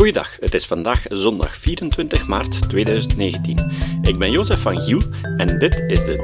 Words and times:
Goeiedag, 0.00 0.36
het 0.40 0.54
is 0.54 0.66
vandaag 0.66 1.04
zondag 1.08 1.56
24 1.56 2.26
maart 2.26 2.68
2019. 2.68 3.70
Ik 4.02 4.18
ben 4.18 4.30
Jozef 4.30 4.60
van 4.60 4.80
Giel 4.80 5.02
en 5.36 5.58
dit 5.58 5.84
is 5.86 6.04
de 6.04 6.16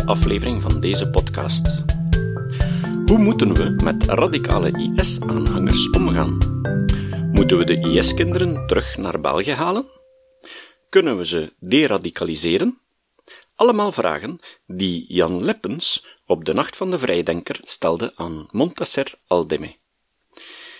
373ste 0.00 0.04
aflevering 0.04 0.62
van 0.62 0.80
deze 0.80 1.10
podcast. 1.10 1.84
Hoe 3.06 3.18
moeten 3.18 3.54
we 3.54 3.82
met 3.82 4.04
radicale 4.04 4.90
IS-aanhangers 4.96 5.90
omgaan? 5.90 6.38
Moeten 7.32 7.58
we 7.58 7.64
de 7.64 7.78
IS-kinderen 7.78 8.66
terug 8.66 8.96
naar 8.96 9.20
België 9.20 9.52
halen? 9.52 9.86
Kunnen 10.88 11.16
we 11.16 11.26
ze 11.26 11.54
deradicaliseren? 11.58 12.80
Allemaal 13.54 13.92
vragen 13.92 14.38
die 14.66 15.04
Jan 15.08 15.44
Lippens 15.44 16.16
op 16.26 16.44
de 16.44 16.54
Nacht 16.54 16.76
van 16.76 16.90
de 16.90 16.98
Vrijdenker 16.98 17.58
stelde 17.62 18.12
aan 18.14 18.48
Montasser 18.50 19.14
Aldeme. 19.26 19.76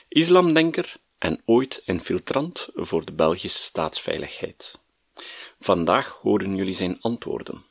Islamdenker 0.08 0.96
en 1.26 1.40
ooit 1.44 1.82
infiltrant 1.84 2.68
voor 2.74 3.04
de 3.04 3.12
Belgische 3.12 3.62
staatsveiligheid. 3.62 4.80
Vandaag 5.60 6.18
horen 6.22 6.56
jullie 6.56 6.74
zijn 6.74 7.00
antwoorden. 7.00 7.62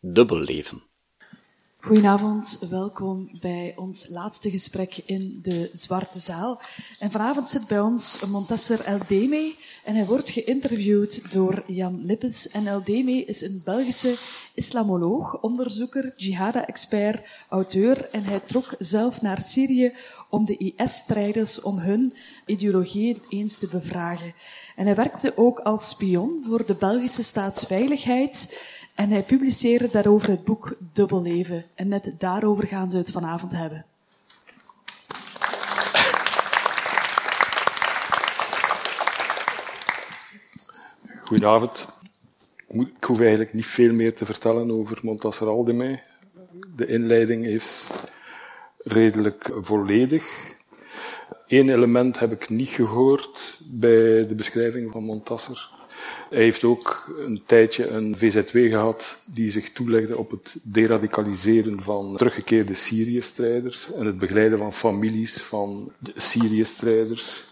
Dubbelleven. 0.00 0.82
Goedenavond, 1.80 2.66
welkom 2.70 3.30
bij 3.40 3.72
ons 3.76 4.08
laatste 4.08 4.50
gesprek 4.50 4.96
in 5.04 5.38
de 5.42 5.70
Zwarte 5.72 6.18
Zaal. 6.18 6.60
En 6.98 7.10
vanavond 7.10 7.48
zit 7.48 7.66
bij 7.68 7.80
ons 7.80 8.20
Montasser 8.26 8.80
Eldeme 8.80 9.54
en 9.84 9.94
hij 9.94 10.06
wordt 10.06 10.30
geïnterviewd 10.30 11.32
door 11.32 11.64
Jan 11.66 12.04
Lippens. 12.04 12.48
En 12.48 12.66
Eldeme 12.66 13.24
is 13.24 13.40
een 13.40 13.62
Belgische 13.64 14.16
islamoloog, 14.54 15.40
onderzoeker, 15.40 16.12
jihada-expert, 16.16 17.26
auteur 17.48 18.08
en 18.10 18.24
hij 18.24 18.40
trok 18.40 18.74
zelf 18.78 19.20
naar 19.20 19.40
Syrië 19.40 19.92
om 20.28 20.44
de 20.44 20.56
IS-strijders, 20.76 21.60
om 21.60 21.78
hun 21.78 22.14
ideologie 22.46 23.20
eens 23.28 23.58
te 23.58 23.68
bevragen. 23.68 24.34
En 24.76 24.86
hij 24.86 24.94
werkte 24.94 25.32
ook 25.36 25.58
als 25.58 25.88
spion 25.88 26.44
voor 26.46 26.66
de 26.66 26.74
Belgische 26.74 27.22
staatsveiligheid 27.22 28.60
en 28.94 29.10
hij 29.10 29.22
publiceerde 29.22 29.88
daarover 29.90 30.28
het 30.28 30.44
boek 30.44 30.76
Dubbelleven. 30.92 31.64
En 31.74 31.88
net 31.88 32.14
daarover 32.18 32.66
gaan 32.66 32.90
ze 32.90 32.96
het 32.96 33.10
vanavond 33.10 33.52
hebben. 33.52 33.84
Goedenavond. 41.24 41.86
Ik 42.68 43.04
hoef 43.04 43.20
eigenlijk 43.20 43.52
niet 43.52 43.66
veel 43.66 43.92
meer 43.92 44.16
te 44.16 44.24
vertellen 44.24 44.70
over 44.70 44.98
Montasser 45.02 45.46
Aldemey. 45.46 46.02
De 46.76 46.86
inleiding 46.86 47.46
is 47.46 47.90
redelijk 48.78 49.50
volledig. 49.60 50.54
Eén 51.52 51.68
element 51.68 52.18
heb 52.18 52.32
ik 52.32 52.48
niet 52.48 52.68
gehoord 52.68 53.56
bij 53.70 54.26
de 54.26 54.34
beschrijving 54.34 54.90
van 54.90 55.04
Montasser. 55.04 55.70
Hij 56.30 56.42
heeft 56.42 56.64
ook 56.64 57.14
een 57.18 57.42
tijdje 57.46 57.88
een 57.88 58.16
VZW 58.16 58.56
gehad 58.70 59.24
die 59.26 59.50
zich 59.50 59.72
toelegde 59.72 60.18
op 60.18 60.30
het 60.30 60.54
deradicaliseren 60.62 61.82
van 61.82 62.16
teruggekeerde 62.16 62.74
Syrië-strijders 62.74 63.92
en 63.92 64.06
het 64.06 64.18
begeleiden 64.18 64.58
van 64.58 64.72
families 64.72 65.42
van 65.42 65.92
Syrië-strijders. 66.16 67.44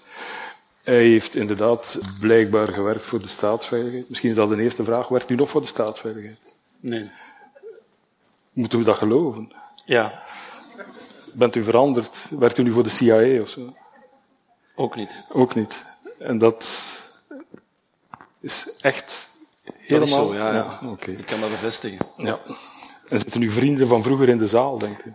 Hij 0.82 1.06
heeft 1.06 1.34
inderdaad 1.34 2.00
blijkbaar 2.20 2.68
gewerkt 2.68 3.06
voor 3.06 3.20
de 3.20 3.28
staatsveiligheid. 3.28 4.08
Misschien 4.08 4.30
is 4.30 4.36
dat 4.36 4.50
een 4.50 4.60
eerste 4.60 4.84
vraag. 4.84 5.08
Werkt 5.08 5.30
u 5.30 5.34
nog 5.34 5.50
voor 5.50 5.60
de 5.60 5.66
staatsveiligheid? 5.66 6.58
Nee. 6.80 7.10
Moeten 8.52 8.78
we 8.78 8.84
dat 8.84 8.96
geloven? 8.96 9.52
Ja. 9.84 10.22
Bent 11.34 11.56
u 11.56 11.62
veranderd? 11.62 12.26
Werkt 12.30 12.58
u 12.58 12.62
nu 12.62 12.72
voor 12.72 12.82
de 12.82 12.88
CIA 12.88 13.40
of 13.40 13.48
zo? 13.48 13.74
Ook 14.80 14.96
niet. 14.96 15.24
Ook 15.32 15.54
niet. 15.54 15.82
En 16.18 16.38
dat 16.38 16.64
is 18.40 18.78
echt 18.80 19.28
helemaal... 19.76 20.08
Dat 20.08 20.08
is 20.08 20.14
zo, 20.14 20.34
ja. 20.34 20.54
ja. 20.54 20.78
ja 20.80 20.88
okay. 20.88 21.14
Ik 21.14 21.26
kan 21.26 21.40
dat 21.40 21.50
bevestigen. 21.50 22.06
Ja. 22.16 22.38
En 23.08 23.18
zitten 23.18 23.40
uw 23.40 23.50
vrienden 23.50 23.88
van 23.88 24.02
vroeger 24.02 24.28
in 24.28 24.38
de 24.38 24.46
zaal, 24.46 24.78
denkt 24.78 25.06
u? 25.06 25.14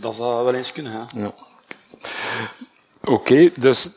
Dat 0.00 0.14
zou 0.14 0.44
wel 0.44 0.54
eens 0.54 0.72
kunnen, 0.72 0.92
ja. 0.92 1.06
ja. 1.14 1.34
Oké, 3.00 3.12
okay, 3.12 3.52
dus 3.56 3.90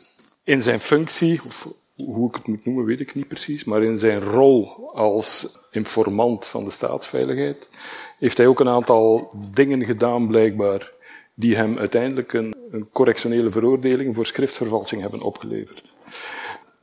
in 0.44 0.62
zijn 0.62 0.80
functie, 0.80 1.40
of 1.46 1.68
hoe 1.96 2.28
ik 2.28 2.34
het 2.34 2.46
moet 2.46 2.64
noemen, 2.64 2.84
weet 2.84 3.00
ik 3.00 3.14
niet 3.14 3.28
precies, 3.28 3.64
maar 3.64 3.82
in 3.82 3.98
zijn 3.98 4.20
rol 4.20 4.90
als 4.94 5.58
informant 5.70 6.46
van 6.46 6.64
de 6.64 6.70
staatsveiligheid, 6.70 7.70
heeft 8.18 8.36
hij 8.36 8.46
ook 8.46 8.60
een 8.60 8.68
aantal 8.68 9.30
dingen 9.34 9.84
gedaan, 9.84 10.26
blijkbaar, 10.26 10.92
die 11.34 11.56
hem 11.56 11.78
uiteindelijk 11.78 12.32
een, 12.32 12.55
een 12.70 12.88
correctionele 12.92 13.50
veroordeling 13.50 14.14
voor 14.14 14.26
schriftvervalsing 14.26 15.00
hebben 15.00 15.22
opgeleverd. 15.22 15.84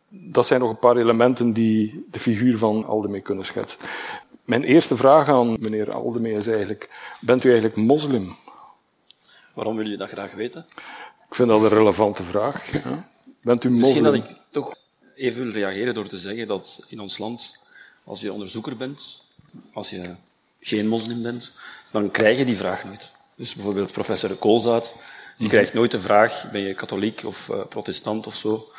Dat 0.09 0.45
zijn 0.45 0.59
nog 0.59 0.69
een 0.69 0.79
paar 0.79 0.97
elementen 0.97 1.53
die 1.53 2.05
de 2.11 2.19
figuur 2.19 2.57
van 2.57 2.85
Aldemey 2.85 3.21
kunnen 3.21 3.45
schetsen. 3.45 3.79
Mijn 4.45 4.63
eerste 4.63 4.95
vraag 4.95 5.29
aan 5.29 5.57
meneer 5.59 5.91
Aldemey 5.91 6.31
is 6.31 6.47
eigenlijk, 6.47 6.89
bent 7.19 7.43
u 7.43 7.49
eigenlijk 7.49 7.77
moslim? 7.77 8.35
Waarom 9.53 9.75
wil 9.75 9.87
je 9.87 9.97
dat 9.97 10.09
graag 10.09 10.33
weten? 10.33 10.65
Ik 11.29 11.35
vind 11.35 11.49
dat 11.49 11.61
een 11.61 11.69
relevante 11.69 12.23
vraag. 12.23 12.83
Ja. 12.83 13.09
Bent 13.41 13.63
u 13.63 13.69
moslim? 13.69 13.79
Misschien 13.79 14.03
dat 14.03 14.13
ik 14.13 14.37
toch 14.51 14.75
even 15.15 15.43
wil 15.43 15.51
reageren 15.51 15.93
door 15.93 16.07
te 16.07 16.17
zeggen 16.17 16.47
dat 16.47 16.85
in 16.89 16.99
ons 16.99 17.17
land, 17.17 17.67
als 18.03 18.21
je 18.21 18.33
onderzoeker 18.33 18.77
bent, 18.77 19.23
als 19.73 19.89
je 19.89 20.15
geen 20.59 20.87
moslim 20.87 21.21
bent, 21.21 21.51
dan 21.91 22.11
krijg 22.11 22.37
je 22.37 22.45
die 22.45 22.57
vraag 22.57 22.83
nooit. 22.83 23.11
Dus 23.35 23.55
bijvoorbeeld 23.55 23.91
professor 23.91 24.35
Koolzaad, 24.35 24.95
die 25.37 25.49
krijgt 25.49 25.73
nooit 25.73 25.91
de 25.91 26.01
vraag, 26.01 26.45
ben 26.51 26.61
je 26.61 26.73
katholiek 26.73 27.21
of 27.25 27.47
uh, 27.47 27.65
protestant 27.69 28.27
of 28.27 28.35
zo. 28.35 28.71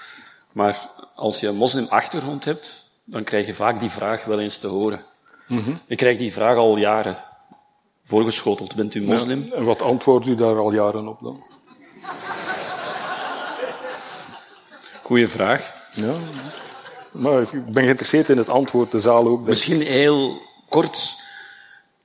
Maar 0.52 0.88
als 1.14 1.40
je 1.40 1.48
een 1.48 1.56
moslimachtergrond 1.56 2.44
hebt, 2.44 2.90
dan 3.04 3.24
krijg 3.24 3.46
je 3.46 3.54
vaak 3.54 3.80
die 3.80 3.90
vraag 3.90 4.24
wel 4.24 4.40
eens 4.40 4.58
te 4.58 4.66
horen. 4.66 5.04
Mm 5.46 5.62
-hmm. 5.62 5.80
Ik 5.86 5.96
krijg 5.96 6.18
die 6.18 6.32
vraag 6.32 6.56
al 6.56 6.76
jaren 6.76 7.24
voorgeschoteld. 8.04 8.74
Bent 8.74 8.94
u 8.94 9.02
moslim? 9.02 9.46
Ja, 9.50 9.56
en 9.56 9.64
wat 9.64 9.82
antwoordt 9.82 10.26
u 10.26 10.34
daar 10.34 10.56
al 10.56 10.72
jaren 10.72 11.08
op 11.08 11.20
dan? 11.20 11.44
Goeie 15.02 15.28
vraag. 15.28 15.72
Ja, 15.94 16.14
maar 17.10 17.40
ik 17.40 17.72
ben 17.72 17.82
geïnteresseerd 17.82 18.28
in 18.28 18.38
het 18.38 18.48
antwoord, 18.48 18.90
de 18.90 19.00
zaal 19.00 19.26
ook. 19.26 19.46
Misschien 19.46 19.80
heel 19.80 20.42
kort. 20.68 21.14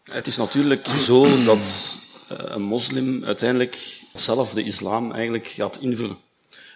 Het 0.04 0.28
is 0.28 0.38
natuurlijk 0.38 0.88
zo 0.88 1.44
dat 1.44 1.98
een 2.28 2.62
moslim 2.62 3.26
uiteindelijk 3.26 3.99
zelf 4.14 4.54
de 4.54 4.64
islam 4.64 5.12
eigenlijk 5.12 5.48
gaat 5.48 5.78
invullen. 5.82 6.18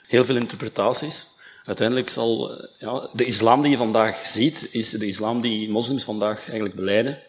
Heel 0.08 0.26
veel 0.26 0.36
interpretaties. 0.36 1.26
Uiteindelijk 1.66 2.10
zal 2.10 2.52
ja, 2.80 3.10
de 3.14 3.26
islam 3.26 3.62
die 3.62 3.72
je 3.72 3.78
vandaag 3.78 4.26
ziet, 4.26 4.68
is 4.72 4.90
de 4.90 5.08
islam 5.08 5.42
die 5.42 5.70
moslims 5.70 6.04
vandaag 6.04 6.44
eigenlijk 6.44 6.76
beleiden. 6.76 7.20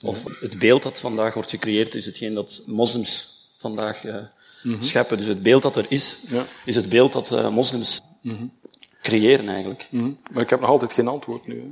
Of 0.00 0.24
het 0.40 0.58
beeld 0.58 0.82
dat 0.82 1.00
vandaag 1.00 1.34
wordt 1.34 1.50
gecreëerd, 1.50 1.94
is 1.94 2.06
hetgeen 2.06 2.34
dat 2.34 2.62
moslims 2.66 3.40
vandaag 3.58 4.04
uh, 4.04 4.14
mm 4.14 4.22
-hmm. 4.62 4.82
scheppen. 4.82 5.16
Dus 5.16 5.26
het 5.26 5.42
beeld 5.42 5.62
dat 5.62 5.76
er 5.76 5.86
is, 5.88 6.24
ja. 6.28 6.46
is 6.64 6.76
het 6.76 6.88
beeld 6.88 7.12
dat 7.12 7.30
uh, 7.30 7.48
moslims 7.48 8.00
mm 8.20 8.36
-hmm. 8.36 8.52
creëren 9.02 9.48
eigenlijk. 9.48 9.86
Mm 9.90 10.00
-hmm. 10.00 10.18
Maar 10.32 10.42
ik 10.42 10.50
heb 10.50 10.60
nog 10.60 10.68
altijd 10.68 10.92
geen 10.92 11.08
antwoord 11.08 11.46
nu. 11.46 11.60
Hè? 11.60 11.66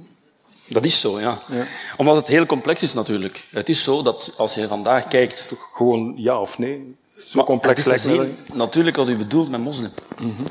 Dat 0.66 0.84
is 0.84 1.00
zo, 1.00 1.20
ja. 1.20 1.42
ja. 1.50 1.66
Omdat 1.96 2.16
het 2.16 2.28
heel 2.28 2.46
complex 2.46 2.82
is 2.82 2.92
natuurlijk. 2.94 3.44
Het 3.50 3.68
is 3.68 3.82
zo 3.82 4.02
dat 4.02 4.34
als 4.36 4.54
je 4.54 4.68
vandaag 4.68 5.08
kijkt... 5.08 5.48
Toch 5.48 5.70
gewoon 5.74 6.14
ja 6.16 6.40
of 6.40 6.58
nee? 6.58 6.96
Zo 7.26 7.36
maar 7.36 7.44
complex 7.44 8.02
zien, 8.02 8.36
natuurlijk 8.54 8.96
wat 8.96 9.08
u 9.08 9.16
bedoelt 9.16 9.50
met 9.50 9.60
moslim. 9.60 9.90
Mm 10.20 10.34
-hmm. 10.36 10.46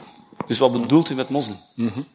Dus 0.47 0.57
wat 0.57 0.81
bedoelt 0.81 1.09
u 1.09 1.15
met 1.15 1.29
moslim? 1.29 1.57
Mm 1.75 1.87
-hmm. 1.87 2.07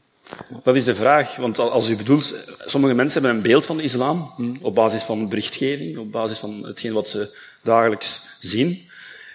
Dat 0.62 0.76
is 0.76 0.84
de 0.84 0.94
vraag. 0.94 1.36
Want 1.36 1.58
als 1.58 1.88
u 1.88 1.96
bedoelt... 1.96 2.34
Sommige 2.64 2.94
mensen 2.94 3.20
hebben 3.20 3.38
een 3.38 3.46
beeld 3.46 3.66
van 3.66 3.76
de 3.76 3.82
islam 3.82 4.32
mm. 4.36 4.58
op 4.62 4.74
basis 4.74 5.02
van 5.02 5.28
berichtgeving, 5.28 5.98
op 5.98 6.12
basis 6.12 6.38
van 6.38 6.64
hetgeen 6.66 6.92
wat 6.92 7.08
ze 7.08 7.36
dagelijks 7.62 8.20
zien. 8.40 8.88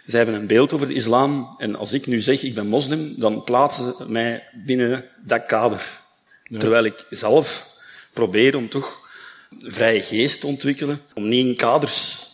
Ze 0.07 0.17
hebben 0.17 0.35
een 0.35 0.47
beeld 0.47 0.73
over 0.73 0.87
de 0.87 0.93
islam. 0.93 1.55
En 1.57 1.75
als 1.75 1.93
ik 1.93 2.07
nu 2.07 2.19
zeg, 2.19 2.43
ik 2.43 2.53
ben 2.53 2.67
moslim, 2.67 3.13
dan 3.17 3.43
plaatsen 3.43 3.93
ze 3.97 4.11
mij 4.11 4.43
binnen 4.65 5.05
dat 5.25 5.45
kader. 5.45 5.99
Ja. 6.43 6.59
Terwijl 6.59 6.83
ik 6.83 7.05
zelf 7.09 7.77
probeer 8.13 8.55
om 8.55 8.69
toch 8.69 8.99
vrije 9.59 10.01
geest 10.01 10.39
te 10.39 10.47
ontwikkelen, 10.47 11.01
om 11.13 11.29
niet 11.29 11.45
in 11.45 11.55
kaders 11.55 12.27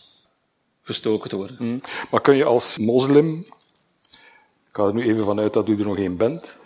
gestoken 0.86 1.30
te 1.30 1.36
worden. 1.36 1.56
Mm. 1.58 1.80
Maar 2.10 2.20
kun 2.20 2.36
je 2.36 2.44
als 2.44 2.78
moslim, 2.78 3.46
ik 4.68 4.72
ga 4.72 4.84
er 4.84 4.94
nu 4.94 5.02
even 5.02 5.24
vanuit 5.24 5.52
dat 5.52 5.68
u 5.68 5.78
er 5.78 5.84
nog 5.84 5.98
één 5.98 6.16
bent, 6.16 6.56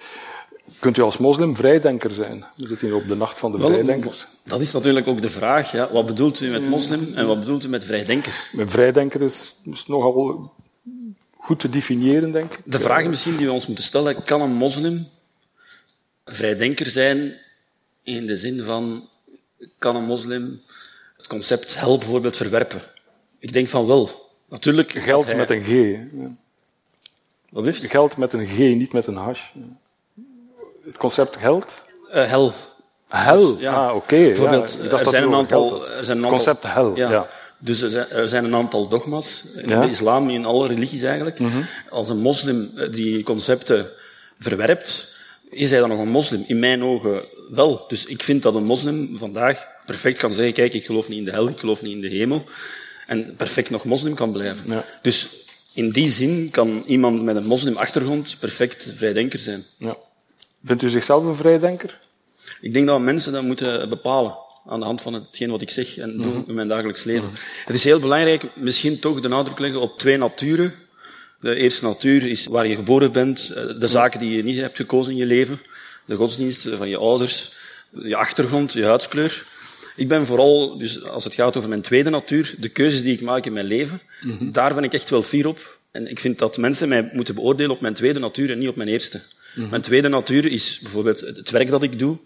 kunt 0.79 0.97
u 0.97 1.03
als 1.03 1.19
moslim 1.19 1.57
vrijdenker 1.57 2.11
zijn? 2.11 2.45
We 2.57 2.69
zitten 2.69 2.87
hier 2.87 2.97
op 2.97 3.09
de 3.09 3.17
nacht 3.17 3.39
van 3.39 3.53
de 3.53 3.59
Wel, 3.59 3.71
vrijdenkers. 3.71 4.27
Dat 4.45 4.61
is 4.61 4.73
natuurlijk 4.73 5.09
ook 5.09 5.23
de 5.23 5.31
vraag. 5.31 5.73
Ja. 5.73 5.89
Wat 5.93 6.07
bedoelt 6.07 6.41
u 6.41 6.51
met 6.51 6.69
moslim 6.69 7.13
en 7.15 7.27
wat 7.27 7.39
bedoelt 7.39 7.65
u 7.65 7.69
met 7.69 7.85
vrijdenker? 7.85 8.49
Met 8.53 8.71
vrijdenker 8.71 9.23
is, 9.23 9.55
is 9.65 9.87
nogal 9.87 10.53
goed 11.39 11.61
te 11.61 11.71
definiëren, 11.71 12.33
denk 12.33 12.55
ik. 12.55 12.63
De 12.65 12.81
vraag 12.81 13.05
misschien 13.05 13.37
die 13.37 13.47
we 13.47 13.53
ons 13.53 13.67
moeten 13.67 13.85
stellen, 13.85 14.25
kan 14.25 14.41
een 14.41 14.55
moslim 14.55 15.09
vrijdenker 16.25 16.87
zijn 16.87 17.39
in 18.03 18.27
de 18.27 18.37
zin 18.37 18.61
van, 18.61 19.09
kan 19.79 19.97
een 19.97 20.05
moslim 20.05 20.63
het 21.17 21.27
concept 21.27 21.79
hel 21.79 21.99
bijvoorbeeld 21.99 22.37
verwerpen? 22.37 22.83
Ik 23.41 23.53
denk 23.53 23.69
van 23.69 23.87
wel. 23.87 24.29
Natuurlijk. 24.49 24.91
Geld 24.93 25.25
hij... 25.27 25.37
met 25.37 25.51
een 25.51 25.63
G. 25.63 25.69
Ja. 25.69 26.31
Wat 27.51 27.63
blijft? 27.63 27.85
Geld 27.85 28.17
met 28.17 28.33
een 28.33 28.47
G, 28.47 28.59
niet 28.59 28.93
met 28.93 29.07
een 29.07 29.17
hash. 29.17 29.41
het 30.85 30.99
concept 30.99 31.37
geld? 31.37 31.85
Uh, 32.15 32.25
hel. 32.29 32.53
Hel? 33.09 33.53
Dus, 33.53 33.61
ja. 33.61 33.87
Ah, 33.87 33.95
oké. 33.95 34.17
Bijvoorbeeld, 34.17 34.73
Ja, 34.79 34.85
ik 34.85 34.91
dacht 34.91 34.99
er, 34.99 35.05
dat 35.05 35.09
zijn 35.09 35.23
het 35.23 35.33
een 35.33 35.39
aantal, 35.39 35.87
er 35.89 36.05
zijn 36.05 36.19
een 36.19 36.25
Het 36.25 36.33
aantal... 36.33 36.55
concept 36.55 36.75
hel, 36.75 36.97
ja. 36.97 37.29
Dus 37.59 37.81
er 37.81 37.91
zijn, 37.91 38.09
er 38.11 38.29
zijn 38.29 38.45
een 38.45 38.55
aantal 38.55 38.89
dogma's 38.89 39.45
in 39.57 39.69
Ja. 39.69 39.81
de 39.83 39.91
islam, 39.91 40.29
in 40.31 40.45
alle 40.45 40.69
religies 40.69 41.03
eigenlijk. 41.03 41.39
Mhm. 41.39 41.59
Als 41.91 42.09
een 42.09 42.19
moslim 42.19 42.71
eh, 42.77 42.93
die 42.93 43.23
concepten 43.23 43.91
verwerpt, 44.39 45.17
is 45.51 45.71
hij 45.71 45.81
dan 45.81 45.89
nog 45.89 45.99
een 45.99 46.09
moslim? 46.09 46.45
In 46.47 46.59
mijn 46.59 46.85
ogen 46.85 47.21
wel. 47.51 47.85
Dus 47.89 48.05
ik 48.05 48.23
vind 48.23 48.43
dat 48.43 48.55
een 48.55 48.65
moslim 48.65 49.17
vandaag 49.17 49.67
perfect 49.87 50.19
kan 50.19 50.33
zeggen, 50.33 50.55
kijk, 50.55 50.73
ik 50.73 50.85
geloof 50.85 51.09
niet 51.09 51.19
in 51.19 51.25
de 51.25 51.31
hel, 51.31 51.49
ik 51.49 51.59
geloof 51.59 51.83
niet 51.83 51.93
in 51.93 52.01
de 52.01 52.09
hemel. 52.09 52.45
En 53.11 53.37
perfect 53.37 53.71
nog 53.71 53.85
moslim 53.85 54.15
kan 54.15 54.33
blijven. 54.33 54.71
Ja. 54.71 54.85
Dus 55.03 55.29
in 55.75 55.91
die 55.91 56.11
zin 56.11 56.49
kan 56.51 56.83
iemand 56.87 57.23
met 57.23 57.37
een 57.37 57.47
moslimachtergrond 57.47 58.37
perfect 58.41 58.93
vrijdenker 58.97 59.39
zijn. 59.39 59.65
Ja. 59.77 59.97
Vindt 60.65 60.83
u 60.83 60.89
zichzelf 60.89 61.25
een 61.25 61.35
vrijdenker? 61.35 62.01
Ik 62.61 62.73
denk 62.73 62.87
dat 62.87 63.01
mensen 63.01 63.33
dat 63.33 63.43
moeten 63.43 63.89
bepalen 63.89 64.37
aan 64.67 64.81
de 64.81 64.87
hand 64.87 65.01
van 65.01 65.15
hetgeen 65.15 65.51
wat 65.51 65.63
ik 65.63 65.71
zeg 65.71 65.99
en 65.99 66.17
doe 66.17 66.45
in 66.47 66.55
mijn 66.55 66.69
dagelijks 66.69 67.05
leven. 67.05 67.31
Het 67.65 67.75
is 67.75 67.85
heel 67.85 68.01
belangrijk 68.01 68.43
misschien 68.55 68.99
toch 68.99 69.21
de 69.21 69.29
nadruk 69.29 69.59
leggen 69.59 69.81
op 69.81 69.99
twee 69.99 70.17
naturen. 70.17 70.75
De 71.41 71.55
eerste 71.55 71.85
natuur 71.85 72.27
is 72.27 72.47
waar 72.47 72.67
je 72.67 72.75
geboren 72.75 73.13
bent, 73.13 73.51
eh, 73.51 73.81
de 73.81 73.89
zaken 73.89 74.21
die 74.21 74.37
je 74.37 74.43
niet 74.43 74.59
hebt 74.59 74.77
gekozen 74.77 75.13
in 75.13 75.19
je 75.19 75.27
leven, 75.27 75.61
de 76.07 76.15
godsdienst 76.15 76.69
van 76.77 76.89
je 76.89 76.97
ouders, 76.97 77.53
je 78.03 78.17
achtergrond, 78.17 78.73
je 78.73 78.85
huidskleur. 78.85 79.45
Ik 80.01 80.09
ben 80.09 80.27
vooral, 80.27 80.79
dus 80.79 81.05
als 81.05 81.25
het 81.25 81.35
gaat 81.35 81.57
over 81.57 81.69
mijn 81.69 81.81
tweede 81.81 82.11
natuur, 82.11 82.55
de 82.59 82.69
keuzes 82.69 83.03
die 83.03 83.13
ik 83.13 83.21
maak 83.21 83.47
in 83.47 83.53
mijn 83.53 83.67
leven, 83.67 84.01
daar 84.41 84.75
ben 84.75 84.85
ik 84.85 84.93
echt 84.93 85.11
wel 85.11 85.23
fier 85.23 85.47
op. 85.47 85.79
En 85.91 86.11
ik 86.11 86.19
vind 86.19 86.39
dat 86.39 86.57
mensen 86.57 86.89
mij 86.89 87.11
moeten 87.13 87.35
beoordelen 87.35 87.71
op 87.71 87.81
mijn 87.81 87.95
tweede 87.95 88.19
natuur 88.19 88.51
en 88.51 88.59
niet 88.59 88.69
op 88.69 88.77
mijn 88.77 88.89
eerste. 88.89 89.21
Mijn 89.55 89.83
tweede 89.83 90.09
natuur 90.09 90.47
is 90.47 90.79
bijvoorbeeld 90.83 91.21
het 91.21 91.51
werk 91.51 91.71
dat 91.71 91.83
ik 91.83 91.99
doe, 91.99 92.19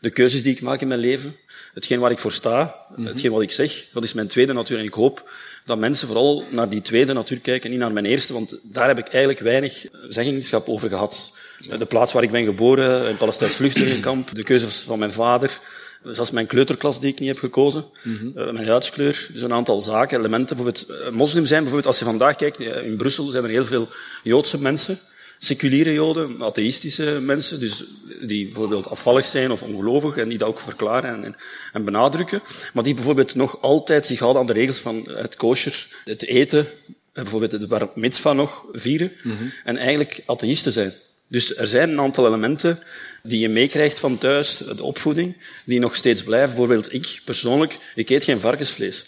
de 0.00 0.10
keuzes 0.10 0.42
die 0.42 0.52
ik 0.52 0.60
maak 0.60 0.80
in 0.80 0.88
mijn 0.88 1.00
leven, 1.00 1.36
hetgeen 1.74 2.00
waar 2.00 2.10
ik 2.10 2.18
voor 2.18 2.32
sta, 2.32 2.74
hetgeen 3.00 3.30
wat 3.30 3.42
ik 3.42 3.50
zeg, 3.50 3.84
dat 3.92 4.02
is 4.02 4.12
mijn 4.12 4.28
tweede 4.28 4.52
natuur. 4.52 4.78
En 4.78 4.84
ik 4.84 4.94
hoop 4.94 5.30
dat 5.64 5.78
mensen 5.78 6.06
vooral 6.06 6.44
naar 6.50 6.68
die 6.68 6.82
tweede 6.82 7.12
natuur 7.12 7.38
kijken 7.38 7.64
en 7.64 7.70
niet 7.70 7.80
naar 7.80 7.92
mijn 7.92 8.06
eerste, 8.06 8.32
want 8.32 8.58
daar 8.62 8.88
heb 8.88 8.98
ik 8.98 9.08
eigenlijk 9.08 9.40
weinig 9.40 9.86
zeggenschap 10.08 10.68
over 10.68 10.88
gehad. 10.88 11.36
De 11.78 11.86
plaats 11.86 12.12
waar 12.12 12.22
ik 12.22 12.30
ben 12.30 12.44
geboren, 12.44 13.08
een 13.08 13.16
Palestijns 13.16 13.54
vluchtelingenkamp, 13.54 14.34
de 14.34 14.42
keuzes 14.42 14.74
van 14.74 14.98
mijn 14.98 15.12
vader, 15.12 15.60
zelfs 16.02 16.30
mijn 16.30 16.46
kleuterklas 16.46 17.00
die 17.00 17.12
ik 17.12 17.20
niet 17.20 17.28
heb 17.28 17.38
gekozen, 17.38 17.84
eh, 18.04 18.50
mijn 18.50 18.66
huidskleur, 18.66 19.28
dus 19.32 19.42
een 19.42 19.52
aantal 19.52 19.82
zaken, 19.82 20.18
elementen. 20.18 20.56
Bijvoorbeeld, 20.56 20.88
eh, 20.88 21.10
moslim 21.10 21.46
zijn, 21.46 21.62
bijvoorbeeld 21.62 21.86
als 21.86 21.98
je 21.98 22.04
vandaag 22.04 22.36
kijkt, 22.36 22.60
eh, 22.60 22.84
in 22.84 22.96
Brussel 22.96 23.24
zijn 23.24 23.44
er 23.44 23.50
heel 23.50 23.64
veel 23.64 23.88
Joodse 24.22 24.60
mensen, 24.60 24.98
seculiere 25.38 25.92
Joden, 25.92 26.42
atheïstische 26.42 27.20
mensen, 27.20 27.60
dus 27.60 27.84
die 28.20 28.44
bijvoorbeeld 28.44 28.86
afvallig 28.86 29.26
zijn 29.26 29.50
of 29.50 29.62
ongelovig 29.62 30.16
en 30.16 30.28
die 30.28 30.38
dat 30.38 30.48
ook 30.48 30.60
verklaren 30.60 31.14
en, 31.14 31.24
en, 31.24 31.36
en 31.72 31.84
benadrukken, 31.84 32.42
maar 32.72 32.84
die 32.84 32.94
bijvoorbeeld 32.94 33.34
nog 33.34 33.62
altijd 33.62 34.06
zich 34.06 34.18
houden 34.18 34.40
aan 34.40 34.46
de 34.46 34.52
regels 34.52 34.78
van 34.78 35.08
het 35.10 35.36
kosher, 35.36 35.86
het 36.04 36.24
eten, 36.24 36.66
bijvoorbeeld 37.12 37.50
de 37.50 37.66
bar 37.66 37.90
mitzvah 37.94 38.36
nog 38.36 38.64
vieren, 38.72 39.12
en 39.64 39.76
eigenlijk 39.76 40.22
atheïsten 40.26 40.72
zijn. 40.72 40.92
Dus 41.28 41.56
er 41.56 41.66
zijn 41.66 41.90
een 41.90 42.00
aantal 42.00 42.26
elementen 42.26 42.78
die 43.22 43.40
je 43.40 43.48
meekrijgt 43.48 43.98
van 43.98 44.18
thuis, 44.18 44.56
de 44.56 44.82
opvoeding, 44.84 45.36
die 45.64 45.80
nog 45.80 45.94
steeds 45.94 46.22
blijven. 46.22 46.48
Bijvoorbeeld 46.48 46.92
ik 46.94 47.20
persoonlijk, 47.24 47.76
ik 47.94 48.10
eet 48.10 48.24
geen 48.24 48.40
varkensvlees. 48.40 49.06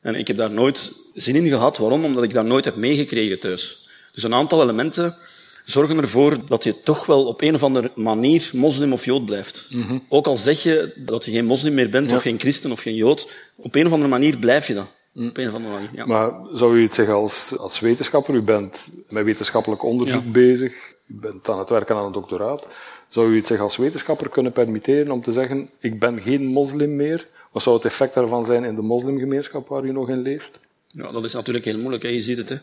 En 0.00 0.14
ik 0.14 0.26
heb 0.26 0.36
daar 0.36 0.50
nooit 0.50 0.92
zin 1.14 1.36
in 1.36 1.48
gehad. 1.48 1.78
Waarom? 1.78 2.04
Omdat 2.04 2.22
ik 2.22 2.32
dat 2.34 2.44
nooit 2.44 2.64
heb 2.64 2.76
meegekregen 2.76 3.40
thuis. 3.40 3.88
Dus 4.12 4.22
een 4.22 4.34
aantal 4.34 4.62
elementen 4.62 5.16
zorgen 5.64 5.98
ervoor 5.98 6.46
dat 6.48 6.64
je 6.64 6.82
toch 6.82 7.06
wel 7.06 7.24
op 7.24 7.40
een 7.42 7.54
of 7.54 7.62
andere 7.62 7.92
manier 7.94 8.50
moslim 8.52 8.92
of 8.92 9.04
jood 9.04 9.24
blijft. 9.24 9.68
Ook 10.08 10.26
al 10.26 10.38
zeg 10.38 10.62
je 10.62 10.92
dat 10.96 11.24
je 11.24 11.30
geen 11.30 11.44
moslim 11.44 11.74
meer 11.74 11.90
bent, 11.90 12.12
of 12.12 12.22
geen 12.22 12.38
christen 12.38 12.72
of 12.72 12.80
geen 12.80 12.94
jood, 12.94 13.28
op 13.56 13.74
een 13.74 13.86
of 13.86 13.92
andere 13.92 14.10
manier 14.10 14.38
blijf 14.38 14.66
je 14.66 14.74
dat. 14.74 14.92
Op 15.16 15.36
een 15.36 15.48
of 15.48 15.54
andere 15.54 15.72
manier, 15.74 15.90
ja. 15.92 16.06
Maar 16.06 16.32
zou 16.52 16.78
u 16.78 16.82
het 16.82 16.94
zeggen 16.94 17.14
als, 17.14 17.52
als 17.58 17.80
wetenschapper? 17.80 18.34
U 18.34 18.42
bent 18.42 18.88
met 19.08 19.24
wetenschappelijk 19.24 19.82
onderzoek 19.82 20.22
Ja. 20.24 20.30
bezig. 20.30 20.93
U 21.06 21.14
bent 21.14 21.48
aan 21.48 21.58
het 21.58 21.68
werken 21.68 21.96
aan 21.96 22.04
een 22.04 22.12
doctoraat. 22.12 22.66
Zou 23.08 23.32
u 23.32 23.36
het 23.36 23.46
zich 23.46 23.60
als 23.60 23.76
wetenschapper 23.76 24.28
kunnen 24.28 24.52
permitteren 24.52 25.10
om 25.10 25.22
te 25.22 25.32
zeggen, 25.32 25.70
ik 25.78 25.98
ben 25.98 26.20
geen 26.22 26.46
moslim 26.46 26.96
meer? 26.96 27.26
Wat 27.52 27.62
zou 27.62 27.76
het 27.76 27.84
effect 27.84 28.14
daarvan 28.14 28.44
zijn 28.44 28.64
in 28.64 28.74
de 28.74 28.82
moslimgemeenschap 28.82 29.68
waar 29.68 29.84
u 29.84 29.92
nog 29.92 30.08
in 30.08 30.22
leeft? 30.22 30.60
Ja, 30.86 31.12
dat 31.12 31.24
is 31.24 31.32
natuurlijk 31.32 31.64
heel 31.64 31.78
moeilijk. 31.78 32.02
Hè. 32.02 32.08
Je 32.08 32.20
ziet 32.20 32.36
het. 32.36 32.48
Hè. 32.48 32.56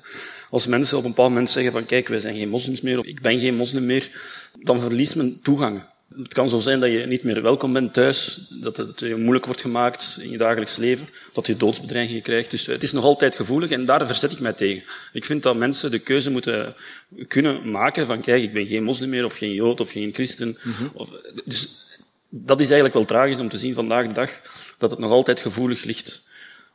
Als 0.50 0.68
mensen 0.68 0.98
op 0.98 1.04
een 1.04 1.10
bepaald 1.10 1.30
moment 1.30 1.50
zeggen 1.50 1.72
van 1.72 1.86
kijk, 1.86 2.08
wij 2.08 2.20
zijn 2.20 2.36
geen 2.36 2.50
moslims 2.50 2.82
meer, 2.82 3.00
of 3.00 3.06
ik 3.06 3.22
ben 3.22 3.40
geen 3.40 3.56
moslim 3.56 3.86
meer, 3.86 4.12
dan 4.60 4.80
verliest 4.80 5.16
men 5.16 5.40
toegang. 5.42 5.84
Het 6.18 6.34
kan 6.34 6.50
zo 6.50 6.60
zijn 6.60 6.80
dat 6.80 6.92
je 6.92 7.06
niet 7.06 7.24
meer 7.24 7.42
welkom 7.42 7.74
bent 7.74 7.94
thuis, 7.94 8.48
dat 8.50 8.78
het 8.78 9.00
je 9.00 9.16
moeilijk 9.16 9.46
wordt 9.46 9.62
gemaakt 9.62 10.18
in 10.22 10.30
je 10.30 10.38
dagelijks 10.38 10.76
leven, 10.76 11.08
dat 11.34 11.48
je 11.48 11.58
doodsbedreigingen 11.58 12.22
krijgt. 12.22 12.52
Dus 12.52 12.66
het 12.66 12.84
is 12.84 12.92
nog 12.92 13.04
altijd 13.04 13.36
gevoelig 13.36 13.70
en 13.70 13.86
daar 13.86 14.06
verzet 14.08 14.32
ik 14.32 14.40
mij 14.40 14.54
tegen. 14.54 14.84
Ik 15.14 15.26
vind 15.26 15.44
dat 15.44 15.56
mensen 15.56 15.92
de 15.92 16.00
keuze 16.00 16.32
moeten 16.32 16.76
kunnen 17.28 17.72
maken 17.72 18.06
van 18.06 18.22
kijk, 18.22 18.44
ik 18.44 18.54
ben 18.54 18.68
geen 18.68 18.84
moslim 18.84 19.10
meer, 19.10 19.26
of 19.26 19.38
geen 19.38 19.54
jood, 19.54 19.80
of 19.80 19.92
geen 19.92 20.14
christen. 20.14 20.58
of, 20.94 21.10
dus 21.46 21.68
dat 22.30 22.60
is 22.60 22.66
eigenlijk 22.66 22.94
wel 22.94 23.06
tragisch 23.06 23.40
om 23.40 23.50
te 23.50 23.58
zien 23.58 23.74
vandaag 23.74 24.08
de 24.08 24.14
dag, 24.14 24.42
dat 24.78 24.92
het 24.92 25.00
nog 25.00 25.12
altijd 25.12 25.40
gevoelig 25.40 25.84
ligt. 25.84 26.30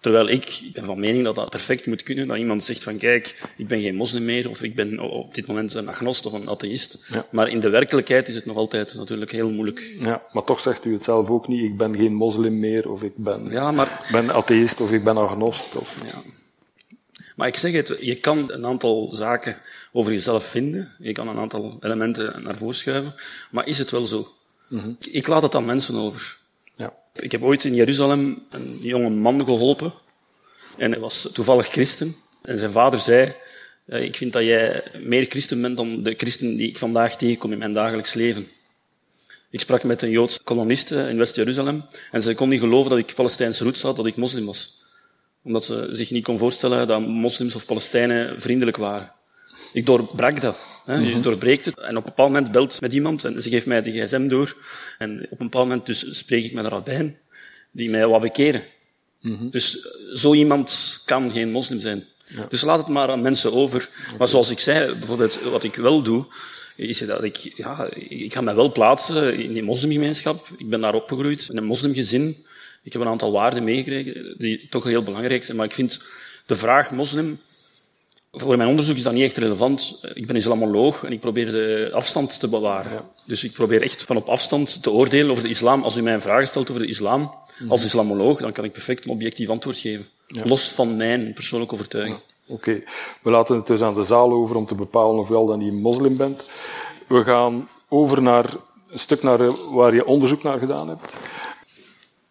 Terwijl 0.06 0.28
ik, 0.28 0.60
ben 0.72 0.84
van 0.84 1.00
mening 1.00 1.24
dat 1.24 1.34
dat 1.34 1.50
perfect 1.50 1.86
moet 1.86 2.02
kunnen. 2.02 2.28
Dat 2.28 2.36
iemand 2.36 2.64
zegt 2.64 2.82
van 2.82 2.96
kijk, 2.98 3.42
ik 3.56 3.68
ben 3.68 3.80
geen 3.82 3.94
moslim 3.94 4.24
meer 4.24 4.48
of 4.50 4.62
ik 4.62 4.74
ben 4.74 4.98
op 5.00 5.34
dit 5.34 5.46
moment 5.46 5.74
een 5.74 5.88
agnost 5.88 6.26
of 6.26 6.32
een 6.32 6.48
atheïst. 6.48 7.06
Ja. 7.10 7.26
Maar 7.30 7.48
in 7.48 7.60
de 7.60 7.68
werkelijkheid 7.68 8.28
is 8.28 8.34
het 8.34 8.44
nog 8.46 8.56
altijd 8.56 8.94
natuurlijk 8.94 9.32
heel 9.32 9.50
moeilijk. 9.50 9.94
Ja, 9.98 10.22
maar 10.32 10.44
toch 10.44 10.60
zegt 10.60 10.84
u 10.84 10.92
het 10.92 11.04
zelf 11.04 11.28
ook 11.30 11.48
niet, 11.48 11.62
ik 11.64 11.76
ben 11.76 11.96
geen 11.96 12.14
moslim 12.14 12.58
meer, 12.58 12.90
of 12.90 13.02
ik 13.02 13.12
ben, 13.16 13.46
Ja, 13.50 13.72
maar, 13.72 14.08
ben 14.12 14.30
atheïst, 14.34 14.80
of 14.80 14.92
ik 14.92 15.04
ben 15.04 15.16
agnost. 15.16 15.74
Of... 15.76 16.02
ja. 16.12 16.22
maar 17.36 17.48
ik 17.48 17.56
zeg 17.56 17.72
het, 17.72 17.96
je 18.00 18.14
kan 18.14 18.50
een 18.52 18.66
aantal 18.66 19.10
zaken 19.14 19.58
over 19.92 20.12
jezelf 20.12 20.44
vinden. 20.44 20.92
Je 20.98 21.12
kan 21.12 21.28
een 21.28 21.38
aantal 21.38 21.76
elementen 21.80 22.42
naar 22.42 22.56
voren 22.56 22.74
schuiven. 22.74 23.14
Maar 23.50 23.66
is 23.66 23.78
het 23.78 23.90
wel 23.90 24.06
zo? 24.06 24.28
Ik- 24.70 25.06
Ik 25.06 25.26
laat 25.26 25.42
het 25.42 25.54
aan 25.54 25.64
mensen 25.64 25.94
over. 25.94 26.36
Ik 27.20 27.32
heb 27.32 27.42
ooit 27.42 27.64
in 27.64 27.74
Jeruzalem 27.74 28.42
een 28.50 28.78
jonge 28.80 29.10
man 29.10 29.44
geholpen. 29.44 29.94
En 30.76 30.90
hij 30.90 31.00
was 31.00 31.28
toevallig 31.32 31.66
christen. 31.66 32.14
En 32.42 32.58
zijn 32.58 32.70
vader 32.70 32.98
zei, 32.98 33.32
eh, 33.86 34.02
ik 34.02 34.16
vind 34.16 34.32
dat 34.32 34.42
jij 34.42 34.82
meer 35.02 35.26
christen 35.28 35.60
bent 35.60 35.76
dan 35.76 36.02
de 36.02 36.14
christen 36.16 36.56
die 36.56 36.68
ik 36.68 36.78
vandaag 36.78 37.16
tegenkom 37.16 37.52
in 37.52 37.58
mijn 37.58 37.72
dagelijks 37.72 38.14
leven. 38.14 38.48
Ik 39.50 39.60
sprak 39.60 39.82
met 39.82 40.02
een 40.02 40.10
Joodse 40.10 40.40
koloniste 40.44 41.08
in 41.08 41.18
West-Jeruzalem. 41.18 41.84
En 42.10 42.22
ze 42.22 42.34
kon 42.34 42.48
niet 42.48 42.60
geloven 42.60 42.90
dat 42.90 42.98
ik 42.98 43.14
Palestijnse 43.14 43.64
roots 43.64 43.82
had, 43.82 43.96
dat 43.96 44.06
ik 44.06 44.16
moslim 44.16 44.46
was. 44.46 44.84
Omdat 45.42 45.64
ze 45.64 45.88
zich 45.90 46.10
niet 46.10 46.24
kon 46.24 46.38
voorstellen 46.38 46.86
dat 46.86 47.00
moslims 47.00 47.54
of 47.54 47.66
Palestijnen 47.66 48.40
vriendelijk 48.40 48.76
waren. 48.76 49.12
Ik 49.72 49.86
doorbrak 49.86 50.40
dat. 50.40 50.75
Hè. 50.86 50.94
Je 50.94 51.20
doorbreekt 51.20 51.64
het. 51.64 51.78
En 51.78 51.96
op 51.96 52.04
een 52.04 52.10
bepaald 52.10 52.32
moment 52.32 52.52
belt 52.52 52.80
met 52.80 52.92
iemand 52.92 53.24
en 53.24 53.42
ze 53.42 53.48
geeft 53.48 53.66
mij 53.66 53.82
de 53.82 53.90
gsm 53.90 54.28
door. 54.28 54.56
En 54.98 55.10
op 55.30 55.40
een 55.40 55.46
bepaald 55.46 55.68
moment 55.68 55.86
dus 55.86 56.18
spreek 56.18 56.44
ik 56.44 56.52
met 56.52 56.64
een 56.64 56.70
rabbijn 56.70 57.18
die 57.70 57.90
mij 57.90 58.06
wat 58.06 58.20
bekeren. 58.20 58.62
Dus 59.50 59.80
eh, 59.80 60.16
zo 60.16 60.34
iemand 60.34 61.02
kan 61.04 61.30
geen 61.30 61.50
moslim 61.50 61.80
zijn. 61.80 62.04
Dus 62.48 62.62
laat 62.62 62.78
het 62.78 62.88
maar 62.88 63.08
aan 63.08 63.22
mensen 63.22 63.52
over. 63.52 63.88
Maar 64.18 64.28
zoals 64.28 64.50
ik 64.50 64.58
zei, 64.58 64.94
bijvoorbeeld 64.94 65.40
wat 65.42 65.64
ik 65.64 65.74
wel 65.74 66.02
doe, 66.02 66.26
is 66.76 66.98
dat 66.98 67.22
ik, 67.22 67.36
ja, 67.36 67.88
ik 67.94 68.32
ga 68.32 68.40
mij 68.40 68.54
wel 68.54 68.72
plaatsen 68.72 69.38
in 69.38 69.52
die 69.52 69.62
moslimgemeenschap. 69.62 70.48
Ik 70.56 70.68
ben 70.68 70.80
daar 70.80 70.94
opgegroeid, 70.94 71.48
in 71.50 71.56
een 71.56 71.64
moslimgezin. 71.64 72.44
Ik 72.82 72.92
heb 72.92 73.02
een 73.02 73.08
aantal 73.08 73.32
waarden 73.32 73.64
meegekregen 73.64 74.34
die 74.38 74.66
toch 74.68 74.84
heel 74.84 75.02
belangrijk 75.02 75.44
zijn. 75.44 75.56
Maar 75.56 75.66
ik 75.66 75.72
vind 75.72 76.02
de 76.46 76.56
vraag 76.56 76.90
moslim, 76.90 77.40
voor 78.38 78.56
mijn 78.56 78.68
onderzoek 78.68 78.96
is 78.96 79.02
dat 79.02 79.12
niet 79.12 79.22
echt 79.22 79.36
relevant. 79.36 80.00
Ik 80.14 80.26
ben 80.26 80.36
islamoloog 80.36 81.04
en 81.04 81.12
ik 81.12 81.20
probeer 81.20 81.52
de 81.52 81.90
afstand 81.92 82.40
te 82.40 82.48
bewaren. 82.48 83.04
Dus 83.24 83.44
ik 83.44 83.52
probeer 83.52 83.82
echt 83.82 84.02
van 84.02 84.16
op 84.16 84.28
afstand 84.28 84.82
te 84.82 84.90
oordelen 84.90 85.30
over 85.30 85.42
de 85.42 85.48
islam. 85.48 85.82
Als 85.82 85.96
u 85.96 86.02
mij 86.02 86.14
een 86.14 86.22
vraag 86.22 86.46
stelt 86.46 86.70
over 86.70 86.82
de 86.82 86.88
islam, 86.88 87.34
als 87.68 87.84
islamoloog, 87.84 88.40
dan 88.40 88.52
kan 88.52 88.64
ik 88.64 88.72
perfect 88.72 89.04
een 89.04 89.10
objectief 89.10 89.48
antwoord 89.48 89.78
geven. 89.78 90.06
Los 90.26 90.68
van 90.68 90.96
mijn 90.96 91.32
persoonlijke 91.34 91.74
overtuiging. 91.74 92.18
Oké, 92.48 92.82
we 93.22 93.30
laten 93.30 93.56
het 93.56 93.66
dus 93.66 93.82
aan 93.82 93.94
de 93.94 94.04
zaal 94.04 94.32
over 94.32 94.56
om 94.56 94.66
te 94.66 94.74
bepalen 94.74 95.18
of 95.18 95.30
u 95.30 95.34
al 95.34 95.46
dan 95.46 95.58
niet 95.58 95.72
moslim 95.72 96.16
bent. 96.16 96.44
We 97.08 97.24
gaan 97.24 97.68
over 97.88 98.22
naar 98.22 98.44
een 98.90 98.98
stuk 98.98 99.22
naar 99.22 99.40
eh, 99.40 99.52
waar 99.70 99.94
je 99.94 100.06
onderzoek 100.06 100.42
naar 100.42 100.58
gedaan 100.58 100.88
hebt. 100.88 101.16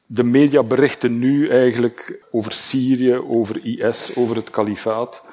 De 0.06 0.24
media 0.24 0.64
berichten 0.64 1.20
nu 1.20 1.50
eigenlijk 1.50 2.26
over 2.32 2.52
Syrië, 2.52 3.16
over 3.16 3.66
IS, 3.66 4.12
over 4.16 4.36
het 4.36 4.50
kalifaat, 4.50 5.24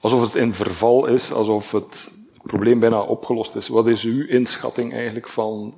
alsof 0.00 0.20
het 0.20 0.34
in 0.34 0.54
verval 0.54 1.06
is, 1.06 1.32
alsof 1.32 1.72
het 1.72 2.10
probleem 2.42 2.78
bijna 2.78 3.00
opgelost 3.00 3.54
is. 3.54 3.68
Wat 3.68 3.86
is 3.86 4.04
uw 4.04 4.26
inschatting 4.26 4.92
eigenlijk 4.92 5.28
van 5.28 5.74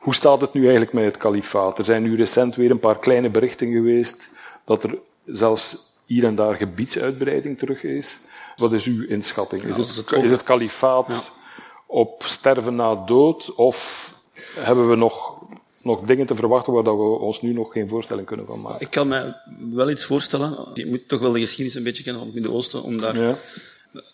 hoe 0.00 0.14
staat 0.14 0.40
het 0.40 0.52
nu 0.52 0.62
eigenlijk 0.62 0.92
met 0.92 1.04
het 1.04 1.16
kalifaat? 1.16 1.78
Er 1.78 1.84
zijn 1.84 2.02
nu 2.02 2.16
recent 2.16 2.56
weer 2.56 2.70
een 2.70 2.80
paar 2.80 2.98
kleine 2.98 3.30
berichten 3.30 3.72
geweest 3.72 4.28
dat 4.64 4.84
er 4.84 4.98
zelfs 5.24 5.76
hier 6.06 6.24
en 6.24 6.34
daar 6.34 6.56
gebiedsuitbreiding 6.56 7.58
terug 7.58 7.84
is. 7.84 8.18
Wat 8.56 8.72
is 8.72 8.84
uw 8.84 9.06
inschatting? 9.06 9.62
Is, 9.62 9.76
het, 9.76 10.12
is 10.12 10.30
het 10.30 10.42
kalifaat 10.42 11.30
op 11.86 12.22
sterven 12.26 12.74
na 12.74 12.94
dood 12.94 13.54
of 13.54 14.12
hebben 14.58 14.88
we 14.88 14.96
nog, 14.96 15.33
nog 15.84 16.00
dingen 16.06 16.26
te 16.26 16.34
verwachten 16.34 16.72
waar 16.72 16.84
dat 16.84 16.96
we 16.96 17.02
ons 17.18 17.42
nu 17.42 17.52
nog 17.52 17.72
geen 17.72 17.88
voorstelling 17.88 18.26
kunnen 18.26 18.46
van 18.46 18.60
maken? 18.60 18.80
Ik 18.80 18.90
kan 18.90 19.08
me 19.08 19.34
wel 19.74 19.90
iets 19.90 20.04
voorstellen. 20.04 20.56
Je 20.74 20.86
moet 20.86 21.08
toch 21.08 21.20
wel 21.20 21.32
de 21.32 21.40
geschiedenis 21.40 21.74
een 21.74 21.82
beetje 21.82 22.02
kennen 22.02 22.22
van 22.22 22.30
het 22.30 22.40
Midden-Oosten 22.40 22.82
om 22.82 22.98
daar 22.98 23.16
Ja. 23.22 23.38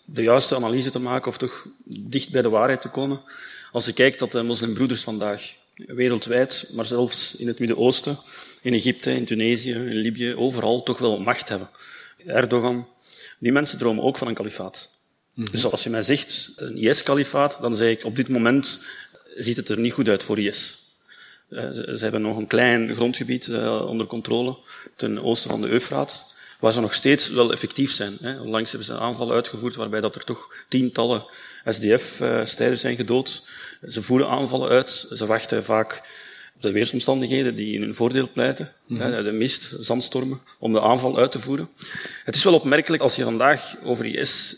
de 0.05 0.21
juiste 0.23 0.55
analyse 0.55 0.89
te 0.89 0.99
maken 0.99 1.27
of 1.27 1.37
toch 1.37 1.67
dicht 1.85 2.31
bij 2.31 2.41
de 2.41 2.49
waarheid 2.49 2.81
te 2.81 2.89
komen. 2.89 3.21
Als 3.71 3.85
je 3.85 3.93
kijkt 3.93 4.19
dat 4.19 4.31
de 4.31 4.43
moslimbroeders 4.43 5.01
vandaag 5.01 5.53
wereldwijd, 5.75 6.71
maar 6.75 6.85
zelfs 6.85 7.35
in 7.35 7.47
het 7.47 7.59
Midden-Oosten, 7.59 8.17
in 8.61 8.73
Egypte, 8.73 9.11
in 9.11 9.25
Tunesië, 9.25 9.71
in 9.71 9.93
Libië, 9.95 10.35
overal 10.35 10.83
toch 10.83 10.97
wel 10.97 11.19
macht 11.19 11.49
hebben. 11.49 11.69
Erdogan, 12.25 12.87
die 13.39 13.51
mensen 13.51 13.77
dromen 13.77 14.03
ook 14.03 14.17
van 14.17 14.27
een 14.27 14.33
kalifaat. 14.33 14.99
Dus 15.35 15.65
als 15.71 15.83
je 15.83 15.89
mij 15.89 16.03
zegt 16.03 16.53
een 16.55 16.77
IS-kalifaat, 16.77 17.57
dan 17.61 17.75
zeg 17.75 17.89
ik 17.91 18.05
op 18.05 18.15
dit 18.15 18.27
moment 18.27 18.85
ziet 19.35 19.55
het 19.57 19.69
er 19.69 19.79
niet 19.79 19.93
goed 19.93 20.07
uit 20.09 20.23
voor 20.23 20.39
IS. 20.39 20.80
Eh, 21.51 21.69
Ze 21.71 21.97
hebben 21.99 22.21
nog 22.21 22.37
een 22.37 22.47
klein 22.47 22.95
grondgebied 22.95 23.47
eh, 23.47 23.85
onder 23.87 24.05
controle 24.05 24.57
ten 24.95 25.23
oosten 25.23 25.49
van 25.49 25.61
de 25.61 25.69
Eufraat, 25.69 26.35
waar 26.59 26.71
ze 26.71 26.81
nog 26.81 26.93
steeds 26.93 27.29
wel 27.29 27.51
effectief 27.51 27.91
zijn. 27.91 28.39
Onlangs 28.39 28.69
hebben 28.69 28.87
ze 28.87 28.97
aanvallen 28.97 29.35
uitgevoerd 29.35 29.75
waarbij 29.75 30.01
dat 30.01 30.15
er 30.15 30.23
toch 30.23 30.53
tientallen 30.69 31.25
SDF-strijders 31.65 32.81
zijn 32.81 32.95
gedood. 32.95 33.49
Ze 33.89 34.01
voeren 34.01 34.27
aanvallen 34.27 34.69
uit. 34.69 35.07
Ze 35.15 35.25
wachten 35.25 35.63
vaak 35.63 36.01
op 36.55 36.61
de 36.61 36.71
weersomstandigheden 36.71 37.55
die 37.55 37.75
in 37.75 37.81
hun 37.81 37.95
voordeel 37.95 38.29
pleiten. 38.33 38.73
Hè, 38.87 39.23
De 39.23 39.31
mist, 39.31 39.73
zandstormen, 39.79 40.41
om 40.59 40.73
de 40.73 40.81
aanval 40.81 41.17
uit 41.17 41.31
te 41.31 41.39
voeren. 41.39 41.69
Het 42.23 42.35
is 42.35 42.43
wel 42.43 42.53
opmerkelijk 42.53 43.03
als 43.03 43.15
je 43.15 43.23
vandaag 43.23 43.75
over 43.83 44.05
IS 44.05 44.55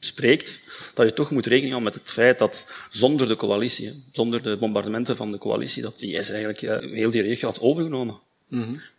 spreekt, 0.00 0.60
dat 0.96 1.06
je 1.06 1.12
toch 1.12 1.30
moet 1.30 1.46
rekening 1.46 1.72
houden 1.72 1.92
met 1.92 2.02
het 2.02 2.12
feit 2.12 2.38
dat 2.38 2.72
zonder 2.90 3.28
de 3.28 3.36
coalitie, 3.36 4.04
zonder 4.12 4.42
de 4.42 4.56
bombardementen 4.56 5.16
van 5.16 5.32
de 5.32 5.38
coalitie, 5.38 5.82
dat 5.82 5.98
de 5.98 6.06
IS 6.06 6.30
eigenlijk 6.30 6.60
heel 6.94 7.10
die 7.10 7.22
regio 7.22 7.48
had 7.48 7.60
overgenomen. 7.60 8.20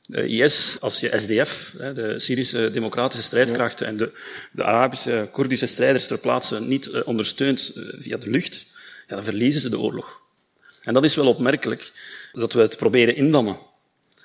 De 0.07 0.27
IS, 0.27 0.77
als 0.79 0.99
je 0.99 1.17
SDF, 1.17 1.75
de 1.93 2.19
Syrische 2.19 2.71
democratische 2.71 3.23
strijdkrachten, 3.23 3.87
en 3.87 3.97
de, 3.97 4.11
de 4.51 4.63
Arabische, 4.63 5.29
Koerdische 5.31 5.65
strijders 5.65 6.07
ter 6.07 6.19
plaatse 6.19 6.61
niet 6.61 6.89
eh, 6.89 7.01
ondersteunt 7.05 7.71
eh, 7.75 7.83
via 7.99 8.17
de 8.17 8.29
lucht, 8.29 8.65
ja, 9.07 9.15
dan 9.15 9.23
verliezen 9.23 9.61
ze 9.61 9.69
de 9.69 9.79
oorlog. 9.79 10.21
En 10.81 10.93
dat 10.93 11.03
is 11.03 11.15
wel 11.15 11.27
opmerkelijk, 11.27 11.91
dat 12.33 12.53
we 12.53 12.61
het 12.61 12.77
proberen 12.77 13.15
indammen. 13.15 13.57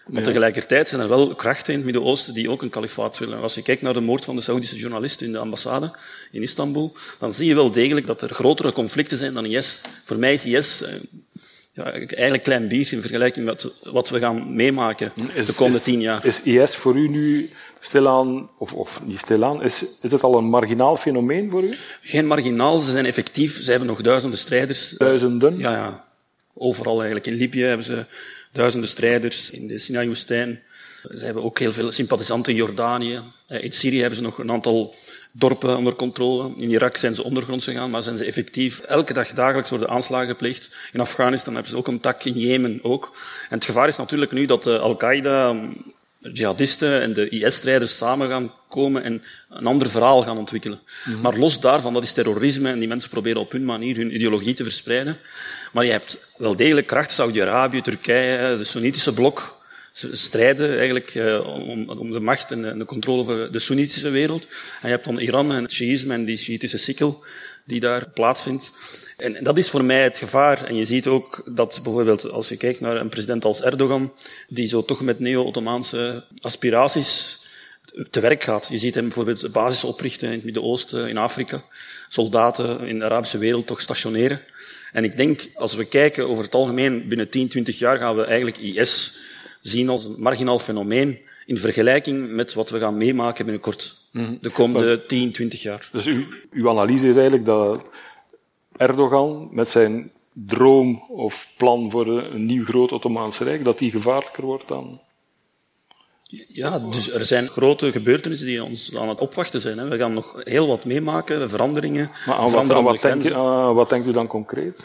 Maar 0.07 0.23
tegelijkertijd 0.23 0.89
zijn 0.89 1.01
er 1.01 1.09
wel 1.09 1.35
krachten 1.35 1.73
in 1.73 1.79
het 1.79 1.85
Midden-Oosten 1.85 2.35
die 2.35 2.51
ook 2.51 2.63
een 2.63 2.71
kalifaat 2.71 3.19
willen. 3.19 3.41
Als 3.41 3.55
je 3.55 3.63
kijkt 3.63 3.83
naar 3.83 3.95
de 3.95 4.01
moord 4.01 4.25
van 4.25 4.37
de 4.37 4.43
Saoedische 4.43 4.77
journalist 4.77 5.21
in 5.21 5.33
de 5.33 5.39
ambassade 5.39 5.91
in 6.33 6.43
Istanbul, 6.43 6.97
dan 7.19 7.33
zie 7.33 7.47
je 7.47 7.55
wel 7.55 7.71
degelijk 7.71 8.07
dat 8.07 8.23
er 8.23 8.31
grotere 8.31 8.73
conflicten 8.73 9.17
zijn 9.17 9.35
dan 9.35 9.47
IS. 9.47 9.81
Voor 10.05 10.17
mij 10.17 10.33
is 10.33 10.47
IS 10.47 10.83
eh, 10.83 10.93
ja, 11.73 11.85
eigenlijk 11.93 12.35
een 12.35 12.41
klein 12.41 12.69
biertje 12.69 12.97
in 12.97 13.03
vergelijking 13.03 13.45
met 13.45 13.69
wat 13.83 14.09
we 14.09 14.19
gaan 14.19 14.55
meemaken 14.55 15.13
de 15.15 15.53
komende 15.55 15.79
is, 15.79 15.85
tien 15.85 16.01
jaar. 16.01 16.27
Is 16.27 16.43
IS 16.43 16.77
voor 16.77 16.97
u 16.97 17.09
nu 17.09 17.51
stilaan, 17.81 18.51
of, 18.59 18.75
of 18.75 19.01
niet 19.05 19.19
stilaan, 19.19 19.63
is, 19.63 19.83
is 20.03 20.13
het 20.13 20.23
al 20.23 20.39
een 20.39 20.49
marginaal 20.49 20.97
fenomeen 20.97 21.51
voor 21.51 21.63
u? 21.63 21.75
Geen 22.01 22.27
marginaal, 22.27 22.79
ze 22.79 22.91
zijn 22.91 23.07
effectief. 23.07 23.63
Ze 23.63 23.71
hebben 23.71 23.89
nog 23.89 24.03
duizenden 24.03 24.39
strijders. 24.39 24.89
Duizenden? 24.89 25.59
Ja, 25.59 25.73
ja. 25.73 26.05
Overal 26.55 26.97
eigenlijk. 26.97 27.27
In 27.27 27.35
Libië 27.35 27.63
hebben 27.63 27.87
ze 27.87 28.05
duizenden 28.53 28.89
strijders. 28.89 29.51
In 29.51 29.67
de 29.67 29.79
Sinai-woestijn. 29.79 30.63
Ze 31.11 31.25
hebben 31.25 31.43
ook 31.43 31.59
heel 31.59 31.73
veel 31.73 31.91
sympathisanten 31.91 32.53
in 32.53 32.59
Jordanië. 32.59 33.23
Eh, 33.47 33.65
In 33.65 33.73
Syrië 33.73 33.99
hebben 33.99 34.17
ze 34.17 34.23
nog 34.23 34.39
een 34.39 34.51
aantal 34.51 34.95
dorpen 35.33 35.77
onder 35.77 35.95
controle. 35.95 36.53
In 36.57 36.71
Irak 36.71 36.97
zijn 36.97 37.15
ze 37.15 37.25
ondergronds 37.25 37.65
gegaan, 37.65 37.91
maar 37.91 38.03
zijn 38.03 38.19
ze 38.19 38.25
effectief. 38.25 38.79
Elke 38.81 39.13
dag, 39.13 39.29
dagelijks 39.29 39.71
worden 39.71 39.89
aanslagen 39.89 40.29
gepleegd. 40.29 40.75
In 40.93 41.01
Afghanistan 41.01 41.53
hebben 41.55 41.71
ze 41.71 41.77
ook 41.77 41.89
een 41.89 42.01
tak, 42.01 42.25
in 42.25 42.39
Jemen 42.39 42.79
ook. 42.83 43.13
En 43.49 43.57
het 43.57 43.65
gevaar 43.65 43.89
is 43.89 43.97
natuurlijk 43.97 44.33
nu 44.33 44.47
dat 44.47 44.65
de 44.65 44.79
Al-Qaeda, 44.79 45.57
jihadisten 46.33 47.03
en 47.03 47.13
de 47.13 47.29
IS-strijders 47.29 47.97
samen 47.97 48.29
gaan 48.29 48.53
komen 48.69 49.03
en 49.03 49.23
een 49.51 49.67
ander 49.67 49.91
verhaal 49.91 50.23
gaan 50.23 50.39
ontwikkelen. 50.39 50.81
Maar 51.23 51.37
los 51.37 51.61
daarvan, 51.61 51.93
dat 51.93 52.03
is 52.03 52.13
terrorisme 52.13 52.71
en 52.71 52.79
die 52.79 52.89
mensen 52.89 53.11
proberen 53.11 53.41
op 53.41 53.53
hun 53.53 53.65
manier 53.65 53.97
hun 53.97 54.15
ideologie 54.15 54.55
te 54.55 54.63
verspreiden. 54.63 55.19
Maar 55.73 55.85
je 55.85 55.91
hebt 55.91 56.33
wel 56.37 56.57
degelijk 56.57 56.87
kracht, 56.87 57.11
Saudi-Arabië, 57.11 57.83
Turkije, 57.83 58.57
de 58.57 58.65
Soenitische 58.65 59.15
blok. 59.15 59.62
Ze 59.93 60.17
strijden 60.17 60.77
eigenlijk 60.77 61.15
eh, 61.15 61.47
om, 61.47 61.89
om 61.89 62.11
de 62.11 62.21
macht 62.21 62.51
en 62.51 62.79
de 62.79 62.85
controle 62.85 63.21
over 63.21 63.53
de 63.53 63.59
Soenitische 63.59 64.11
wereld. 64.11 64.47
En 64.81 64.89
je 64.89 64.95
hebt 64.95 65.05
dan 65.05 65.19
Iran 65.19 65.53
en 65.53 65.63
het 65.63 65.73
Shiïsme 65.73 66.15
en 66.15 66.25
die 66.25 66.37
Shiïtische 66.37 66.79
sikkel 66.79 67.25
die 67.65 67.81
daar 67.81 68.09
plaatsvindt. 68.09 68.73
En 69.17 69.45
dat 69.45 69.59
is 69.59 69.71
voor 69.71 69.85
mij 69.85 70.03
het 70.03 70.19
gevaar. 70.19 70.65
En 70.65 70.75
je 70.75 70.85
ziet 70.85 71.07
ook 71.07 71.43
dat 71.47 71.81
bijvoorbeeld 71.83 72.31
als 72.31 72.49
je 72.49 72.57
kijkt 72.57 72.81
naar 72.81 72.97
een 72.97 73.09
president 73.09 73.45
als 73.45 73.63
Erdogan, 73.63 74.13
die 74.49 74.67
zo 74.67 74.85
toch 74.85 75.01
met 75.01 75.19
neo-Ottomaanse 75.19 76.25
aspiraties 76.41 77.41
te 78.11 78.21
werk 78.21 78.45
gaat. 78.45 78.69
Je 78.71 78.79
ziet 78.79 78.95
hem 78.95 79.05
bijvoorbeeld 79.05 79.53
basis 79.53 79.85
oprichten 79.85 80.29
in 80.29 80.35
het 80.35 80.45
Midden-Oosten, 80.45 81.09
in 81.09 81.19
Afrika, 81.19 81.65
soldaten 82.09 82.81
in 82.81 82.99
de 82.99 83.05
Arabische 83.05 83.39
wereld 83.39 83.67
toch 83.67 83.81
stationeren. 83.81 84.41
En 84.93 85.05
ik 85.05 85.17
denk, 85.17 85.41
als 85.55 85.75
we 85.75 85.85
kijken 85.85 86.29
over 86.29 86.45
het 86.45 86.55
algemeen, 86.55 87.09
binnen 87.09 87.29
10, 87.29 87.49
20 87.49 87.79
jaar 87.79 87.99
gaan 87.99 88.17
we 88.17 88.25
eigenlijk 88.25 88.59
IS 88.59 89.19
zien 89.63 89.89
als 89.89 90.05
een 90.05 90.17
marginaal 90.19 90.59
fenomeen 90.59 91.19
in 91.47 91.59
vergelijking 91.59 92.31
met 92.31 92.55
wat 92.55 92.71
we 92.71 92.79
gaan 92.79 92.97
meemaken 92.97 93.45
binnenkort. 93.45 94.01
De 94.41 94.51
komende 94.53 95.07
10, 95.07 95.33
20 95.33 95.63
jaar. 95.63 95.89
Dus 95.93 96.07
uw, 96.07 96.25
uw 96.53 96.69
analyse 96.69 97.09
is 97.09 97.15
eigenlijk 97.15 97.45
dat 97.45 97.87
Erdogan 98.77 99.49
met 99.51 99.69
zijn 99.69 100.11
droom 100.33 101.03
of 101.09 101.55
plan 101.57 101.91
voor 101.91 102.07
een, 102.07 102.47
nieuw 102.47 102.65
groot 102.65 102.93
Ottomaans 102.93 103.39
Rijk, 103.39 103.65
dat 103.65 103.79
die 103.79 103.91
gevaarlijker 103.91 104.45
wordt 104.45 104.69
dan... 104.69 105.01
Ja, 106.49 106.79
dus 106.79 107.13
er 107.13 107.25
zijn 107.25 107.49
grote 107.49 107.93
gebeurtenissen 107.93 108.47
die 108.47 108.65
ons 108.65 108.97
aan 108.97 109.09
het 109.09 109.19
opwachten 109.19 109.61
zijn. 109.61 109.79
Hè. 109.79 109.89
We 109.89 109.99
gaan 109.99 110.13
nog 110.13 110.41
heel 110.45 110.67
wat 110.67 110.85
meemaken, 110.85 111.51
veranderingen, 111.51 112.11
Maar 112.27 112.35
aan 112.35 112.51
wat, 112.51 112.71
aan 113.33 113.75
wat 113.75 113.89
denkt 113.89 114.07
u 114.07 114.13
dan 114.13 114.27
concreet? 114.27 114.81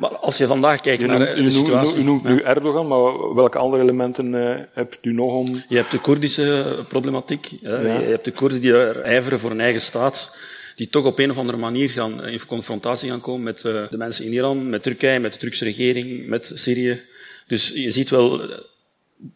Maar 0.00 0.16
als 0.16 0.36
je 0.38 0.46
vandaag 0.46 0.80
kijkt 0.80 1.02
U 1.02 1.06
naar 1.06 1.18
noemt, 1.18 1.30
eh, 1.30 1.36
u 1.36 1.36
de 1.36 1.42
noemt- 1.42 1.66
situatie... 1.66 1.98
u 1.98 2.02
noemt 2.02 2.24
nu 2.24 2.40
Erdogan, 2.40 2.88
maar 2.88 3.34
welke 3.34 3.58
andere 3.58 3.82
elementen 3.82 4.34
eh, 4.34 4.64
hebt 4.72 4.98
u 5.02 5.12
nog 5.12 5.32
om... 5.32 5.62
Je 5.68 5.76
hebt 5.76 5.90
de 5.90 5.98
Koerdische 5.98 6.78
problematiek. 6.88 7.48
Ja. 7.60 7.80
Je 7.80 7.88
hebt 7.88 8.24
de 8.24 8.30
Koerden 8.30 8.60
die 8.60 8.72
er 8.72 9.00
ijveren 9.00 9.40
voor 9.40 9.50
een 9.50 9.60
eigen 9.60 9.80
staat, 9.80 10.38
die 10.76 10.88
toch 10.88 11.04
op 11.04 11.18
een 11.18 11.30
of 11.30 11.38
andere 11.38 11.58
manier 11.58 11.90
gaan, 11.90 12.24
in 12.24 12.46
confrontatie 12.46 13.10
gaan 13.10 13.20
komen 13.20 13.42
met 13.42 13.64
eh, 13.64 13.88
de 13.90 13.96
mensen 13.96 14.24
in 14.24 14.32
Iran, 14.32 14.70
met 14.70 14.82
Turkije, 14.82 15.18
met 15.18 15.32
de 15.32 15.38
Turkse 15.38 15.64
regering, 15.64 16.26
met 16.26 16.50
Syrië. 16.54 17.02
Dus 17.46 17.68
je 17.74 17.90
ziet 17.90 18.10
wel, 18.10 18.42
eh, 18.42 18.48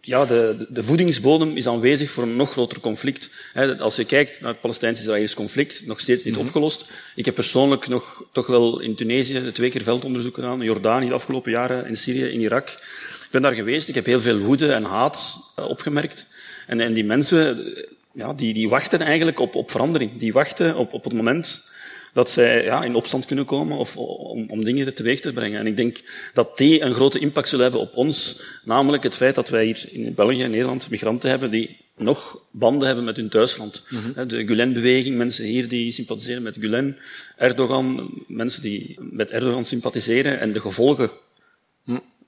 ja, 0.00 0.24
de, 0.24 0.66
de 0.68 0.82
voedingsbodem 0.82 1.56
is 1.56 1.68
aanwezig 1.68 2.10
voor 2.10 2.22
een 2.22 2.36
nog 2.36 2.50
groter 2.50 2.80
conflict. 2.80 3.30
Als 3.78 3.96
je 3.96 4.04
kijkt 4.04 4.40
naar 4.40 4.50
het 4.50 4.60
Palestijns-Israëlisch 4.60 5.34
conflict, 5.34 5.86
nog 5.86 6.00
steeds 6.00 6.24
niet 6.24 6.36
opgelost. 6.36 6.90
Ik 7.14 7.24
heb 7.24 7.34
persoonlijk 7.34 7.88
nog 7.88 8.24
toch 8.32 8.46
wel 8.46 8.80
in 8.80 8.94
Tunesië 8.94 9.52
twee 9.52 9.70
keer 9.70 9.82
veldonderzoek 9.82 10.34
gedaan, 10.34 10.58
in 10.58 10.66
Jordanië 10.66 11.08
de 11.08 11.14
afgelopen 11.14 11.50
jaren, 11.50 11.86
in 11.86 11.96
Syrië, 11.96 12.24
in 12.24 12.40
Irak. 12.40 12.68
Ik 12.68 13.28
ben 13.30 13.42
daar 13.42 13.54
geweest, 13.54 13.88
ik 13.88 13.94
heb 13.94 14.06
heel 14.06 14.20
veel 14.20 14.38
woede 14.38 14.72
en 14.72 14.84
haat 14.84 15.36
eh, 15.56 15.68
opgemerkt. 15.68 16.26
En, 16.66 16.80
en 16.80 16.92
die 16.92 17.04
mensen, 17.04 17.74
ja, 18.12 18.32
die, 18.32 18.54
die 18.54 18.68
wachten 18.68 19.00
eigenlijk 19.00 19.40
op, 19.40 19.54
op 19.54 19.70
verandering. 19.70 20.18
Die 20.18 20.32
wachten 20.32 20.76
op, 20.76 20.92
op 20.92 21.04
het 21.04 21.12
moment 21.12 21.73
dat 22.14 22.30
zij 22.30 22.64
ja, 22.64 22.84
in 22.84 22.94
opstand 22.94 23.26
kunnen 23.26 23.44
komen 23.44 23.78
of 23.78 23.96
om, 23.96 24.44
om 24.48 24.64
dingen 24.64 24.94
teweeg 24.94 25.20
te 25.20 25.32
brengen. 25.32 25.60
En 25.60 25.66
ik 25.66 25.76
denk 25.76 26.00
dat 26.34 26.58
die 26.58 26.82
een 26.82 26.94
grote 26.94 27.18
impact 27.18 27.48
zullen 27.48 27.64
hebben 27.64 27.82
op 27.82 27.96
ons. 27.96 28.42
Namelijk 28.64 29.02
het 29.02 29.14
feit 29.14 29.34
dat 29.34 29.48
wij 29.48 29.64
hier 29.64 29.84
in 29.90 30.14
België 30.14 30.42
en 30.42 30.50
Nederland 30.50 30.90
migranten 30.90 31.30
hebben 31.30 31.50
die 31.50 31.76
nog 31.96 32.38
banden 32.50 32.86
hebben 32.86 33.04
met 33.04 33.16
hun 33.16 33.28
thuisland. 33.28 33.84
Hè, 34.14 34.26
De 34.26 34.46
Gulen-beweging, 34.46 35.16
mensen 35.16 35.44
hier 35.44 35.68
die 35.68 35.92
sympathiseren 35.92 36.42
met 36.42 36.56
Gulen. 36.60 36.98
Erdogan, 37.36 38.10
mensen 38.26 38.62
die 38.62 38.96
met 38.98 39.30
Erdogan 39.30 39.64
sympathiseren 39.64 40.40
en 40.40 40.52
de 40.52 40.60
gevolgen 40.60 41.10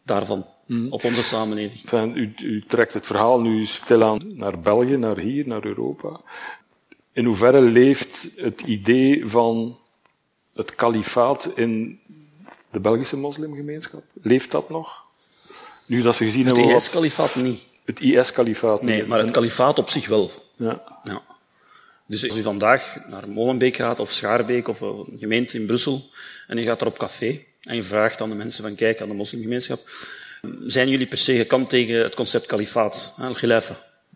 daarvan 0.04 0.46
op 0.90 1.04
onze 1.04 1.22
samenleving. 1.22 1.80
Enfin, 1.82 2.16
u, 2.16 2.34
u 2.42 2.64
trekt 2.68 2.94
het 2.94 3.06
verhaal 3.06 3.40
nu 3.40 3.64
stilaan 3.64 4.36
naar 4.36 4.60
België, 4.60 4.96
naar 4.96 5.18
hier, 5.18 5.48
naar 5.48 5.64
Europa. 5.64 6.20
In 7.16 7.24
hoeverre 7.24 7.60
leeft 7.60 8.28
het 8.36 8.60
idee 8.60 9.28
van 9.28 9.78
het 10.54 10.74
kalifaat 10.74 11.48
in 11.54 12.00
de 12.70 12.80
Belgische 12.80 13.16
moslimgemeenschap? 13.16 14.02
Leeft 14.22 14.50
dat 14.50 14.70
nog? 14.70 15.04
Nu 15.86 16.02
dat 16.02 16.16
ze 16.16 16.24
gezien 16.24 16.46
Het 16.46 16.56
hebben 16.56 16.74
IS-kalifaat 16.74 17.34
niet. 17.34 17.62
het 17.84 18.00
IS-kalifaat... 18.00 18.82
Nee, 18.82 19.06
maar 19.06 19.18
het 19.18 19.30
kalifaat 19.30 19.78
op 19.78 19.88
zich 19.88 20.06
wel. 20.06 20.30
Ja. 20.56 21.00
Ja. 21.04 21.22
Dus 22.06 22.28
als 22.28 22.38
u 22.38 22.42
vandaag 22.42 22.96
naar 23.08 23.28
Molenbeek 23.28 23.76
gaat, 23.76 24.00
of 24.00 24.12
Schaarbeek, 24.12 24.68
of 24.68 24.80
een 24.80 25.16
gemeente 25.18 25.58
in 25.58 25.66
Brussel, 25.66 26.10
en 26.46 26.58
u 26.58 26.62
gaat 26.62 26.80
er 26.80 26.86
op 26.86 26.98
café, 26.98 27.44
en 27.62 27.76
je 27.76 27.82
vraagt 27.82 28.20
aan 28.20 28.28
de 28.28 28.34
mensen 28.34 28.64
van, 28.64 28.74
kijk, 28.74 29.00
aan 29.00 29.08
de 29.08 29.14
moslimgemeenschap, 29.14 29.90
zijn 30.66 30.88
jullie 30.88 31.06
per 31.06 31.18
se 31.18 31.36
gekant 31.36 31.70
tegen 31.70 32.02
het 32.02 32.14
concept 32.14 32.46
kalifaat, 32.46 33.16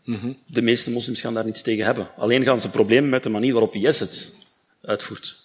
al-Khilafa? 0.06 0.34
De 0.46 0.62
meeste 0.62 0.90
moslims 0.90 1.20
gaan 1.20 1.34
daar 1.34 1.44
niets 1.44 1.62
tegen 1.62 1.84
hebben. 1.84 2.10
Alleen 2.16 2.42
gaan 2.44 2.60
ze 2.60 2.68
problemen 2.68 3.10
met 3.10 3.22
de 3.22 3.28
manier 3.28 3.52
waarop 3.52 3.74
IS 3.74 4.00
het 4.00 4.32
uitvoert. 4.82 5.36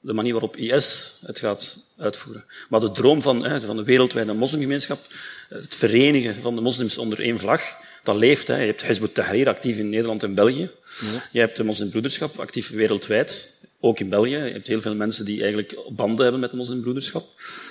de 0.00 0.12
manier 0.12 0.32
waarop 0.32 0.56
IS 0.56 1.18
het 1.26 1.38
gaat 1.38 1.94
uitvoeren. 1.98 2.44
Maar 2.68 2.80
de 2.80 2.92
droom 2.92 3.22
van, 3.22 3.44
hè, 3.44 3.60
van 3.60 3.76
de 3.76 3.84
wereldwijde 3.84 4.32
moslimgemeenschap, 4.32 5.06
het 5.48 5.74
verenigen 5.74 6.42
van 6.42 6.54
de 6.54 6.60
moslims 6.60 6.98
onder 6.98 7.20
één 7.20 7.38
vlag, 7.38 7.62
dat 8.04 8.16
leeft. 8.16 8.48
Hè. 8.48 8.56
Je 8.60 8.66
hebt 8.66 8.86
Hezb 8.86 9.04
Tahrir 9.04 9.48
actief 9.48 9.76
in 9.76 9.88
Nederland 9.88 10.22
en 10.22 10.34
België. 10.34 10.70
Ja. 11.00 11.24
Je 11.32 11.38
hebt 11.38 11.56
de 11.56 11.64
moslimbroederschap 11.64 12.38
actief 12.38 12.70
wereldwijd, 12.70 13.58
ook 13.80 14.00
in 14.00 14.08
België. 14.08 14.36
Je 14.36 14.52
hebt 14.52 14.66
heel 14.66 14.80
veel 14.80 14.94
mensen 14.94 15.24
die 15.24 15.40
eigenlijk 15.40 15.78
banden 15.88 16.22
hebben 16.22 16.40
met 16.40 16.50
de 16.50 16.56
moslimbroederschap. 16.56 17.24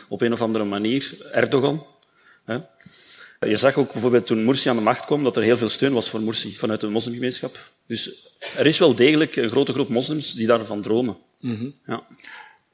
Op 0.10 0.22
een 0.22 0.34
of 0.34 0.42
andere 0.42 0.66
manier. 0.66 1.18
Erdogan. 1.32 1.86
Hè. 2.46 2.58
Je 3.40 3.58
zag 3.58 3.78
ook 3.78 3.92
bijvoorbeeld 3.92 4.28
toen 4.28 4.44
Morsi 4.44 4.70
aan 4.70 4.76
de 4.76 4.82
macht 4.82 5.06
kwam, 5.06 5.24
dat 5.24 5.38
er 5.38 5.44
heel 5.44 5.58
veel 5.58 5.70
steun 5.70 5.94
was 5.94 6.10
voor 6.10 6.22
Morsi 6.22 6.56
vanuit 6.56 6.82
de 6.82 6.90
moslimgemeenschap. 6.90 7.72
Dus 7.86 8.28
er 8.58 8.66
is 8.66 8.80
wel 8.80 8.96
degelijk 8.96 9.36
een 9.36 9.50
grote 9.50 9.74
groep 9.74 9.90
moslims 9.90 10.34
die 10.34 10.48
daarvan 10.48 10.82
dromen. 10.82 11.18
Mm 11.40 11.74
ja. 11.86 12.04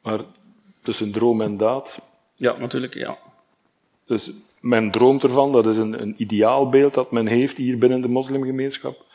Maar 0.01 0.19
tussen 0.81 1.11
droom 1.11 1.41
en 1.41 1.57
daad? 1.57 2.01
Ja, 2.35 2.57
natuurlijk, 2.57 2.93
ja. 2.93 3.17
Dus 4.05 4.31
men 4.59 4.91
droomt 4.91 5.23
ervan, 5.23 5.51
dat 5.51 5.65
is 5.65 5.77
een, 5.77 6.01
een 6.01 6.15
ideaalbeeld 6.17 6.93
dat 6.93 7.11
men 7.11 7.27
heeft 7.27 7.57
hier 7.57 7.77
binnen 7.77 8.01
de 8.01 8.07
moslimgemeenschap. 8.07 9.05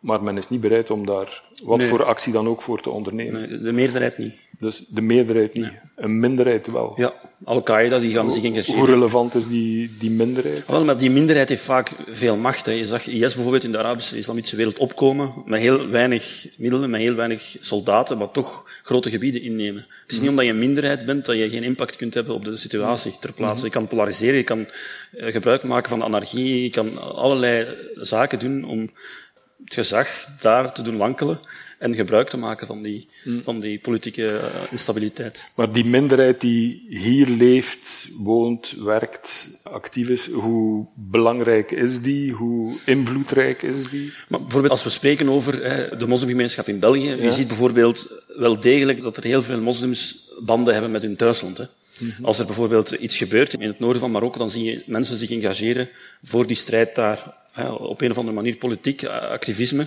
Maar 0.00 0.22
men 0.22 0.36
is 0.36 0.48
niet 0.48 0.60
bereid 0.60 0.90
om 0.90 1.06
daar 1.06 1.42
wat 1.64 1.84
voor 1.84 2.04
actie 2.04 2.32
dan 2.32 2.48
ook 2.48 2.62
voor 2.62 2.80
te 2.80 2.90
ondernemen. 2.90 3.48
Nee, 3.48 3.58
de 3.58 3.72
meerderheid 3.72 4.18
niet. 4.18 4.34
Dus 4.58 4.84
de 4.88 5.00
meerderheid 5.00 5.54
niet. 5.54 5.70
Een 5.96 6.20
minderheid 6.20 6.66
wel. 6.66 6.92
Ja, 6.96 7.14
Al-Qaeda 7.44 7.98
die 7.98 8.12
gaan 8.12 8.32
zich 8.32 8.42
engageren. 8.42 8.78
Hoe 8.78 8.88
relevant 8.88 9.34
is 9.34 9.48
die, 9.48 9.90
die 9.98 10.10
minderheid? 10.10 10.66
Wel, 10.66 10.84
maar 10.84 10.98
die 10.98 11.10
minderheid 11.10 11.48
heeft 11.48 11.62
vaak 11.62 11.90
veel 12.08 12.36
macht. 12.36 12.66
Hè. 12.66 12.72
Je 12.72 12.86
zag 12.86 13.06
IS 13.06 13.34
bijvoorbeeld 13.34 13.64
in 13.64 13.72
de 13.72 13.78
Arabische 13.78 14.18
islamitische 14.18 14.56
wereld 14.56 14.78
opkomen 14.78 15.32
met 15.46 15.60
heel 15.60 15.88
weinig 15.88 16.46
middelen, 16.56 16.90
met 16.90 17.00
heel 17.00 17.14
weinig 17.14 17.56
soldaten, 17.60 18.18
maar 18.18 18.30
toch 18.30 18.64
grote 18.82 19.10
gebieden 19.10 19.42
innemen. 19.42 19.86
Het 20.02 20.12
is 20.12 20.20
niet 20.20 20.30
omdat 20.30 20.44
je 20.44 20.50
een 20.50 20.58
minderheid 20.58 21.06
bent 21.06 21.26
dat 21.26 21.36
je 21.36 21.50
geen 21.50 21.62
impact 21.62 21.96
kunt 21.96 22.14
hebben 22.14 22.34
op 22.34 22.44
de 22.44 22.56
situatie 22.56 23.16
ter 23.20 23.32
plaatse. 23.32 23.64
Je 23.64 23.70
kan 23.70 23.88
polariseren, 23.88 24.36
je 24.36 24.42
kan 24.42 24.66
eh, 25.12 25.32
gebruik 25.32 25.62
maken 25.62 25.88
van 25.88 26.02
anarchie, 26.02 26.62
je 26.62 26.70
kan 26.70 27.14
allerlei 27.14 27.66
zaken 27.94 28.38
doen 28.38 28.64
om 28.64 28.90
het 29.64 29.74
gezag 29.74 30.26
daar 30.40 30.72
te 30.72 30.82
doen 30.82 30.96
wankelen 30.96 31.40
en 31.78 31.94
gebruik 31.94 32.28
te 32.28 32.36
maken 32.36 32.66
van 32.66 32.82
die, 32.82 33.06
hmm. 33.22 33.42
van 33.42 33.60
die 33.60 33.78
politieke 33.78 34.22
uh, 34.22 34.44
instabiliteit. 34.70 35.48
Maar 35.56 35.72
die 35.72 35.84
minderheid 35.84 36.40
die 36.40 36.86
hier 36.88 37.28
leeft, 37.28 38.08
woont, 38.18 38.74
werkt, 38.78 39.60
actief 39.62 40.08
is, 40.08 40.30
hoe 40.30 40.86
belangrijk 40.94 41.70
is 41.70 42.00
die? 42.00 42.32
Hoe 42.32 42.74
invloedrijk 42.84 43.62
is 43.62 43.88
die? 43.88 44.12
Maar 44.28 44.40
bijvoorbeeld 44.40 44.72
als 44.72 44.84
we 44.84 44.90
spreken 44.90 45.28
over 45.28 45.64
hè, 45.64 45.96
de 45.96 46.06
moslimgemeenschap 46.06 46.68
in 46.68 46.78
België, 46.78 47.08
ja. 47.08 47.22
je 47.22 47.32
ziet 47.32 47.48
bijvoorbeeld 47.48 48.22
wel 48.36 48.60
degelijk 48.60 49.02
dat 49.02 49.16
er 49.16 49.24
heel 49.24 49.42
veel 49.42 49.60
moslims 49.60 50.32
banden 50.44 50.72
hebben 50.72 50.90
met 50.90 51.02
hun 51.02 51.16
thuisland. 51.16 51.58
Hè. 51.58 51.64
Mhm. 51.98 52.24
Als 52.24 52.38
er 52.38 52.46
bijvoorbeeld 52.46 52.90
iets 52.90 53.16
gebeurt 53.16 53.54
in 53.54 53.68
het 53.68 53.78
noorden 53.78 54.00
van 54.00 54.10
Marokko, 54.10 54.38
dan 54.38 54.50
zie 54.50 54.64
je 54.64 54.82
mensen 54.86 55.16
zich 55.16 55.30
engageren 55.30 55.88
voor 56.22 56.46
die 56.46 56.56
strijd 56.56 56.94
daar. 56.94 57.42
Op 57.78 58.00
een 58.00 58.10
of 58.10 58.18
andere 58.18 58.36
manier 58.36 58.56
politiek 58.56 59.04
activisme 59.04 59.86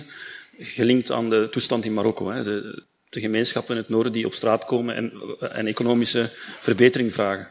gelinkt 0.58 1.10
aan 1.10 1.30
de 1.30 1.48
toestand 1.50 1.84
in 1.84 1.94
Marokko. 1.94 2.30
Hè. 2.30 2.44
De, 2.44 2.82
de 3.08 3.20
gemeenschappen 3.20 3.74
in 3.74 3.80
het 3.80 3.90
noorden 3.90 4.12
die 4.12 4.26
op 4.26 4.34
straat 4.34 4.64
komen 4.64 4.94
en, 4.94 5.12
en 5.52 5.66
economische 5.66 6.30
verbetering 6.60 7.14
vragen. 7.14 7.50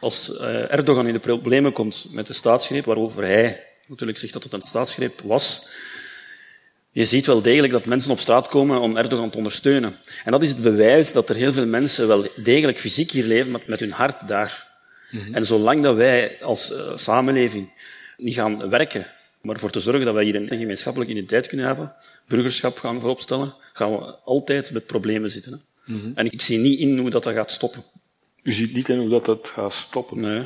Als 0.00 0.30
uh, 0.30 0.72
Erdogan 0.72 1.06
in 1.06 1.12
de 1.12 1.18
problemen 1.18 1.72
komt 1.72 2.06
met 2.10 2.26
de 2.26 2.32
staatsgreep, 2.32 2.84
waarover 2.84 3.24
hij 3.24 3.66
natuurlijk 3.86 4.18
zegt 4.18 4.32
dat 4.32 4.42
het 4.42 4.52
een 4.52 4.62
staatsgreep 4.64 5.20
was, 5.24 5.68
je 6.90 7.04
ziet 7.04 7.26
wel 7.26 7.42
degelijk 7.42 7.72
dat 7.72 7.84
mensen 7.84 8.10
op 8.10 8.18
straat 8.18 8.48
komen 8.48 8.80
om 8.80 8.96
Erdogan 8.96 9.30
te 9.30 9.36
ondersteunen. 9.36 9.96
En 10.24 10.32
dat 10.32 10.42
is 10.42 10.48
het 10.48 10.62
bewijs 10.62 11.12
dat 11.12 11.28
er 11.28 11.36
heel 11.36 11.52
veel 11.52 11.66
mensen 11.66 12.08
wel 12.08 12.26
degelijk 12.36 12.78
fysiek 12.78 13.10
hier 13.10 13.24
leven, 13.24 13.50
met, 13.50 13.66
met 13.66 13.80
hun 13.80 13.92
hart 13.92 14.28
daar. 14.28 14.66
Mm 15.10 15.20
-hmm. 15.20 15.34
En 15.34 15.46
zolang 15.46 15.82
dat 15.82 15.96
wij 15.96 16.38
als 16.42 16.72
uh, 16.72 16.78
samenleving 16.96 17.72
niet 18.16 18.34
gaan 18.34 18.70
werken 18.70 19.06
maar 19.48 19.56
ervoor 19.56 19.70
te 19.70 19.80
zorgen 19.80 20.04
dat 20.04 20.14
wij 20.14 20.24
hier 20.24 20.34
een 20.34 20.58
gemeenschappelijke 20.58 21.12
identiteit 21.12 21.46
kunnen 21.46 21.66
hebben, 21.66 21.94
burgerschap 22.26 22.78
gaan 22.78 23.00
vooropstellen, 23.00 23.54
gaan 23.72 23.92
we 23.92 24.16
altijd 24.16 24.72
met 24.72 24.86
problemen 24.86 25.30
zitten. 25.30 25.52
Hè. 25.52 25.92
Mm 25.92 26.00
-hmm. 26.00 26.12
En 26.14 26.26
ik 26.26 26.40
zie 26.40 26.58
niet 26.58 26.78
in 26.78 26.98
hoe 26.98 27.10
dat, 27.10 27.24
dat 27.24 27.34
gaat 27.34 27.50
stoppen. 27.50 27.84
U 28.42 28.52
ziet 28.52 28.74
niet 28.74 28.88
in 28.88 28.98
hoe 28.98 29.08
dat, 29.08 29.24
dat 29.24 29.48
gaat 29.48 29.74
stoppen? 29.74 30.20
Nee. 30.20 30.42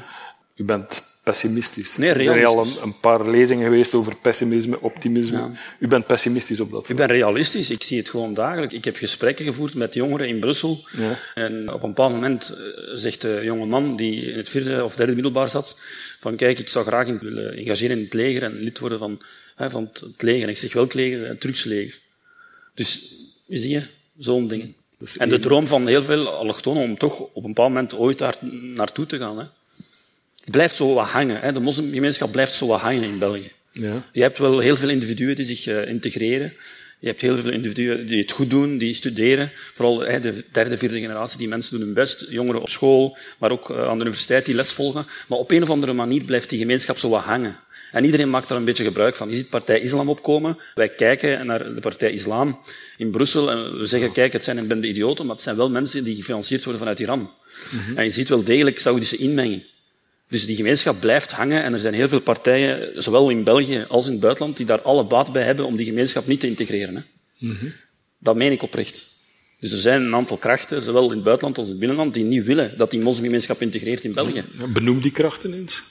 U 0.55 0.65
bent 0.65 1.03
pessimistisch. 1.23 1.97
Nee, 1.97 2.13
realistisch. 2.13 2.45
Er 2.45 2.55
zijn 2.55 2.77
al 2.77 2.83
een, 2.83 2.89
een, 2.89 3.01
paar 3.01 3.31
lezingen 3.31 3.65
geweest 3.65 3.95
over 3.95 4.17
pessimisme, 4.17 4.81
optimisme. 4.81 5.39
Ja. 5.39 5.51
U 5.79 5.89
bent 5.89 6.07
pessimistisch 6.07 6.61
op 6.61 6.71
dat 6.71 6.87
vlak. 6.87 7.01
Ik 7.01 7.07
ben 7.07 7.17
realistisch. 7.17 7.71
Ik 7.71 7.83
zie 7.83 7.99
het 7.99 8.11
gewoon 8.11 8.35
dagelijks. 8.35 8.75
Ik 8.75 8.85
heb 8.85 8.97
gesprekken 8.97 9.45
gevoerd 9.45 9.75
met 9.75 9.95
jongeren 9.95 10.29
in 10.29 10.41
Brussel. 10.41 10.85
Ja. 10.97 11.19
En 11.35 11.73
op 11.73 11.83
een 11.83 11.89
bepaald 11.89 12.13
moment 12.13 12.59
zegt 12.95 13.21
de 13.21 13.41
jonge 13.45 13.67
man 13.67 13.97
die 13.97 14.25
in 14.25 14.37
het 14.37 14.49
vierde 14.49 14.85
of 14.85 14.97
derde 14.97 15.15
middelbaar 15.15 15.49
zat, 15.49 15.81
van 16.21 16.37
kijk, 16.37 16.59
ik 16.59 16.69
zou 16.69 16.85
graag 16.85 17.07
in, 17.07 17.19
willen 17.19 17.57
engageren 17.57 17.97
in 17.97 18.03
het 18.03 18.15
leger 18.15 18.43
en 18.43 18.53
lid 18.53 18.79
worden 18.79 18.99
van, 18.99 19.23
hè, 19.57 19.71
van 19.71 19.91
het, 19.93 20.23
leger. 20.23 20.43
En 20.43 20.49
ik 20.49 20.59
zeg 20.59 20.73
welk 20.73 20.95
leger? 20.95 21.29
Het 21.29 21.41
Turks 21.41 21.69
Dus, 22.75 23.15
je 23.47 23.59
zie 23.59 23.71
je, 23.71 23.83
zo'n 24.19 24.49
ding. 24.49 24.75
Dus 24.99 25.17
en 25.17 25.29
de 25.29 25.41
droom 25.41 25.67
van 25.67 25.87
heel 25.87 26.03
veel 26.03 26.29
allochtonen 26.29 26.83
om 26.83 26.99
toch 26.99 27.19
op 27.19 27.37
een 27.37 27.43
bepaald 27.43 27.69
moment 27.69 27.95
ooit 27.95 28.19
daar 28.19 28.37
naartoe 28.75 29.07
te 29.07 29.19
gaan. 29.19 29.39
Hè 29.39 29.45
blijft 30.45 30.77
zo 30.77 30.95
wat 30.95 31.07
hangen. 31.07 31.41
Hè. 31.41 31.53
De 31.53 31.61
moslimgemeenschap 31.61 32.33
blijft 32.33 32.53
zo 32.53 32.67
wat 32.67 32.81
hangen 32.81 33.03
in 33.03 33.19
België. 33.19 33.53
Ja. 33.73 34.05
Je 34.13 34.23
hebt 34.23 34.39
wel 34.39 34.59
heel 34.59 34.77
veel 34.77 34.89
individuen 34.89 35.37
die 35.37 35.45
zich 35.45 35.67
uh, 35.67 35.89
integreren. 35.89 36.53
Je 36.99 37.09
hebt 37.09 37.21
heel 37.21 37.43
veel 37.43 37.53
individuen 37.53 38.07
die 38.07 38.21
het 38.21 38.33
goed 38.33 38.51
doen, 38.51 38.79
die 38.79 38.95
studeren. 38.95 39.53
Vooral 39.75 40.01
hè, 40.01 40.21
de 40.21 40.45
derde, 40.53 40.79
vierde 40.79 41.01
generatie, 41.01 41.39
die 41.39 41.49
mensen 41.49 41.77
doen 41.77 41.87
hun 41.87 41.95
best. 41.95 42.27
Jongeren 42.29 42.61
op 42.61 42.69
school, 42.69 43.17
maar 43.39 43.51
ook 43.51 43.71
uh, 43.71 43.77
aan 43.77 43.99
de 43.99 44.05
universiteit 44.05 44.47
die 44.47 44.55
les 44.55 44.73
volgen. 44.73 45.07
Maar 45.29 45.39
op 45.39 45.51
een 45.51 45.63
of 45.63 45.71
andere 45.71 45.93
manier 45.93 46.25
blijft 46.25 46.51
die 46.51 46.59
gemeenschap 46.59 46.99
zo 46.99 47.09
wat 47.09 47.23
hangen. 47.23 47.59
En 47.93 48.05
iedereen 48.05 48.31
maakt 48.31 48.49
daar 48.49 48.59
een 48.59 48.65
beetje 48.65 48.85
gebruik 48.85 49.17
van. 49.17 49.31
Je 49.31 49.37
ziet 49.37 49.49
Partij 49.49 49.81
Islam 49.81 50.09
opkomen. 50.09 50.59
Wij 50.75 50.89
kijken 50.89 51.47
naar 51.47 51.75
de 51.75 51.81
Partij 51.81 52.13
Islam 52.13 52.61
in 52.97 53.11
Brussel 53.11 53.51
en 53.51 53.79
we 53.79 53.87
zeggen, 53.87 54.13
kijk, 54.13 54.33
het 54.33 54.45
zijn 54.45 54.57
een 54.57 54.67
bende 54.67 54.89
idioten, 54.89 55.27
maar 55.27 55.35
het 55.35 55.45
zijn 55.45 55.57
wel 55.57 55.71
mensen 55.71 56.05
die 56.05 56.17
gefinancierd 56.17 56.63
worden 56.63 56.81
vanuit 56.81 57.01
Iran. 57.01 57.19
Mm 57.19 57.81
-hmm. 57.87 57.97
En 57.97 58.05
je 58.05 58.11
ziet 58.11 58.29
wel 58.29 58.45
degelijk 58.45 58.81
Saoedische 58.81 59.17
inmenging. 59.17 59.65
Dus 60.33 60.47
die 60.47 60.57
gemeenschap 60.57 61.01
blijft 61.01 61.33
hangen 61.33 61.63
en 61.63 61.73
er 61.73 61.79
zijn 61.79 61.95
heel 61.95 62.09
veel 62.09 62.21
partijen, 62.21 63.03
zowel 63.03 63.31
in 63.31 63.45
België 63.45 63.85
als 63.89 64.07
in 64.07 64.13
het 64.13 64.21
buitenland, 64.21 64.57
die 64.57 64.67
daar 64.67 64.83
alle 64.83 65.05
baat 65.05 65.33
bij 65.33 65.43
hebben 65.43 65.67
om 65.67 65.77
die 65.77 65.87
gemeenschap 65.87 66.27
niet 66.27 66.41
te 66.41 66.47
integreren. 66.47 66.95
Hè. 66.95 67.03
Mm 67.39 67.57
-hmm. 67.57 67.73
Dat 68.19 68.37
meen 68.37 68.53
ik 68.53 68.63
oprecht. 68.63 69.11
Dus 69.61 69.73
er 69.73 69.79
zijn 69.79 70.03
een 70.03 70.15
aantal 70.15 70.37
krachten, 70.37 70.83
zowel 70.83 71.09
in 71.09 71.15
het 71.15 71.23
buitenland 71.23 71.59
als 71.59 71.67
in 71.67 71.73
het 71.73 71.81
binnenland, 71.81 72.15
die 72.15 72.25
niet 72.25 72.45
willen 72.45 72.79
dat 72.79 72.91
die 72.91 73.01
moslimgemeenschap 73.01 73.63
integreert 73.63 74.05
in 74.05 74.15
België. 74.15 74.45
Benoem 74.73 75.01
die 75.01 75.11
krachten 75.11 75.55
eens. 75.55 75.83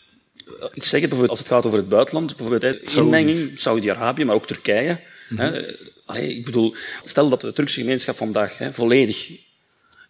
Ik 0.74 0.84
zeg 0.84 1.02
het 1.02 1.10
bijvoorbeeld 1.10 1.30
als 1.30 1.40
het 1.40 1.48
gaat 1.48 1.66
over 1.66 1.78
het 1.78 1.90
buitenland, 1.90 2.38
bijvoorbeeld 2.38 2.96
inmenging, 2.96 3.60
Saudi-Arabië, 3.60 4.26
maar 4.26 4.36
ook 4.36 4.48
Turkije. 4.48 5.00
Mm 5.30 5.38
-hmm. 5.38 5.54
hè. 5.54 5.62
Allee, 6.06 6.36
ik 6.36 6.46
bedoel, 6.46 6.76
stel 7.04 7.30
dat 7.30 7.42
de 7.42 7.54
Turkse 7.54 7.80
gemeenschap 7.80 8.18
vandaag 8.18 8.58
hè, 8.58 8.74
volledig 8.74 9.32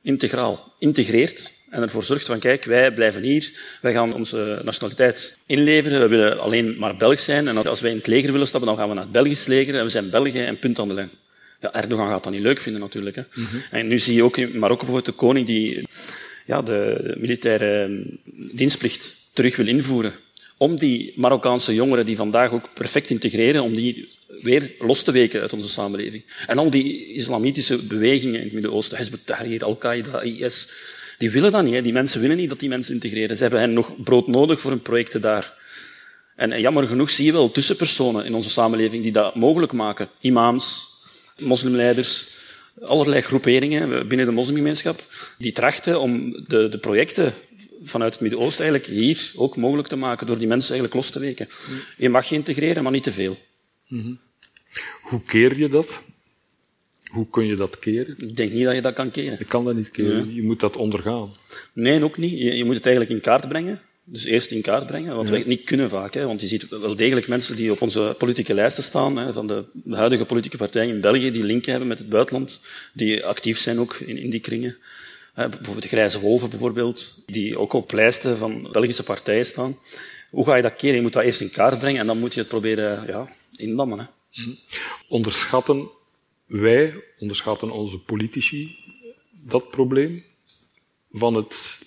integraal 0.01 0.73
integreert, 0.79 1.51
en 1.71 1.81
ervoor 1.81 2.03
zorgt 2.03 2.25
van, 2.25 2.39
kijk, 2.39 2.63
wij 2.63 2.93
blijven 2.93 3.21
hier, 3.21 3.51
wij 3.81 3.93
gaan 3.93 4.13
onze 4.13 4.61
nationaliteit 4.63 5.37
inleveren, 5.45 6.01
we 6.01 6.07
willen 6.07 6.39
alleen 6.39 6.77
maar 6.77 6.97
Belg 6.97 7.19
zijn. 7.19 7.47
En 7.47 7.65
als 7.65 7.81
wij 7.81 7.91
in 7.91 7.97
het 7.97 8.07
leger 8.07 8.31
willen 8.31 8.47
stappen, 8.47 8.69
dan 8.69 8.77
gaan 8.77 8.87
we 8.87 8.93
naar 8.93 9.03
het 9.03 9.11
Belgisch 9.11 9.45
leger 9.45 9.75
en 9.75 9.83
we 9.83 9.89
zijn 9.89 10.09
Belgen 10.09 10.45
en 10.45 10.59
punt 10.59 10.79
aan 10.79 10.87
de 10.87 10.93
lijn. 10.93 11.11
Ja, 11.61 11.73
Erdogan 11.73 12.07
gaat 12.07 12.23
dat 12.23 12.33
niet 12.33 12.41
leuk 12.41 12.59
vinden 12.59 12.81
natuurlijk. 12.81 13.15
Hè. 13.15 13.21
Mm 13.33 13.45
-hmm. 13.45 13.63
En 13.71 13.87
nu 13.87 13.97
zie 13.97 14.15
je 14.15 14.23
ook 14.23 14.37
in 14.37 14.59
Marokko 14.59 14.85
bijvoorbeeld 14.85 15.05
de 15.05 15.25
koning 15.25 15.47
die 15.47 15.83
ja, 16.45 16.61
de 16.61 17.13
militaire 17.17 18.03
dienstplicht 18.51 19.15
terug 19.33 19.55
wil 19.55 19.67
invoeren. 19.67 20.13
Om 20.61 20.77
die 20.77 21.13
Marokkaanse 21.15 21.73
jongeren 21.73 22.05
die 22.05 22.15
vandaag 22.15 22.51
ook 22.51 22.73
perfect 22.73 23.09
integreren, 23.09 23.63
om 23.63 23.75
die 23.75 24.09
weer 24.41 24.71
los 24.79 25.03
te 25.03 25.11
weken 25.11 25.41
uit 25.41 25.53
onze 25.53 25.67
samenleving. 25.67 26.23
En 26.47 26.57
al 26.57 26.69
die 26.71 27.13
islamitische 27.13 27.77
bewegingen 27.85 28.39
in 28.39 28.43
het 28.43 28.53
Midden-Oosten, 28.53 28.97
Hezb 28.97 29.15
tahrir 29.25 29.63
Al-Qaeda, 29.63 30.21
IS, 30.21 30.69
die 31.17 31.31
willen 31.31 31.51
dat 31.51 31.63
niet. 31.63 31.83
Die 31.83 31.93
mensen 31.93 32.21
willen 32.21 32.37
niet 32.37 32.49
dat 32.49 32.59
die 32.59 32.69
mensen 32.69 32.93
integreren. 32.93 33.35
Ze 33.35 33.41
hebben 33.41 33.59
hen 33.59 33.73
nog 33.73 34.03
brood 34.03 34.27
nodig 34.27 34.61
voor 34.61 34.71
hun 34.71 34.81
projecten 34.81 35.21
daar. 35.21 35.53
En 36.35 36.61
jammer 36.61 36.87
genoeg 36.87 37.09
zie 37.09 37.25
je 37.25 37.31
wel 37.31 37.51
tussenpersonen 37.51 38.25
in 38.25 38.35
onze 38.35 38.49
samenleving 38.49 39.03
die 39.03 39.11
dat 39.11 39.35
mogelijk 39.35 39.71
maken. 39.71 40.09
Imams, 40.19 40.87
moslimleiders, 41.37 42.27
allerlei 42.81 43.21
groeperingen 43.21 44.07
binnen 44.07 44.25
de 44.25 44.31
moslimgemeenschap, 44.31 45.03
die 45.37 45.51
trachten 45.51 45.99
om 45.99 46.31
de, 46.47 46.69
de 46.69 46.77
projecten 46.77 47.33
vanuit 47.83 48.11
het 48.11 48.21
Midden-Oosten 48.21 48.65
eigenlijk 48.65 48.99
hier 48.99 49.31
ook 49.35 49.55
mogelijk 49.55 49.87
te 49.87 49.95
maken 49.95 50.27
door 50.27 50.37
die 50.37 50.47
mensen 50.47 50.69
eigenlijk 50.69 51.01
los 51.01 51.09
te 51.09 51.19
weken. 51.19 51.47
Je 51.97 52.09
mag 52.09 52.25
je 52.25 52.35
integreren, 52.35 52.83
maar 52.83 52.91
niet 52.91 53.03
te 53.03 53.11
veel. 53.11 53.37
Mm 53.87 54.01
-hmm. 54.01 54.19
Hoe 55.01 55.23
keer 55.23 55.57
je 55.57 55.67
dat? 55.67 56.01
Hoe 57.11 57.29
kun 57.29 57.45
je 57.45 57.55
dat 57.55 57.79
keren? 57.79 58.15
Ik 58.17 58.37
denk 58.37 58.51
niet 58.51 58.63
dat 58.63 58.75
je 58.75 58.81
dat 58.81 58.93
kan 58.93 59.11
keren. 59.11 59.35
Je 59.39 59.45
kan 59.45 59.65
dat 59.65 59.75
niet 59.75 59.91
keren. 59.91 60.25
Nee. 60.25 60.35
Je 60.35 60.43
moet 60.43 60.59
dat 60.59 60.77
ondergaan. 60.77 61.35
Nee, 61.73 62.03
ook 62.03 62.17
niet. 62.17 62.31
Je, 62.31 62.55
je, 62.55 62.65
moet 62.65 62.75
het 62.75 62.85
eigenlijk 62.85 63.15
in 63.15 63.21
kaart 63.21 63.47
brengen. 63.47 63.81
Dus 64.03 64.23
eerst 64.23 64.51
in 64.51 64.61
kaart 64.61 64.87
brengen, 64.87 65.15
wat 65.15 65.27
ja. 65.27 65.33
wij 65.33 65.43
niet 65.45 65.63
kunnen 65.63 65.89
vaak. 65.89 66.13
Hè, 66.13 66.25
want 66.25 66.41
je 66.41 66.47
ziet 66.47 66.69
wel 66.69 66.95
degelijk 66.95 67.27
mensen 67.27 67.55
die 67.55 67.71
op 67.71 67.81
onze 67.81 68.15
politieke 68.17 68.53
lijsten 68.53 68.83
staan, 68.83 69.17
hè, 69.17 69.33
van 69.33 69.47
de 69.47 69.65
huidige 69.89 70.25
politieke 70.25 70.57
partijen 70.57 70.93
in 70.95 71.01
België, 71.01 71.31
die 71.31 71.43
linken 71.43 71.69
hebben 71.69 71.89
met 71.89 71.99
het 71.99 72.09
buitenland, 72.09 72.61
die 72.93 73.25
actief 73.25 73.59
zijn 73.59 73.79
ook 73.79 73.95
in, 73.95 74.17
in 74.17 74.29
die 74.29 74.39
kringen. 74.39 74.77
Bijvoorbeeld 75.35 75.81
de 75.81 75.87
Grijze 75.87 76.19
Wolven, 76.19 76.49
bijvoorbeeld, 76.49 77.23
die 77.25 77.59
ook 77.59 77.73
op 77.73 77.91
lijsten 77.91 78.37
van 78.37 78.71
Belgische 78.71 79.03
partijen 79.03 79.45
staan. 79.45 79.77
Hoe 80.29 80.45
ga 80.45 80.55
je 80.55 80.61
dat 80.61 80.75
keren? 80.75 80.95
Je 80.95 81.01
moet 81.01 81.13
dat 81.13 81.23
eerst 81.23 81.41
in 81.41 81.51
kaart 81.51 81.79
brengen 81.79 81.99
en 81.99 82.07
dan 82.07 82.19
moet 82.19 82.33
je 82.33 82.39
het 82.39 82.49
proberen 82.49 83.07
ja, 83.07 83.31
indammen. 83.51 83.99
Hè. 83.99 84.05
Onderschatten 85.07 85.89
wij, 86.45 87.03
onderschatten 87.19 87.71
onze 87.71 87.99
politici 87.99 88.75
dat 89.31 89.69
probleem 89.69 90.23
van 91.11 91.33
het 91.33 91.79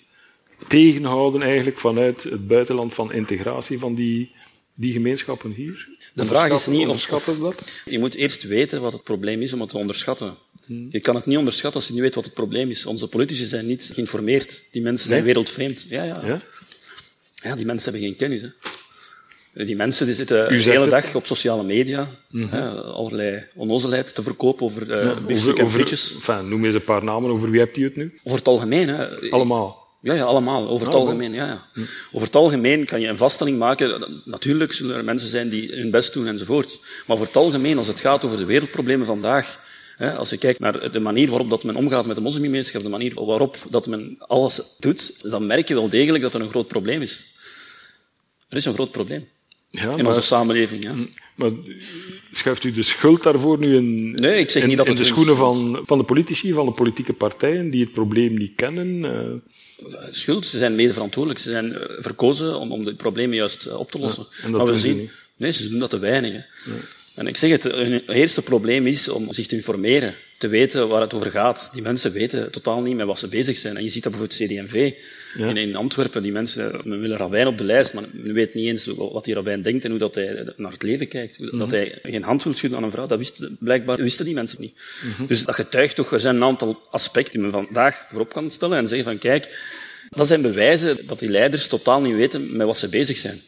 tegenhouden 0.67 1.41
eigenlijk 1.41 1.77
vanuit 1.77 2.23
het 2.23 2.47
buitenland 2.47 2.93
van 2.93 3.13
integratie 3.13 3.79
van 3.79 3.95
die, 3.95 4.31
die 4.73 4.91
gemeenschappen 4.91 5.51
hier? 5.51 5.94
De 6.15 6.25
vraag 6.25 6.51
is 6.51 6.67
niet 6.67 6.81
onderschatten 6.81 7.39
dat? 7.39 7.55
Je 7.85 7.99
moet 7.99 8.15
eerst 8.15 8.43
weten 8.43 8.81
wat 8.81 8.93
het 8.93 9.03
probleem 9.03 9.41
is 9.41 9.53
om 9.53 9.61
het 9.61 9.69
te 9.69 9.77
onderschatten. 9.77 10.33
Je 10.89 10.99
kan 10.99 11.15
het 11.15 11.25
niet 11.25 11.37
onderschatten 11.37 11.79
als 11.79 11.87
je 11.87 11.93
niet 11.93 12.01
weet 12.03 12.15
wat 12.15 12.25
het 12.25 12.33
probleem 12.33 12.69
is. 12.69 12.85
Onze 12.85 13.07
politici 13.07 13.45
zijn 13.45 13.65
niet 13.67 13.91
geïnformeerd. 13.93 14.63
Die 14.71 14.81
mensen 14.81 15.07
zijn 15.07 15.17
Nee? 15.19 15.27
wereldvreemd. 15.27 15.85
Ja, 15.89 16.03
ja. 16.03 16.21
Ja? 16.25 16.41
Ja, 17.35 17.55
die 17.55 17.65
mensen 17.65 17.91
hebben 17.91 18.09
geen 18.09 18.15
kennis. 18.17 18.41
Hè. 18.41 19.65
Die 19.65 19.75
mensen 19.75 20.05
die 20.05 20.15
zitten 20.15 20.47
de 20.49 20.53
hele 20.55 20.79
het. 20.81 20.89
dag 20.89 21.15
op 21.15 21.25
sociale 21.25 21.63
media 21.63 22.07
hè, 22.29 22.69
allerlei 22.71 23.47
onnozelheid 23.55 24.15
te 24.15 24.23
verkopen 24.23 24.65
over 24.65 24.81
uh, 24.89 24.95
Over, 24.97 25.09
en 25.29 25.63
over, 25.63 25.69
frietjes. 25.71 26.13
enfin, 26.13 26.49
noem 26.49 26.65
eens 26.65 26.73
een 26.73 26.83
paar 26.83 27.03
namen, 27.03 27.31
over 27.31 27.49
wie 27.51 27.59
hebt 27.59 27.77
u 27.77 27.83
het 27.83 27.95
nu? 27.95 28.19
Over 28.23 28.37
het 28.37 28.47
algemeen. 28.47 28.87
Hè. 28.89 29.29
Allemaal. 29.29 29.84
Ja, 30.05 30.13
ja, 30.13 30.23
allemaal. 30.23 30.67
Over 30.67 30.87
het 30.87 30.95
algemeen, 30.95 31.33
ja, 31.33 31.45
ja. 31.45 31.83
Over 32.11 32.27
het 32.27 32.35
algemeen 32.35 32.85
kan 32.85 33.01
je 33.01 33.07
een 33.07 33.17
vaststelling 33.17 33.57
maken. 33.57 34.21
Natuurlijk 34.25 34.71
zullen 34.71 34.95
er 34.95 35.03
mensen 35.03 35.29
zijn 35.29 35.49
die 35.49 35.75
hun 35.75 35.91
best 35.91 36.13
doen 36.13 36.27
enzovoort. 36.27 36.79
Maar 36.79 37.15
over 37.15 37.27
het 37.27 37.37
algemeen, 37.37 37.77
als 37.77 37.87
het 37.87 38.01
gaat 38.01 38.25
over 38.25 38.37
de 38.37 38.45
wereldproblemen 38.45 39.05
vandaag, 39.05 39.63
hè, 39.97 40.13
als 40.15 40.29
je 40.29 40.37
kijkt 40.37 40.59
naar 40.59 40.91
de 40.91 40.99
manier 40.99 41.29
waarop 41.29 41.49
dat 41.49 41.63
men 41.63 41.75
omgaat 41.75 42.05
met 42.05 42.15
de 42.15 42.21
moslimgemeenschap, 42.21 42.81
de 42.81 42.89
manier 42.89 43.25
waarop 43.25 43.57
dat 43.69 43.87
men 43.87 44.15
alles 44.19 44.75
doet, 44.79 45.31
dan 45.31 45.45
merk 45.45 45.67
je 45.67 45.73
wel 45.73 45.89
degelijk 45.89 46.23
dat 46.23 46.33
er 46.33 46.41
een 46.41 46.49
groot 46.49 46.67
probleem 46.67 47.01
is. 47.01 47.25
Er 48.49 48.57
is 48.57 48.65
een 48.65 48.73
groot 48.73 48.91
probleem 48.91 49.27
Ja, 49.69 49.81
in 49.81 49.97
maar, 49.97 50.05
onze 50.05 50.21
samenleving. 50.21 50.83
Ja. 50.83 50.93
maar 51.35 51.51
schuift 52.31 52.63
u 52.63 52.71
de 52.71 52.83
schuld 52.83 53.23
daarvoor 53.23 53.59
nu 53.59 53.75
in, 53.75 54.11
Nee, 54.11 54.39
ik 54.39 54.49
zeg 54.49 54.61
in, 54.61 54.67
niet 54.67 54.77
dat 54.77 54.85
in 54.87 54.91
het 54.93 55.01
de 55.01 55.07
schoenen 55.07 55.37
van, 55.37 55.81
van 55.85 55.97
de 55.97 56.03
politici, 56.03 56.51
van 56.51 56.65
de 56.65 56.71
politieke 56.71 57.13
partijen 57.13 57.69
die 57.69 57.83
het 57.83 57.93
probleem 57.93 58.37
niet 58.37 58.55
kennen? 58.55 59.05
eh, 59.05 59.53
schuld. 60.11 60.45
Ze 60.45 60.57
zijn 60.57 60.75
mede 60.75 60.93
verantwoordelijk. 60.93 61.43
Ze 61.43 61.51
zijn 61.51 61.73
eh, 61.73 61.95
verkozen 61.99 62.59
om, 62.59 62.71
om 62.71 62.85
de 62.85 62.95
problemen 62.95 63.35
juist 63.35 63.65
eh, 63.65 63.79
op 63.79 63.91
te 63.91 63.99
lossen. 63.99 64.27
Ja, 64.43 64.49
maar 64.49 64.65
we 64.65 64.75
zien, 64.75 64.97
niet. 64.97 65.11
nee, 65.37 65.51
ze 65.51 65.69
doen 65.69 65.79
dat 65.79 65.89
te 65.89 65.99
weinig. 65.99 66.45
En 67.15 67.27
ik 67.27 67.37
zeg 67.37 67.49
het, 67.49 67.63
hun 67.63 68.03
eerste 68.07 68.41
probleem 68.41 68.87
is 68.87 69.09
om 69.09 69.33
zich 69.33 69.47
te 69.47 69.55
informeren, 69.55 70.15
te 70.37 70.47
weten 70.47 70.87
waar 70.87 71.01
het 71.01 71.13
over 71.13 71.31
gaat. 71.31 71.69
Die 71.73 71.81
mensen 71.81 72.11
weten 72.11 72.51
totaal 72.51 72.81
niet 72.81 72.95
met 72.95 73.05
wat 73.05 73.19
ze 73.19 73.27
bezig 73.27 73.57
zijn. 73.57 73.77
En 73.77 73.83
je 73.83 73.89
ziet 73.89 74.03
dat 74.03 74.11
bijvoorbeeld 74.11 74.49
CDMV 74.67 74.93
Ja. 75.37 75.47
in, 75.49 75.57
in 75.57 75.75
Antwerpen. 75.75 76.23
Die 76.23 76.31
mensen, 76.31 76.81
men 76.83 76.99
wil 76.99 77.11
een 77.11 77.17
rabbijn 77.17 77.47
op 77.47 77.57
de 77.57 77.63
lijst, 77.63 77.93
maar 77.93 78.03
men 78.11 78.33
weet 78.33 78.53
niet 78.53 78.67
eens 78.67 78.85
wat 78.85 79.25
die 79.25 79.33
rabbijn 79.33 79.61
denkt 79.61 79.83
en 79.83 79.89
hoe 79.89 79.99
dat 79.99 80.15
hij 80.15 80.53
naar 80.57 80.71
het 80.71 80.83
leven 80.83 81.07
kijkt. 81.07 81.37
Hoe 81.37 81.45
Mhm. 81.47 81.57
Dat 81.57 81.71
hij 81.71 81.99
geen 82.03 82.23
hand 82.23 82.43
wil 82.43 82.53
schudden 82.53 82.77
aan 82.79 82.85
een 82.85 82.91
vrouw, 82.91 83.07
dat 83.07 83.17
wisten, 83.17 83.57
blijkbaar 83.59 83.97
wisten 83.97 84.25
die 84.25 84.33
mensen 84.33 84.61
niet. 84.61 84.73
Mhm. 85.17 85.25
Dus 85.25 85.43
dat 85.45 85.55
getuigt 85.55 85.95
toch, 85.95 86.11
er 86.13 86.19
zijn 86.19 86.35
een 86.35 86.43
aantal 86.43 86.81
aspecten 86.91 87.33
die 87.33 87.41
men 87.41 87.51
vandaag 87.51 88.05
voorop 88.09 88.33
kan 88.33 88.51
stellen 88.51 88.77
en 88.77 88.87
zeggen 88.87 89.07
van 89.07 89.17
kijk, 89.17 89.59
dat 90.09 90.27
zijn 90.27 90.41
bewijzen 90.41 91.07
dat 91.07 91.19
die 91.19 91.29
leiders 91.29 91.67
totaal 91.67 92.01
niet 92.01 92.15
weten 92.15 92.57
met 92.57 92.65
wat 92.67 92.77
ze 92.77 92.87
bezig 92.89 93.17
zijn. 93.17 93.41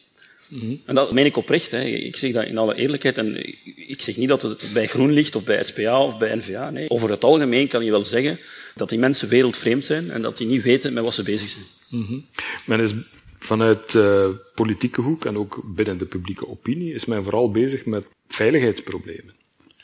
En 0.84 0.94
dat 0.94 1.12
meen 1.12 1.26
ik 1.26 1.36
oprecht. 1.36 1.70
Hè. 1.70 1.82
Ik 1.82 2.16
zeg 2.16 2.32
dat 2.32 2.44
in 2.44 2.58
alle 2.58 2.74
eerlijkheid. 2.74 3.18
En 3.18 3.46
ik 3.88 4.02
zeg 4.02 4.16
niet 4.16 4.28
dat 4.28 4.42
het 4.42 4.64
bij 4.72 4.86
Groen 4.86 5.12
ligt 5.12 5.36
of 5.36 5.44
bij 5.44 5.62
SPA 5.62 6.04
of 6.04 6.18
bij 6.18 6.34
NVA. 6.34 6.70
Nee. 6.70 6.90
Over 6.90 7.10
het 7.10 7.24
algemeen 7.24 7.68
kan 7.68 7.84
je 7.84 7.90
wel 7.90 8.04
zeggen 8.04 8.38
dat 8.74 8.88
die 8.88 8.98
mensen 8.98 9.28
wereldvreemd 9.28 9.84
zijn 9.84 10.10
en 10.10 10.22
dat 10.22 10.36
die 10.36 10.46
niet 10.46 10.62
weten 10.62 10.92
met 10.92 11.04
wat 11.04 11.14
ze 11.14 11.22
bezig 11.22 11.48
zijn. 11.48 12.26
Men 12.66 12.80
is 12.80 12.92
vanuit 13.38 13.92
de 13.92 14.36
politieke 14.54 15.00
hoek 15.00 15.24
en 15.24 15.36
ook 15.36 15.62
binnen 15.74 15.98
de 15.98 16.06
publieke 16.06 16.48
opinie 16.48 16.94
is 16.94 17.04
men 17.04 17.22
vooral 17.22 17.50
bezig 17.50 17.84
met 17.84 18.04
veiligheidsproblemen. 18.28 19.34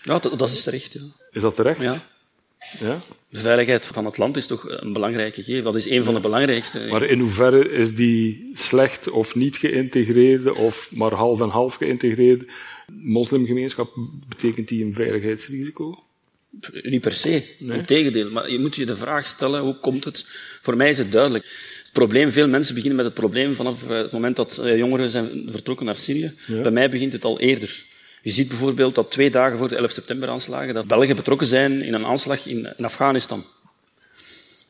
Ja, 0.02 0.18
dat, 0.18 0.38
dat 0.38 0.48
is 0.50 0.62
terecht. 0.62 0.92
Ja. 0.92 1.00
Is 1.32 1.42
dat 1.42 1.54
terecht? 1.54 1.80
Ja. 1.80 2.12
Ja? 2.80 3.02
De 3.28 3.40
veiligheid 3.40 3.86
van 3.86 4.04
het 4.04 4.18
land 4.18 4.36
is 4.36 4.46
toch 4.46 4.64
een 4.68 4.92
belangrijke 4.92 5.42
gegeven. 5.42 5.64
Dat 5.64 5.76
is 5.76 5.90
een 5.90 6.04
van 6.04 6.14
de 6.14 6.20
belangrijkste. 6.20 6.86
Maar 6.90 7.02
in 7.02 7.20
hoeverre 7.20 7.70
is 7.70 7.94
die 7.94 8.50
slecht 8.52 9.10
of 9.10 9.34
niet 9.34 9.56
geïntegreerde 9.56 10.54
of 10.54 10.90
maar 10.92 11.12
half 11.12 11.40
en 11.40 11.48
half 11.48 11.74
geïntegreerde 11.74 12.46
moslimgemeenschap, 12.92 13.94
betekent 14.28 14.68
die 14.68 14.84
een 14.84 14.94
veiligheidsrisico? 14.94 16.04
Niet 16.82 17.00
per 17.00 17.12
se, 17.12 17.42
integendeel. 17.58 18.30
Maar 18.30 18.50
je 18.50 18.58
moet 18.58 18.76
je 18.76 18.86
de 18.86 18.96
vraag 18.96 19.26
stellen, 19.26 19.60
hoe 19.60 19.78
komt 19.78 20.04
het? 20.04 20.26
Voor 20.62 20.76
mij 20.76 20.90
is 20.90 20.98
het 20.98 21.12
duidelijk. 21.12 21.44
Het 21.82 21.92
probleem, 21.92 22.30
veel 22.30 22.48
mensen 22.48 22.74
beginnen 22.74 22.96
met 22.96 23.06
het 23.06 23.14
probleem 23.14 23.54
vanaf 23.54 23.88
eh, 23.88 23.96
het 23.96 24.12
moment 24.12 24.36
dat 24.36 24.58
eh, 24.58 24.76
jongeren 24.76 25.10
zijn 25.10 25.42
vertrokken 25.46 25.86
naar 25.86 25.96
Syrië. 25.96 26.34
Bij 26.46 26.70
mij 26.70 26.90
begint 26.90 27.12
het 27.12 27.24
al 27.24 27.40
eerder. 27.40 27.84
Je 28.24 28.30
ziet 28.30 28.48
bijvoorbeeld 28.48 28.94
dat 28.94 29.10
twee 29.10 29.30
dagen 29.30 29.58
voor 29.58 29.68
de 29.68 29.76
11 29.76 29.90
september 29.90 30.28
aanslagen, 30.28 30.74
dat 30.74 30.86
Belgen 30.86 31.16
betrokken 31.16 31.46
zijn 31.46 31.82
in 31.82 31.94
een 31.94 32.04
aanslag 32.04 32.46
in, 32.46 32.74
in 32.76 32.84
Afghanistan. 32.84 33.44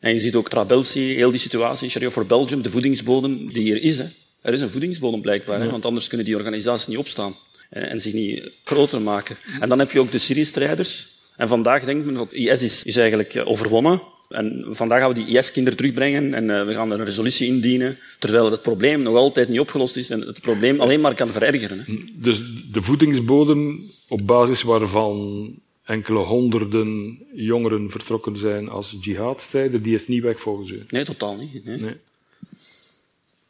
En 0.00 0.14
je 0.14 0.20
ziet 0.20 0.34
ook 0.34 0.50
Trabelsi, 0.50 1.00
heel 1.00 1.30
die 1.30 1.40
situatie, 1.40 1.88
Sharia 1.88 2.10
for 2.10 2.26
Belgium, 2.26 2.62
de 2.62 2.70
voedingsbodem 2.70 3.52
die 3.52 3.62
hier 3.62 3.82
is. 3.82 3.98
Hè. 3.98 4.04
Er 4.40 4.52
is 4.52 4.60
een 4.60 4.70
voedingsbodem 4.70 5.20
blijkbaar, 5.20 5.60
hè, 5.60 5.70
want 5.70 5.84
anders 5.84 6.08
kunnen 6.08 6.26
die 6.26 6.36
organisaties 6.36 6.86
niet 6.86 6.98
opstaan 6.98 7.36
en, 7.70 7.88
en 7.90 8.00
zich 8.00 8.12
niet 8.12 8.50
groter 8.64 9.00
maken. 9.00 9.36
En 9.60 9.68
dan 9.68 9.78
heb 9.78 9.90
je 9.90 10.00
ook 10.00 10.10
de 10.10 10.18
Syrië-strijders. 10.18 11.08
En 11.36 11.48
vandaag 11.48 11.84
denkt 11.84 12.06
men 12.06 12.16
ook, 12.16 12.32
IS 12.32 12.62
is, 12.62 12.82
is 12.82 12.96
eigenlijk 12.96 13.34
eh, 13.34 13.48
overwonnen. 13.48 14.02
En 14.28 14.64
vandaag 14.68 14.98
gaan 14.98 15.12
we 15.12 15.24
die 15.24 15.38
IS-kinderen 15.38 15.78
terugbrengen 15.78 16.34
en 16.34 16.44
uh, 16.44 16.66
we 16.66 16.74
gaan 16.74 16.92
er 16.92 16.98
een 16.98 17.04
resolutie 17.04 17.46
indienen, 17.46 17.98
terwijl 18.18 18.50
het 18.50 18.62
probleem 18.62 19.02
nog 19.02 19.16
altijd 19.16 19.48
niet 19.48 19.60
opgelost 19.60 19.96
is 19.96 20.10
en 20.10 20.20
het 20.20 20.40
probleem 20.40 20.80
alleen 20.80 21.00
maar 21.00 21.14
kan 21.14 21.28
verergeren. 21.28 21.78
Hè. 21.78 21.98
Dus 22.14 22.42
de 22.72 22.82
voedingsbodem 22.82 23.80
op 24.08 24.26
basis 24.26 24.62
waarvan 24.62 25.48
enkele 25.84 26.18
honderden 26.18 27.18
jongeren 27.34 27.90
vertrokken 27.90 28.36
zijn 28.36 28.68
als 28.68 28.96
jihadstrijder, 29.00 29.82
die 29.82 29.94
is 29.94 30.08
niet 30.08 30.22
weg 30.22 30.40
volgens 30.40 30.70
u? 30.70 30.82
Nee, 30.88 31.04
totaal 31.04 31.36
niet. 31.36 31.64
Nee. 31.64 31.78
Nee. 31.78 31.96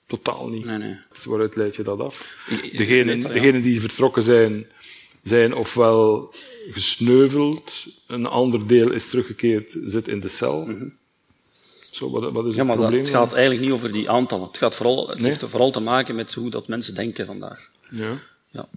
Totaal 0.07 0.49
niet. 0.49 0.65
Nee, 0.65 0.79
nee. 0.79 0.97
Dus 1.13 1.25
waaruit 1.25 1.57
leid 1.57 1.77
je 1.77 1.83
dat 1.83 2.01
af? 2.01 2.49
Degenen, 2.73 3.21
degenen 3.21 3.63
die 3.63 3.81
vertrokken 3.81 4.23
zijn, 4.23 4.67
zijn 5.23 5.55
ofwel 5.55 6.35
gesneuveld, 6.71 7.85
een 8.07 8.27
ander 8.27 8.67
deel 8.67 8.91
is 8.93 9.09
teruggekeerd, 9.09 9.77
zit 9.87 10.09
in 10.09 10.21
de 10.21 10.29
cel. 10.29 10.69
Zo, 11.91 12.11
wat, 12.11 12.33
wat 12.33 12.47
is 12.47 12.51
Ja, 12.53 12.57
het 12.59 12.67
maar 12.67 12.67
dat, 12.67 12.77
probleem? 12.77 13.01
het 13.01 13.11
gaat 13.11 13.33
eigenlijk 13.33 13.65
niet 13.65 13.73
over 13.73 13.93
die 13.93 14.11
aantallen. 14.11 14.47
Het, 14.47 14.59
gaat 14.59 14.75
vooral, 14.75 15.09
het 15.09 15.19
Nee? 15.19 15.27
heeft 15.27 15.45
vooral 15.45 15.71
te 15.71 15.81
maken 15.81 16.15
met 16.15 16.35
hoe 16.35 16.51
dat 16.51 16.69
mensen 16.69 16.95
denken 16.95 17.27
vandaag. 17.27 17.71
Ja. 17.91 18.19
Ja. 18.51 18.69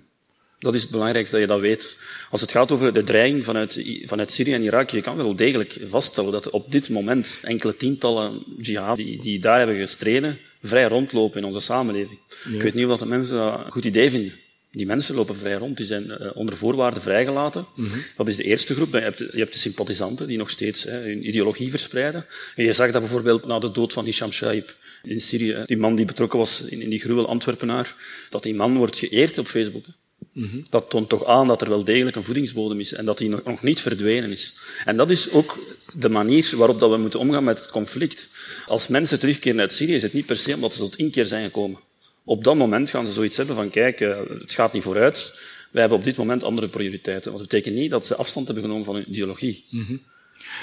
Dat 0.60 0.76
is 0.76 0.82
het 0.82 0.92
belangrijkste, 0.92 1.32
dat 1.36 1.42
je 1.46 1.52
dat 1.52 1.60
weet. 1.62 2.02
Als 2.30 2.42
het 2.42 2.52
gaat 2.52 2.72
over 2.72 2.94
de 2.94 3.04
dreiging 3.04 3.46
vanuit, 3.46 4.02
vanuit 4.06 4.32
Syrië 4.32 4.54
en 4.54 4.64
Irak, 4.64 4.90
je 4.90 5.02
kan 5.02 5.16
wel 5.18 5.36
degelijk 5.36 5.80
vaststellen 5.88 6.32
dat 6.32 6.50
op 6.50 6.72
dit 6.72 6.90
moment 6.90 7.40
enkele 7.44 7.78
tientallen 7.78 8.44
jihad 8.58 8.98
die, 8.98 9.22
die 9.22 9.40
daar 9.40 9.58
hebben 9.58 9.78
gestreden, 9.78 10.40
vrij 10.64 10.88
rondlopen 10.88 11.40
in 11.40 11.46
onze 11.46 11.60
samenleving. 11.60 12.20
Ik 12.54 12.62
weet 12.62 12.74
niet 12.74 12.84
of 12.84 12.90
dat 12.90 13.00
de 13.00 13.06
mensen 13.06 13.36
dat 13.38 13.66
een 13.66 13.72
goed 13.72 13.86
idee 13.86 14.10
vinden. 14.10 14.34
Die 14.78 14.86
mensen 14.86 15.16
lopen 15.16 15.36
vrij 15.36 15.54
rond, 15.54 15.78
die 15.78 15.86
zijn 15.86 16.12
eh, 16.12 16.32
onder 16.34 16.58
voorwaarden 16.58 17.02
vrijgelaten. 17.02 17.66
Dat 18.16 18.28
is 18.28 18.36
de 18.36 18.44
eerste 18.44 18.74
groep. 18.74 18.94
Je 18.94 19.00
hebt, 19.00 19.18
de, 19.18 19.30
je 19.32 19.38
hebt 19.38 19.54
de 19.54 19.60
sympathisanten 19.60 20.28
die 20.28 20.38
nog 20.38 20.50
steeds 20.50 20.84
hè, 20.84 21.00
hun 21.00 21.28
ideologie 21.28 21.70
verspreiden. 21.70 22.26
En 22.56 22.64
je 22.64 22.74
zag 22.74 22.92
dat 22.92 23.02
bijvoorbeeld 23.02 23.46
na 23.46 23.60
de 23.60 23.72
dood 23.72 23.94
van 23.94 24.06
Hisham 24.06 24.32
Shaib 24.32 24.76
in 25.04 25.22
Syrië, 25.22 25.64
die 25.66 25.78
man 25.78 25.96
die 25.96 26.06
betrokken 26.06 26.40
was 26.40 26.62
in, 26.62 26.82
in 26.82 26.90
die 26.90 27.00
gruwel 27.00 27.28
Antwerpenaar, 27.28 27.96
dat 28.30 28.44
die 28.44 28.56
man 28.56 28.78
wordt 28.78 28.98
geëerd 28.98 29.38
op 29.38 29.48
Facebook. 29.48 29.86
Hè. 29.86 29.92
Dat 30.70 30.90
toont 30.90 31.10
toch 31.10 31.26
aan 31.26 31.48
dat 31.48 31.62
er 31.62 31.70
wel 31.70 31.84
degelijk 31.84 32.16
een 32.16 32.24
voedingsbodem 32.24 32.80
is 32.80 32.94
en 32.94 33.06
dat 33.06 33.18
die 33.18 33.30
nog, 33.30 33.44
nog 33.44 33.64
niet 33.64 33.82
verdwenen 33.82 34.32
is. 34.32 34.54
En 34.86 34.98
dat 34.98 35.12
is 35.12 35.30
ook 35.30 35.60
de 35.94 36.10
manier 36.10 36.54
waarop 36.56 36.80
dat 36.80 36.90
we 36.90 36.98
moeten 36.98 37.20
omgaan 37.20 37.44
met 37.44 37.60
het 37.60 37.72
conflict. 37.72 38.30
Als 38.68 38.88
mensen 38.88 39.20
terugkeren 39.20 39.60
uit 39.60 39.72
Syrië, 39.72 39.94
is 39.94 40.04
het 40.04 40.14
niet 40.14 40.26
per 40.26 40.38
se 40.38 40.54
omdat 40.54 40.74
ze 40.74 40.80
tot 40.80 40.98
inkeer 40.98 41.26
zijn 41.26 41.44
gekomen. 41.44 41.80
Op 42.28 42.44
dat 42.44 42.56
moment 42.56 42.90
gaan 42.90 43.06
ze 43.06 43.12
zoiets 43.12 43.38
hebben 43.38 43.56
van, 43.56 43.70
kijk, 43.70 44.02
eh, 44.02 44.18
het 44.40 44.54
gaat 44.54 44.74
niet 44.74 44.84
vooruit. 44.84 45.40
Wij 45.72 45.82
hebben 45.82 46.00
op 46.00 46.04
dit 46.04 46.18
moment 46.18 46.44
andere 46.44 46.68
prioriteiten. 46.68 47.32
Want 47.32 47.44
dat 47.44 47.52
betekent 47.52 47.76
niet 47.76 47.92
dat 47.92 48.06
ze 48.06 48.16
afstand 48.16 48.46
hebben 48.46 48.64
genomen 48.64 48.86
van 48.86 48.96
hun 48.96 49.10
ideologie. 49.10 49.66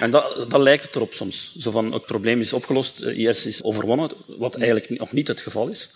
En 0.01 0.11
dat, 0.11 0.47
dat 0.49 0.61
lijkt 0.61 0.83
het 0.83 0.97
erop 0.97 1.13
soms. 1.13 1.57
Zo 1.59 1.71
van, 1.71 1.93
het 1.93 2.07
probleem 2.07 2.41
is 2.41 2.53
opgelost, 2.53 3.01
eh, 3.01 3.19
IS 3.19 3.47
is 3.47 3.63
overwonnen, 3.63 4.11
wat 4.27 4.57
eigenlijk 4.57 4.99
nog 4.99 5.13
niet 5.13 5.29
het 5.29 5.41
geval 5.41 5.69
is. 5.69 5.91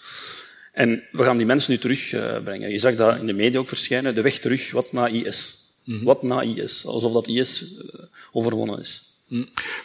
En 0.73 1.03
we 1.13 1.23
gaan 1.23 1.37
die 1.37 1.47
mensen 1.47 1.73
nu 1.73 1.79
terugbrengen. 1.79 2.71
Je 2.71 2.79
zag 2.79 2.95
dat 2.95 3.19
in 3.19 3.27
de 3.27 3.33
media 3.33 3.59
ook 3.59 3.69
verschijnen, 3.69 4.15
de 4.15 4.23
weg 4.23 4.39
terug, 4.39 4.71
wat 4.71 4.93
na 4.93 5.07
IS. 5.07 5.57
Wat 5.85 6.23
na 6.23 6.43
IS. 6.43 6.87
Alsof 6.87 7.13
dat 7.13 7.29
IS 7.29 7.77
eh, 7.77 8.01
overwonnen 8.33 8.81
is. 8.81 9.03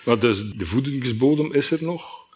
Maar 0.06 0.20
dus 0.20 0.44
de 0.56 0.66
voedingsbodem 0.66 1.54
is 1.54 1.72
er 1.72 1.84
nog. 1.84 2.28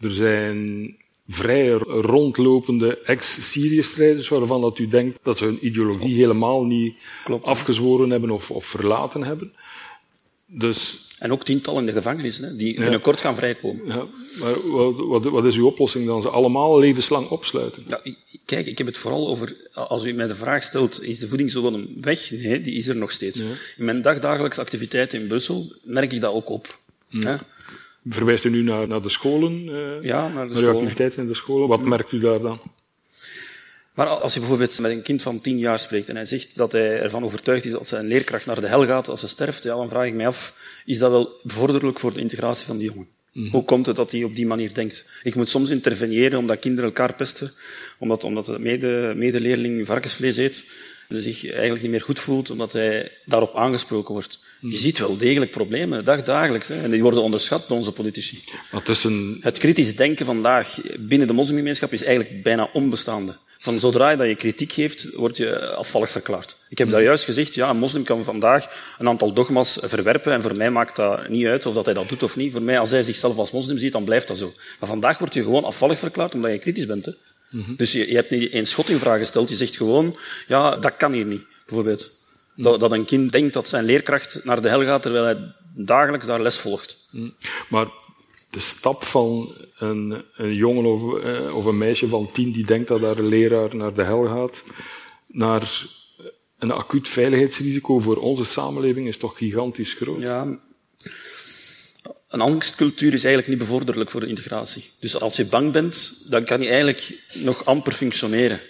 Er 0.00 0.12
zijn 0.12 0.96
vrij 1.28 1.70
rondlopende 1.86 2.98
ex-Syrië-strijders 2.98 4.28
waarvan 4.28 4.60
dat 4.60 4.78
u 4.78 4.88
denkt 4.88 5.18
dat 5.22 5.38
ze 5.38 5.44
hun 5.44 5.66
ideologie 5.66 6.14
helemaal 6.14 6.64
niet 6.64 6.94
Klopt. 7.24 7.46
afgezworen 7.46 8.10
hebben 8.10 8.30
of, 8.30 8.50
of 8.50 8.64
verlaten 8.64 9.24
hebben. 9.24 9.52
Dus 10.46 11.06
En 11.18 11.32
ook 11.32 11.44
tientallen 11.44 11.80
in 11.80 11.86
de 11.86 11.92
gevangenis, 11.92 12.38
hè, 12.38 12.56
die 12.56 12.80
binnenkort 12.80 13.20
gaan 13.20 13.36
vrijkomen. 13.36 13.86
Ja, 13.86 14.06
maar 14.40 14.70
wat, 14.70 14.94
wat, 14.96 15.24
wat 15.24 15.44
is 15.44 15.56
uw 15.56 15.66
oplossing 15.66 16.06
dan? 16.06 16.22
Ze 16.22 16.28
allemaal 16.28 16.78
levenslang 16.78 17.28
opsluiten? 17.28 17.86
Kijk, 18.44 18.66
ik 18.66 18.78
heb 18.78 18.86
het 18.86 18.98
vooral 18.98 19.28
over, 19.28 19.56
als 19.72 20.04
u 20.04 20.12
mij 20.12 20.26
de 20.26 20.34
vraag 20.34 20.62
stelt, 20.62 21.02
is 21.02 21.18
de 21.18 21.28
voedingsodem 21.28 21.88
weg? 22.00 22.30
Nee, 22.30 22.60
die 22.60 22.74
is 22.74 22.86
er 22.88 22.96
nog 22.96 23.10
steeds. 23.10 23.40
In 23.76 23.84
mijn 23.84 24.02
dagdagelijkse 24.02 24.60
activiteiten 24.60 25.20
in 25.20 25.26
Brussel 25.26 25.72
merk 25.82 26.12
ik 26.12 26.20
dat 26.20 26.32
ook 26.32 26.48
op. 26.48 26.78
Hè? 27.08 27.34
Verwijst 28.08 28.44
u 28.44 28.50
nu 28.50 28.62
naar, 28.62 28.88
naar 28.88 29.00
de 29.00 29.08
scholen? 29.08 29.68
eh, 29.68 30.02
Ja, 30.02 30.28
naar 30.28 30.48
de 30.48 30.54
naar 30.54 30.70
activiteiten 30.70 31.22
in 31.22 31.28
de 31.28 31.34
scholen? 31.34 31.68
Wat 31.68 31.82
merkt 31.82 32.12
u 32.12 32.18
daar 32.18 32.40
dan? 32.40 32.60
Maar 33.94 34.06
als 34.06 34.34
je 34.34 34.40
bijvoorbeeld 34.40 34.80
met 34.80 34.90
een 34.90 35.02
kind 35.02 35.22
van 35.22 35.40
tien 35.40 35.58
jaar 35.58 35.78
spreekt 35.78 36.08
en 36.08 36.16
hij 36.16 36.24
zegt 36.24 36.56
dat 36.56 36.72
hij 36.72 37.00
ervan 37.00 37.24
overtuigd 37.24 37.64
is 37.64 37.72
dat 37.72 37.88
zijn 37.88 38.06
leerkracht 38.06 38.46
naar 38.46 38.60
de 38.60 38.66
hel 38.66 38.86
gaat 38.86 39.08
als 39.08 39.20
ze 39.20 39.28
sterft, 39.28 39.62
ja, 39.62 39.74
dan 39.74 39.88
vraag 39.88 40.06
ik 40.06 40.14
mij 40.14 40.26
af, 40.26 40.60
is 40.86 40.98
dat 40.98 41.10
wel 41.10 41.40
bevorderlijk 41.42 41.98
voor 41.98 42.12
de 42.12 42.20
integratie 42.20 42.66
van 42.66 42.78
die 42.78 42.90
jongen? 42.90 43.08
Hoe 43.50 43.64
komt 43.64 43.86
het 43.86 43.96
dat 43.96 44.12
hij 44.12 44.24
op 44.24 44.36
die 44.36 44.46
manier 44.46 44.74
denkt? 44.74 45.10
Ik 45.22 45.34
moet 45.34 45.48
soms 45.48 45.70
interveneren 45.70 46.38
omdat 46.38 46.58
kinderen 46.58 46.84
elkaar 46.84 47.14
pesten, 47.14 47.52
omdat, 47.98 48.24
omdat 48.24 48.46
de 48.46 48.58
mede, 48.58 49.12
medeleerling 49.16 49.86
varkensvlees 49.86 50.36
eet 50.36 50.66
en 51.08 51.22
zich 51.22 51.50
eigenlijk 51.50 51.82
niet 51.82 51.90
meer 51.90 52.00
goed 52.00 52.20
voelt, 52.20 52.50
omdat 52.50 52.72
hij 52.72 53.12
daarop 53.24 53.56
aangesproken 53.56 54.12
wordt. 54.12 54.38
Je 54.60 54.76
ziet 54.76 54.98
wel 54.98 55.16
degelijk 55.16 55.50
problemen, 55.50 56.04
dagdagelijks, 56.04 56.68
hè, 56.68 56.82
en 56.82 56.90
die 56.90 57.02
worden 57.02 57.22
onderschat 57.22 57.68
door 57.68 57.76
onze 57.76 57.92
politici. 57.92 58.44
Tussen, 58.84 59.36
Het 59.40 59.58
kritisch 59.58 59.96
denken 59.96 60.26
vandaag 60.26 60.80
binnen 60.98 61.26
de 61.26 61.32
moslimgemeenschap 61.32 61.92
is 61.92 62.04
eigenlijk 62.04 62.42
bijna 62.42 62.70
onbestaande. 62.72 63.36
Van 63.64 63.80
zodra 63.80 64.10
je 64.10 64.16
dat 64.16 64.26
je 64.26 64.34
kritiek 64.34 64.72
geeft, 64.72 65.14
word 65.14 65.36
je 65.36 65.74
afvallig 65.74 66.10
verklaard. 66.10 66.56
Ik 66.68 66.78
heb 66.78 66.90
daar 66.90 67.02
juist 67.02 67.24
gezegd, 67.24 67.54
ja, 67.54 67.70
een 67.70 67.76
moslim 67.76 68.04
kan 68.04 68.24
vandaag 68.24 68.68
een 68.98 69.08
aantal 69.08 69.32
dogma's 69.32 69.78
verwerpen 69.82 70.32
en 70.32 70.42
voor 70.42 70.56
mij 70.56 70.70
maakt 70.70 70.96
dat 70.96 71.28
niet 71.28 71.46
uit 71.46 71.66
of 71.66 71.74
dat 71.74 71.84
hij 71.84 71.94
dat 71.94 72.08
doet 72.08 72.22
of 72.22 72.36
niet. 72.36 72.52
Voor 72.52 72.62
mij, 72.62 72.78
als 72.78 72.90
hij 72.90 73.02
zichzelf 73.02 73.36
als 73.36 73.50
moslim 73.50 73.78
ziet, 73.78 73.92
dan 73.92 74.04
blijft 74.04 74.28
dat 74.28 74.38
zo. 74.38 74.52
Maar 74.80 74.88
vandaag 74.88 75.18
word 75.18 75.34
je 75.34 75.42
gewoon 75.42 75.64
afvallig 75.64 75.98
verklaard 75.98 76.34
omdat 76.34 76.50
je 76.50 76.58
kritisch 76.58 76.86
bent. 76.86 77.06
Hè? 77.06 77.12
Dus 77.76 77.92
je, 77.92 78.08
je 78.08 78.14
hebt 78.14 78.30
niet 78.30 78.50
één 78.50 78.66
schottingvraag 78.66 79.18
gesteld, 79.18 79.48
je 79.48 79.56
zegt 79.56 79.76
gewoon, 79.76 80.16
ja, 80.46 80.76
dat 80.76 80.96
kan 80.96 81.12
hier 81.12 81.26
niet, 81.26 81.46
bijvoorbeeld. 81.66 82.10
Dat, 82.56 82.80
dat 82.80 82.92
een 82.92 83.04
kind 83.04 83.32
denkt 83.32 83.54
dat 83.54 83.68
zijn 83.68 83.84
leerkracht 83.84 84.44
naar 84.44 84.62
de 84.62 84.68
hel 84.68 84.84
gaat, 84.84 85.02
terwijl 85.02 85.24
hij 85.24 85.54
dagelijks 85.74 86.26
daar 86.26 86.42
les 86.42 86.56
volgt. 86.56 87.08
maar 87.68 87.86
de 88.50 88.60
stap 88.60 89.04
van 89.04 89.54
een, 89.78 90.22
een 90.36 90.54
jongen 90.54 90.84
of, 90.84 91.18
eh, 91.18 91.56
of 91.56 91.64
een 91.64 91.78
meisje 91.78 92.08
van 92.08 92.30
tien 92.32 92.52
die 92.52 92.66
denkt 92.66 92.88
dat 92.88 93.00
haar 93.00 93.20
leraar 93.20 93.76
naar 93.76 93.94
de 93.94 94.02
hel 94.02 94.26
gaat, 94.26 94.64
naar 95.26 95.86
een 96.58 96.70
acuut 96.70 97.08
veiligheidsrisico 97.08 97.98
voor 97.98 98.16
onze 98.16 98.44
samenleving 98.44 99.06
is 99.06 99.18
toch 99.18 99.36
gigantisch 99.36 99.92
groot. 99.92 100.20
Ja, 100.20 100.58
een 102.34 102.40
angstcultuur 102.40 103.14
is 103.14 103.24
eigenlijk 103.24 103.48
niet 103.48 103.58
bevorderlijk 103.58 104.10
voor 104.10 104.20
de 104.20 104.26
integratie. 104.26 104.84
Dus 105.00 105.20
als 105.20 105.36
je 105.36 105.44
bang 105.44 105.72
bent, 105.72 106.22
dan 106.28 106.44
kan 106.44 106.60
je 106.60 106.68
eigenlijk 106.68 107.12
nog 107.32 107.64
amper 107.64 107.92
functioneren. 107.92 108.60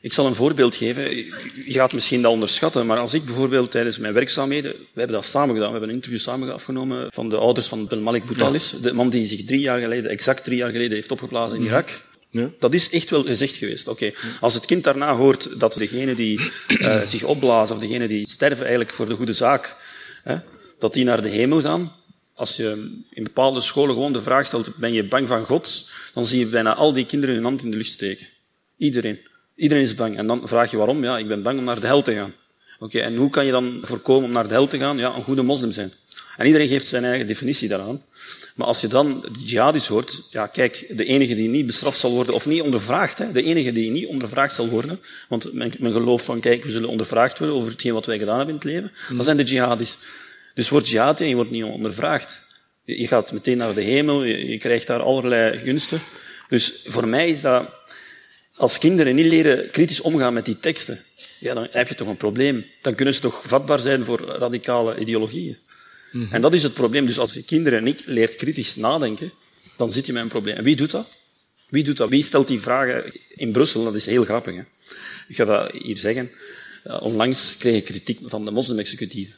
Ik 0.00 0.12
zal 0.12 0.26
een 0.26 0.34
voorbeeld 0.34 0.76
geven. 0.76 1.16
Je 1.16 1.72
gaat 1.72 1.92
misschien 1.92 2.22
dat 2.22 2.32
onderschatten, 2.32 2.86
maar 2.86 2.98
als 2.98 3.14
ik 3.14 3.24
bijvoorbeeld 3.24 3.70
tijdens 3.70 3.98
mijn 3.98 4.12
werkzaamheden, 4.12 4.72
we 4.72 4.98
hebben 4.98 5.16
dat 5.16 5.24
samen 5.24 5.54
gedaan, 5.54 5.66
we 5.66 5.72
hebben 5.72 5.88
een 5.88 5.94
interview 5.94 6.20
samen 6.20 6.52
afgenomen 6.52 7.06
van 7.10 7.28
de 7.28 7.36
ouders 7.36 7.66
van 7.66 7.86
Ben 7.86 8.02
Malik 8.02 8.24
Boutalis, 8.24 8.74
de 8.82 8.92
man 8.92 9.10
die 9.10 9.26
zich 9.26 9.44
drie 9.44 9.60
jaar 9.60 9.80
geleden, 9.80 10.10
exact 10.10 10.44
drie 10.44 10.56
jaar 10.56 10.70
geleden, 10.70 10.94
heeft 10.94 11.12
opgeblazen 11.12 11.58
in 11.58 11.64
Irak. 11.64 12.00
Ja. 12.30 12.50
Dat 12.58 12.74
is 12.74 12.90
echt 12.90 13.10
wel 13.10 13.22
gezegd 13.22 13.54
geweest. 13.54 13.88
Oké, 13.88 14.12
Als 14.40 14.54
het 14.54 14.66
kind 14.66 14.84
daarna 14.84 15.14
hoort 15.14 15.60
dat 15.60 15.72
degene 15.72 16.14
die 16.14 16.50
eh, 16.80 17.00
zich 17.06 17.22
opblazen, 17.22 17.74
of 17.74 17.80
degene 17.80 18.08
die 18.08 18.28
sterven 18.28 18.60
eigenlijk 18.60 18.94
voor 18.94 19.08
de 19.08 19.14
goede 19.14 19.32
zaak, 19.32 19.76
hè, 20.24 20.36
dat 20.78 20.94
die 20.94 21.04
naar 21.04 21.22
de 21.22 21.28
hemel 21.28 21.60
gaan. 21.60 21.92
Als 22.36 22.56
je 22.56 23.00
in 23.10 23.22
bepaalde 23.22 23.60
scholen 23.60 23.94
gewoon 23.94 24.12
de 24.12 24.22
vraag 24.22 24.46
stelt, 24.46 24.76
ben 24.76 24.92
je 24.92 25.04
bang 25.04 25.28
van 25.28 25.44
God? 25.44 25.90
Dan 26.14 26.26
zie 26.26 26.38
je 26.38 26.46
bijna 26.46 26.74
al 26.74 26.92
die 26.92 27.06
kinderen 27.06 27.34
hun 27.34 27.44
hand 27.44 27.62
in 27.62 27.70
de 27.70 27.76
lucht 27.76 27.92
steken. 27.92 28.26
Iedereen. 28.76 29.18
Iedereen 29.54 29.82
is 29.82 29.94
bang. 29.94 30.16
En 30.16 30.26
dan 30.26 30.48
vraag 30.48 30.70
je 30.70 30.76
waarom? 30.76 31.04
Ja, 31.04 31.18
ik 31.18 31.28
ben 31.28 31.42
bang 31.42 31.58
om 31.58 31.64
naar 31.64 31.80
de 31.80 31.86
hel 31.86 32.02
te 32.02 32.14
gaan. 32.14 32.34
Oké, 32.78 32.98
en 32.98 33.16
hoe 33.16 33.30
kan 33.30 33.44
je 33.44 33.50
dan 33.50 33.78
voorkomen 33.82 34.24
om 34.24 34.32
naar 34.32 34.48
de 34.48 34.54
hel 34.54 34.66
te 34.66 34.78
gaan? 34.78 34.98
Ja, 34.98 35.14
een 35.14 35.22
goede 35.22 35.42
moslim 35.42 35.70
zijn. 35.70 35.92
En 36.36 36.46
iedereen 36.46 36.68
geeft 36.68 36.86
zijn 36.86 37.04
eigen 37.04 37.26
definitie 37.26 37.68
daaraan. 37.68 38.02
Maar 38.54 38.66
als 38.66 38.80
je 38.80 38.88
dan 38.88 39.20
de 39.32 39.44
jihadis 39.44 39.86
hoort, 39.86 40.28
ja 40.30 40.46
kijk, 40.46 40.92
de 40.96 41.04
enige 41.04 41.34
die 41.34 41.48
niet 41.48 41.66
bestraft 41.66 41.98
zal 41.98 42.10
worden, 42.10 42.34
of 42.34 42.46
niet 42.46 42.62
ondervraagd, 42.62 43.18
hè, 43.18 43.32
de 43.32 43.42
enige 43.42 43.72
die 43.72 43.90
niet 43.90 44.06
ondervraagd 44.06 44.54
zal 44.54 44.68
worden, 44.68 45.00
want 45.28 45.52
men, 45.52 45.72
men 45.78 45.92
gelooft 45.92 46.24
van, 46.24 46.40
kijk, 46.40 46.64
we 46.64 46.70
zullen 46.70 46.88
ondervraagd 46.88 47.38
worden 47.38 47.56
over 47.56 47.70
hetgeen 47.70 47.92
wat 47.92 48.06
wij 48.06 48.18
gedaan 48.18 48.36
hebben 48.36 48.54
in 48.54 48.60
het 48.60 48.70
leven, 48.70 49.16
dat 49.16 49.24
zijn 49.24 49.36
de 49.36 49.42
jihadis. 49.42 49.98
Dus 50.56 50.68
word 50.68 50.88
jihad 50.88 51.20
en 51.20 51.28
je 51.28 51.34
wordt 51.34 51.50
niet 51.50 51.64
ondervraagd. 51.64 52.42
Je 52.84 53.06
gaat 53.06 53.32
meteen 53.32 53.56
naar 53.56 53.74
de 53.74 53.82
hemel, 53.82 54.24
je, 54.24 54.58
krijgt 54.58 54.86
daar 54.86 55.00
allerlei 55.00 55.58
gunsten. 55.58 56.00
Dus 56.48 56.82
voor 56.84 57.08
mij 57.08 57.28
is 57.28 57.40
dat, 57.40 57.70
als 58.54 58.78
kinderen 58.78 59.14
niet 59.14 59.26
leren 59.26 59.70
kritisch 59.70 60.00
omgaan 60.00 60.32
met 60.32 60.44
die 60.44 60.60
teksten, 60.60 60.98
ja, 61.40 61.54
dan 61.54 61.68
heb 61.70 61.88
je 61.88 61.94
toch 61.94 62.08
een 62.08 62.16
probleem. 62.16 62.66
Dan 62.82 62.94
kunnen 62.94 63.14
ze 63.14 63.20
toch 63.20 63.42
vatbaar 63.44 63.78
zijn 63.78 64.04
voor 64.04 64.20
radicale 64.20 64.98
ideologieën. 64.98 65.58
En 66.30 66.40
dat 66.40 66.54
is 66.54 66.62
het 66.62 66.74
probleem. 66.74 67.06
Dus 67.06 67.18
als 67.18 67.34
je 67.34 67.44
kinderen 67.44 67.84
niet 67.84 68.02
leert 68.06 68.34
kritisch 68.34 68.76
nadenken, 68.76 69.32
dan 69.76 69.92
zit 69.92 70.06
je 70.06 70.12
met 70.12 70.22
een 70.22 70.28
probleem. 70.28 70.56
En 70.56 70.64
wie 70.64 70.76
doet 70.76 70.90
dat? 70.90 71.16
Wie 71.68 71.84
doet 71.84 71.96
dat? 71.96 72.08
Wie 72.08 72.22
stelt 72.22 72.48
die 72.48 72.60
vragen 72.60 73.12
in 73.28 73.52
Brussel? 73.52 73.84
Dat 73.84 73.94
is 73.94 74.06
heel 74.06 74.24
grappig. 74.24 74.54
Hè? 74.54 74.62
Ik 75.28 75.36
ga 75.36 75.44
dat 75.44 75.70
hier 75.72 75.96
zeggen. 75.96 76.30
Uh, 76.86 77.02
onlangs 77.02 77.56
kreeg 77.58 77.76
ik 77.76 77.84
kritiek 77.84 78.18
van 78.22 78.44
de 78.44 78.50
moslim-executieven. 78.50 79.34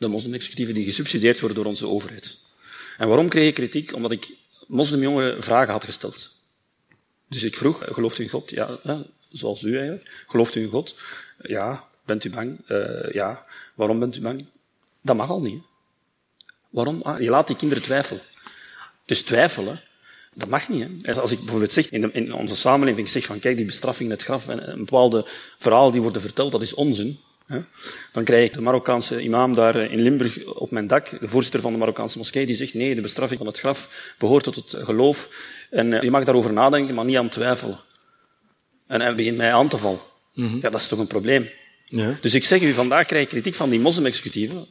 De 0.00 0.08
moslim-executieven 0.08 0.74
die 0.74 0.84
gesubsidieerd 0.84 1.40
worden 1.40 1.58
door 1.58 1.66
onze 1.66 1.86
overheid. 1.86 2.38
En 2.98 3.08
waarom 3.08 3.28
kreeg 3.28 3.48
ik 3.48 3.54
kritiek? 3.54 3.94
Omdat 3.94 4.10
ik 4.10 4.32
moslimjongeren 4.66 5.42
vragen 5.42 5.72
had 5.72 5.84
gesteld. 5.84 6.30
Dus 7.28 7.42
ik 7.42 7.56
vroeg, 7.56 7.84
gelooft 7.86 8.18
u 8.18 8.22
in 8.22 8.28
God? 8.28 8.50
Ja, 8.50 8.78
hè? 8.82 8.96
zoals 9.28 9.62
u 9.62 9.76
eigenlijk. 9.76 10.24
Gelooft 10.26 10.56
u 10.56 10.60
in 10.60 10.68
God? 10.68 10.98
Ja. 11.38 11.88
Bent 12.04 12.24
u 12.24 12.30
bang? 12.30 12.58
Uh, 12.68 13.12
ja. 13.12 13.44
Waarom 13.74 13.98
bent 13.98 14.16
u 14.16 14.20
bang? 14.20 14.46
Dat 15.02 15.16
mag 15.16 15.30
al 15.30 15.40
niet. 15.40 15.62
Waarom? 16.70 17.02
Ah, 17.02 17.20
je 17.20 17.30
laat 17.30 17.46
die 17.46 17.56
kinderen 17.56 17.84
twijfelen. 17.84 18.22
Dus 19.04 19.22
twijfelen, 19.22 19.82
dat 20.34 20.48
mag 20.48 20.68
niet. 20.68 21.06
Hè? 21.06 21.20
Als 21.20 21.32
ik 21.32 21.38
bijvoorbeeld 21.38 21.72
zeg, 21.72 21.90
in, 21.90 22.14
in 22.14 22.32
onze 22.32 22.56
samenleving 22.56 23.08
zeg 23.08 23.24
van, 23.24 23.38
kijk, 23.38 23.56
die 23.56 23.66
bestraffing 23.66 24.08
in 24.10 24.14
het 24.14 24.24
graf 24.24 24.48
en 24.48 24.70
een 24.70 24.78
bepaalde 24.78 25.24
verhaal 25.58 25.90
die 25.90 26.00
worden 26.00 26.22
verteld, 26.22 26.52
dat 26.52 26.62
is 26.62 26.74
onzin. 26.74 27.20
Dan 28.12 28.24
krijg 28.24 28.44
ik 28.44 28.54
de 28.54 28.60
Marokkaanse 28.60 29.22
imam 29.22 29.54
daar 29.54 29.76
in 29.76 30.00
Limburg 30.00 30.44
op 30.44 30.70
mijn 30.70 30.86
dak, 30.86 31.20
de 31.20 31.28
voorzitter 31.28 31.60
van 31.60 31.72
de 31.72 31.78
Marokkaanse 31.78 32.18
moskee, 32.18 32.46
die 32.46 32.54
zegt, 32.54 32.74
nee, 32.74 32.94
de 32.94 33.00
bestraffing 33.00 33.38
van 33.38 33.48
het 33.48 33.58
graf 33.58 34.14
behoort 34.18 34.44
tot 34.44 34.54
het 34.54 34.74
geloof. 34.78 35.28
En 35.70 35.92
uh, 35.92 36.02
je 36.02 36.10
mag 36.10 36.24
daarover 36.24 36.52
nadenken, 36.52 36.94
maar 36.94 37.04
niet 37.04 37.16
aan 37.16 37.28
twijfelen. 37.28 37.78
En 38.86 39.00
hij 39.00 39.14
begint 39.14 39.36
mij 39.36 39.52
aan 39.52 39.68
te 39.68 39.78
vallen. 39.78 40.00
Mm 40.34 40.48
-hmm. 40.48 40.58
Ja, 40.62 40.70
dat 40.70 40.80
is 40.80 40.88
toch 40.88 40.98
een 40.98 41.06
probleem. 41.06 41.50
Ja. 41.86 42.18
Dus 42.20 42.34
ik 42.34 42.44
zeg 42.44 42.62
u, 42.62 42.72
vandaag 42.72 43.06
krijg 43.06 43.22
ik 43.22 43.28
kritiek 43.28 43.54
van 43.54 43.70
die 43.70 43.80
moslim-executieven. 43.80 44.66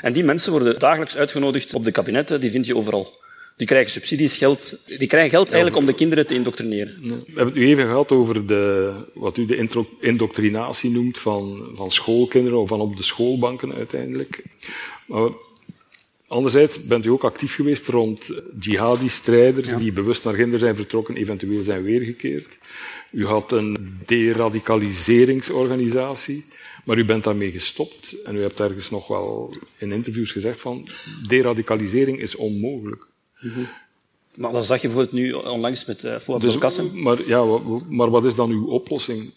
En 0.00 0.12
die 0.12 0.24
mensen 0.24 0.52
worden 0.52 0.78
dagelijks 0.78 1.16
uitgenodigd 1.16 1.74
op 1.74 1.84
de 1.84 1.90
kabinetten, 1.90 2.40
die 2.40 2.50
vind 2.50 2.66
je 2.66 2.76
overal. 2.76 3.17
Die 3.58 3.66
krijgen 3.66 3.90
subsidies, 3.90 4.36
geld. 4.36 4.78
Die 4.86 5.08
krijgen 5.08 5.30
geld 5.30 5.46
eigenlijk 5.46 5.76
om 5.76 5.86
de 5.86 5.94
kinderen 5.94 6.26
te 6.26 6.34
indoctrineren. 6.34 6.98
We 7.02 7.08
hebben 7.26 7.44
het 7.44 7.54
nu 7.54 7.66
even 7.66 7.84
gehad 7.84 8.12
over 8.12 8.46
de, 8.46 8.94
wat 9.14 9.36
u 9.36 9.46
de 9.46 9.68
indoctrinatie 10.00 10.90
noemt 10.90 11.18
van, 11.18 11.70
van 11.74 11.90
schoolkinderen, 11.90 12.58
of 12.58 12.68
van 12.68 12.80
op 12.80 12.96
de 12.96 13.02
schoolbanken 13.02 13.74
uiteindelijk. 13.74 14.44
Maar 15.06 15.30
anderzijds 16.26 16.84
bent 16.84 17.06
u 17.06 17.08
ook 17.08 17.24
actief 17.24 17.54
geweest 17.54 17.88
rond 17.88 18.32
jihadi-strijders 18.60 19.68
ja. 19.68 19.76
die 19.76 19.92
bewust 19.92 20.24
naar 20.24 20.34
Ginder 20.34 20.58
zijn 20.58 20.76
vertrokken, 20.76 21.16
eventueel 21.16 21.62
zijn 21.62 21.82
weergekeerd. 21.82 22.58
U 23.10 23.26
had 23.26 23.52
een 23.52 23.98
deradicaliseringsorganisatie. 24.06 26.44
Maar 26.84 26.98
u 26.98 27.04
bent 27.04 27.24
daarmee 27.24 27.50
gestopt 27.50 28.22
en 28.24 28.36
u 28.36 28.40
hebt 28.40 28.60
ergens 28.60 28.90
nog 28.90 29.06
wel 29.06 29.54
in 29.78 29.92
interviews 29.92 30.32
gezegd 30.32 30.60
van 30.60 30.88
deradicalisering 31.26 32.20
is 32.20 32.36
onmogelijk. 32.36 33.06
Mm 33.40 33.50
-hmm. 33.50 33.68
Maar 34.34 34.52
dat 34.52 34.66
zag 34.66 34.80
je 34.80 34.88
bijvoorbeeld 34.88 35.22
nu 35.22 35.32
onlangs 35.32 35.84
met 35.84 36.04
uh, 36.04 36.16
Fouad 36.16 36.40
dus. 36.40 36.92
Maar, 36.92 37.26
ja, 37.26 37.44
maar 37.88 38.10
wat 38.10 38.24
is 38.24 38.34
dan 38.34 38.50
uw 38.50 38.66
oplossing? 38.66 39.30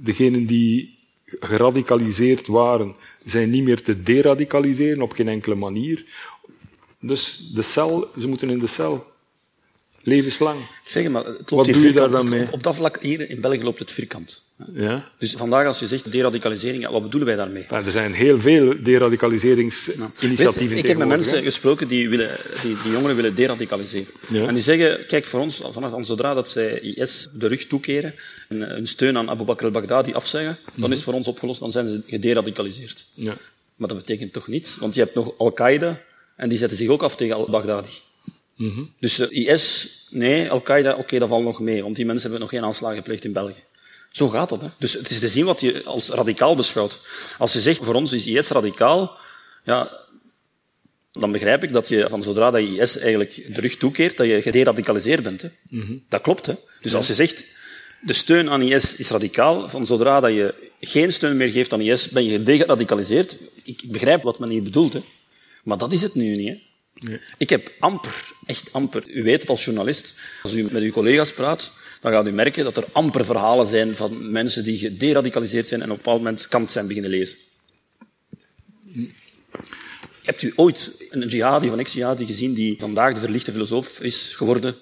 Degenen 0.00 0.46
die 0.46 0.98
geradicaliseerd 1.24 2.46
waren, 2.46 2.94
zijn 3.24 3.50
niet 3.50 3.64
meer 3.64 3.82
te 3.82 4.02
deradicaliseren 4.02 5.02
op 5.02 5.12
geen 5.12 5.28
enkele 5.28 5.54
manier. 5.54 6.04
Dus 7.00 7.50
de 7.54 7.62
cel, 7.62 8.08
ze 8.18 8.28
moeten 8.28 8.50
in 8.50 8.58
de 8.58 8.66
cel. 8.66 9.11
Levenslang. 10.02 10.60
Ik 10.60 10.90
zeg 10.90 11.08
maar, 11.08 11.24
het 11.24 11.50
loopt 11.50 11.66
Wat 11.66 11.74
doe 11.74 11.86
je 11.86 11.92
daar 11.92 12.10
dan 12.10 12.28
mee? 12.28 12.52
Op, 12.52 12.62
dat 12.62 12.74
vlak 12.74 13.00
hier 13.00 13.30
in 13.30 13.40
België 13.40 13.62
loopt 13.62 13.78
het 13.78 13.90
vierkant. 13.90 14.42
Ja? 14.74 15.10
Dus 15.18 15.32
vandaag 15.32 15.66
als 15.66 15.78
je 15.78 15.86
zegt 15.86 16.12
deradicalisering, 16.12 16.88
wat 16.88 17.02
bedoelen 17.02 17.28
wij 17.28 17.36
daarmee? 17.36 17.66
Ja, 17.70 17.84
er 17.84 17.90
zijn 17.90 18.12
heel 18.12 18.40
veel 18.40 18.74
deradicaliseringsinitiatieven 18.82 20.68
Weet, 20.68 20.78
ik 20.78 20.86
heb 20.86 20.96
met 20.98 21.08
mensen 21.08 21.42
gesproken 21.42 21.88
die, 21.88 22.08
willen, 22.08 22.30
die, 22.62 22.76
die 22.82 22.92
jongeren 22.92 23.16
willen 23.16 23.34
deradicaliseren. 23.34 24.12
Ja. 24.28 24.46
En 24.46 24.54
die 24.54 24.62
zeggen, 24.62 25.06
kijk, 25.06 25.26
voor 25.26 25.40
ons, 25.40 25.62
vanaf 25.70 26.06
zodra 26.06 26.34
dat 26.34 26.48
zij 26.48 26.80
IS 26.80 27.28
de 27.32 27.46
rug 27.46 27.66
toekeren 27.66 28.14
en 28.48 28.60
hun 28.60 28.86
steun 28.86 29.16
aan 29.16 29.30
Abu 29.30 29.44
Bakr 29.44 29.64
al-Baghdadi 29.64 30.12
afzeggen, 30.12 30.58
dan 30.74 30.90
is 30.90 30.96
het 30.96 31.04
voor 31.04 31.14
ons 31.14 31.28
opgelost, 31.28 31.60
dan 31.60 31.72
zijn 31.72 31.88
ze 31.88 32.02
gederadicaliseerd. 32.06 33.06
Ja. 33.14 33.36
Maar 33.76 33.88
dat 33.88 33.98
betekent 33.98 34.32
toch 34.32 34.48
niets, 34.48 34.76
want 34.76 34.94
je 34.94 35.00
hebt 35.00 35.14
nog 35.14 35.38
Al-Qaeda 35.38 36.00
en 36.36 36.48
die 36.48 36.58
zetten 36.58 36.78
zich 36.78 36.88
ook 36.88 37.02
af 37.02 37.16
tegen 37.16 37.36
al-Baghdadi. 37.36 37.90
Dus 39.00 39.18
uh, 39.18 39.48
IS, 39.48 39.88
nee, 40.10 40.50
Al-Qaeda, 40.50 40.96
oké, 40.96 41.18
dat 41.18 41.28
valt 41.28 41.44
nog 41.44 41.60
mee, 41.60 41.82
want 41.82 41.96
die 41.96 42.04
mensen 42.04 42.22
hebben 42.22 42.40
nog 42.40 42.50
geen 42.50 42.64
aanslagen 42.64 42.96
gepleegd 42.96 43.24
in 43.24 43.32
België. 43.32 43.62
Zo 44.10 44.28
gaat 44.28 44.48
dat. 44.48 44.60
Hè? 44.60 44.66
Dus 44.78 44.92
het 44.92 45.10
is 45.10 45.18
te 45.18 45.28
zien 45.28 45.44
wat 45.44 45.60
je 45.60 45.82
als 45.84 46.08
radicaal 46.08 46.56
beschouwt. 46.56 47.00
Als 47.38 47.52
je 47.52 47.60
zegt, 47.60 47.84
voor 47.84 47.94
ons 47.94 48.12
is 48.12 48.26
IS 48.26 48.48
radicaal, 48.48 49.16
ja, 49.64 50.00
dan 51.12 51.32
begrijp 51.32 51.62
ik 51.62 51.72
dat 51.72 51.88
je 51.88 52.08
van 52.08 52.22
zodra 52.22 52.50
dat 52.50 52.60
je 52.60 52.80
IS 52.80 52.98
eigenlijk 52.98 53.54
de 53.54 53.60
rug 53.60 53.76
toekeert, 53.76 54.16
dat 54.16 54.26
je 54.26 54.42
gederadicaliseerd 54.42 55.22
bent. 55.22 55.42
Hè? 55.42 55.48
Dat 56.08 56.20
klopt. 56.20 56.46
Hè? 56.46 56.54
Dus 56.80 56.94
als 56.94 57.06
je 57.06 57.14
zegt, 57.14 57.46
de 58.00 58.12
steun 58.12 58.50
aan 58.50 58.62
IS 58.62 58.96
is 58.96 59.10
radicaal, 59.10 59.68
van 59.68 59.86
zodra 59.86 60.20
dat 60.20 60.32
je 60.32 60.54
geen 60.80 61.12
steun 61.12 61.36
meer 61.36 61.50
geeft 61.50 61.72
aan 61.72 61.80
IS, 61.80 62.08
ben 62.08 62.24
je 62.24 62.38
gederadicaliseerd. 62.38 63.36
Ik 63.62 63.82
begrijp 63.86 64.22
wat 64.22 64.38
men 64.38 64.48
hier 64.48 64.62
bedoelt. 64.62 64.92
Hè? 64.92 65.00
Maar 65.64 65.78
dat 65.78 65.92
is 65.92 66.02
het 66.02 66.14
nu 66.14 66.36
niet. 66.36 66.48
Hè? 66.48 66.58
Ik 67.38 67.48
heb 67.48 67.72
amper, 67.78 68.32
echt 68.46 68.72
amper, 68.72 69.04
u 69.06 69.22
weet 69.22 69.40
het 69.40 69.50
als 69.50 69.64
journalist, 69.64 70.14
als 70.42 70.52
u 70.52 70.68
met 70.70 70.82
uw 70.82 70.90
collega's 70.90 71.32
praat, 71.32 71.80
dan 72.00 72.12
gaat 72.12 72.26
u 72.26 72.30
merken 72.30 72.64
dat 72.64 72.76
er 72.76 72.84
amper 72.92 73.24
verhalen 73.24 73.66
zijn 73.66 73.96
van 73.96 74.30
mensen 74.30 74.64
die 74.64 74.78
gederadicaliseerd 74.78 75.66
zijn 75.66 75.82
en 75.82 75.90
op 75.90 75.96
een 75.96 76.02
bepaald 76.02 76.22
moment 76.22 76.48
Kant 76.48 76.70
zijn 76.70 76.86
beginnen 76.86 77.10
lezen. 77.10 77.38
Hebt 80.22 80.42
u 80.42 80.52
ooit 80.56 80.90
een 81.10 81.28
jihadi 81.28 81.68
een 81.68 81.78
ex-jihadi 81.78 82.26
gezien 82.26 82.54
die 82.54 82.76
vandaag 82.78 83.14
de 83.14 83.20
verlichte 83.20 83.52
filosoof 83.52 84.00
is 84.00 84.34
geworden? 84.34 84.74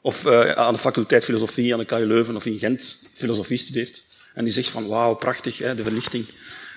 Of 0.00 0.26
uh, 0.26 0.50
aan 0.50 0.72
de 0.72 0.78
faculteit 0.78 1.24
filosofie 1.24 1.72
aan 1.72 1.78
de 1.78 1.84
KU 1.84 2.06
Leuven 2.06 2.36
of 2.36 2.46
in 2.46 2.58
Gent 2.58 3.02
filosofie 3.14 3.58
studeert? 3.58 4.04
En 4.34 4.44
die 4.44 4.52
zegt 4.52 4.68
van 4.68 4.86
wauw, 4.86 5.14
prachtig, 5.14 5.58
hè, 5.58 5.74
de 5.74 5.82
verlichting. 5.82 6.26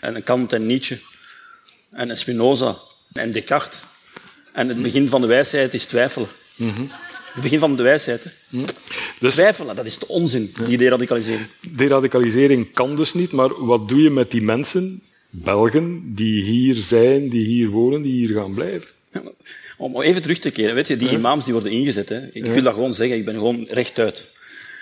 En 0.01 0.23
Kant 0.23 0.53
en 0.53 0.65
Nietzsche. 0.65 0.99
En 1.91 2.17
Spinoza 2.17 2.77
en 3.13 3.31
Descartes. 3.31 3.83
En 4.53 4.67
het 4.67 4.81
begin 4.81 5.07
van 5.07 5.21
de 5.21 5.27
wijsheid 5.27 5.73
is 5.73 5.85
twijfelen. 5.85 6.27
Mm 6.55 6.69
-hmm. 6.69 6.91
Het 7.33 7.43
begin 7.43 7.59
van 7.59 7.75
de 7.75 7.83
wijsheid. 7.83 8.23
Hè. 8.23 8.29
Mm. 8.49 8.65
Dus, 9.19 9.33
Twijfelen, 9.33 9.75
dat 9.75 9.85
is 9.85 9.97
de 9.97 10.07
onzin, 10.07 10.53
die 10.65 10.77
deradicalisering. 10.77 11.47
Deradicalisering 11.75 12.73
kan 12.73 12.95
dus 12.95 13.13
niet, 13.13 13.31
maar 13.31 13.65
wat 13.65 13.89
doe 13.89 14.01
je 14.01 14.09
met 14.09 14.31
die 14.31 14.41
mensen, 14.41 15.01
Belgen, 15.29 16.15
die 16.15 16.43
hier 16.43 16.75
zijn, 16.75 17.29
die 17.29 17.45
hier 17.45 17.69
wonen, 17.69 18.01
die 18.01 18.11
hier 18.11 18.35
gaan 18.35 18.53
blijven? 18.53 18.87
Om 19.77 20.01
even 20.01 20.21
terug 20.21 20.39
te 20.39 20.51
keren, 20.51 20.75
weet 20.75 20.87
je, 20.87 20.97
die 20.97 21.09
ja. 21.09 21.17
imams 21.17 21.43
die 21.43 21.53
worden 21.53 21.71
ingezet, 21.71 22.09
hè. 22.09 22.19
ik 22.33 22.45
wil 22.45 22.63
dat 22.63 22.73
gewoon 22.73 22.93
zeggen, 22.93 23.17
ik 23.17 23.25
ben 23.25 23.33
gewoon 23.33 23.67
rechtuit. 23.69 24.37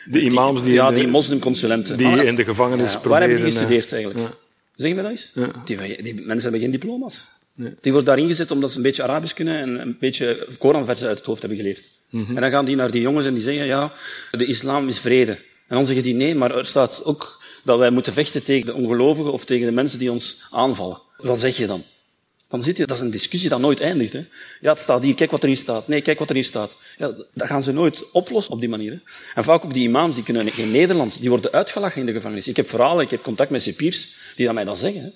De 0.05 0.21
imams 0.21 0.63
die... 0.63 0.73
ja, 0.73 0.91
die 0.91 1.07
moslimconsulenten. 1.07 1.97
Die 1.97 2.07
ah, 2.07 2.23
in 2.23 2.35
de 2.35 2.43
gevangenis 2.43 2.93
ja, 2.93 3.09
Waar 3.09 3.19
hebben 3.19 3.37
die 3.37 3.51
gestudeerd 3.51 3.91
eigenlijk? 3.91 4.29
Zeg 4.75 4.95
me 4.95 5.01
dat 5.01 5.11
eens? 5.11 5.31
Die, 5.65 6.01
die 6.01 6.13
mensen 6.13 6.41
hebben 6.41 6.59
geen 6.59 6.71
diploma's. 6.71 7.27
Nee. 7.59 7.73
Die 7.81 7.91
worden 7.91 8.15
daar 8.15 8.23
ingezet 8.23 8.51
omdat 8.51 8.71
ze 8.71 8.77
een 8.77 8.83
beetje 8.83 9.03
Arabisch 9.03 9.33
kunnen 9.33 9.59
en 9.59 9.81
een 9.81 9.97
beetje 9.99 10.47
Koranversen 10.57 11.07
uit 11.07 11.17
het 11.17 11.27
hoofd 11.27 11.39
hebben 11.39 11.59
geleerd. 11.59 11.89
Mm 12.09 12.25
-hmm. 12.25 12.35
En 12.35 12.41
dan 12.41 12.51
gaan 12.51 12.65
die 12.65 12.75
naar 12.75 12.91
die 12.91 13.01
jongens 13.01 13.25
en 13.25 13.33
die 13.33 13.43
zeggen, 13.43 13.65
ja, 13.65 13.93
de 14.31 14.45
islam 14.45 14.87
is 14.87 14.99
vrede. 14.99 15.31
En 15.67 15.75
dan 15.75 15.85
zeggen 15.85 16.03
die, 16.03 16.13
nee, 16.13 16.35
maar 16.35 16.55
er 16.55 16.65
staat 16.65 17.03
ook 17.03 17.41
dat 17.63 17.77
wij 17.77 17.89
moeten 17.89 18.13
vechten 18.13 18.43
tegen 18.43 18.65
de 18.65 18.73
ongelovigen 18.73 19.31
of 19.31 19.45
tegen 19.45 19.65
de 19.65 19.71
mensen 19.71 19.99
die 19.99 20.11
ons 20.11 20.41
aanvallen. 20.51 21.01
Wat 21.17 21.39
zeg 21.39 21.57
je 21.57 21.67
dan? 21.67 21.83
Dan 22.47 22.63
zit 22.63 22.77
je, 22.77 22.85
dat 22.85 22.97
is 22.97 23.03
een 23.03 23.11
discussie 23.11 23.49
dat 23.49 23.59
nooit 23.59 23.79
eindigt. 23.79 24.13
Hè? 24.13 24.25
Ja, 24.61 24.71
het 24.71 24.79
staat 24.79 25.03
hier, 25.03 25.15
kijk 25.15 25.31
wat 25.31 25.41
er 25.41 25.47
hier 25.47 25.57
staat. 25.57 25.87
Nee, 25.87 26.01
kijk 26.01 26.19
wat 26.19 26.29
er 26.29 26.35
hier 26.35 26.43
staat. 26.43 26.77
Ja, 26.97 27.13
dat 27.33 27.47
gaan 27.47 27.63
ze 27.63 27.71
nooit 27.71 28.11
oplossen 28.11 28.53
op 28.53 28.59
die 28.59 28.69
manier. 28.69 28.91
Hè? 28.91 28.97
En 29.35 29.43
vaak 29.43 29.65
ook 29.65 29.73
die 29.73 29.87
imams, 29.87 30.15
die 30.15 30.23
kunnen 30.23 30.51
geen 30.51 30.71
Nederlands, 30.71 31.19
die 31.19 31.29
worden 31.29 31.51
uitgelachen 31.51 31.99
in 31.99 32.05
de 32.05 32.13
gevangenis. 32.13 32.47
Ik 32.47 32.55
heb 32.55 32.69
verhalen, 32.69 33.03
ik 33.03 33.09
heb 33.09 33.23
contact 33.23 33.49
met 33.49 33.61
cipiers 33.61 34.15
die 34.35 34.45
dat 34.45 34.53
mij 34.53 34.63
dat 34.63 34.77
zeggen. 34.77 35.01
Hè? 35.01 35.09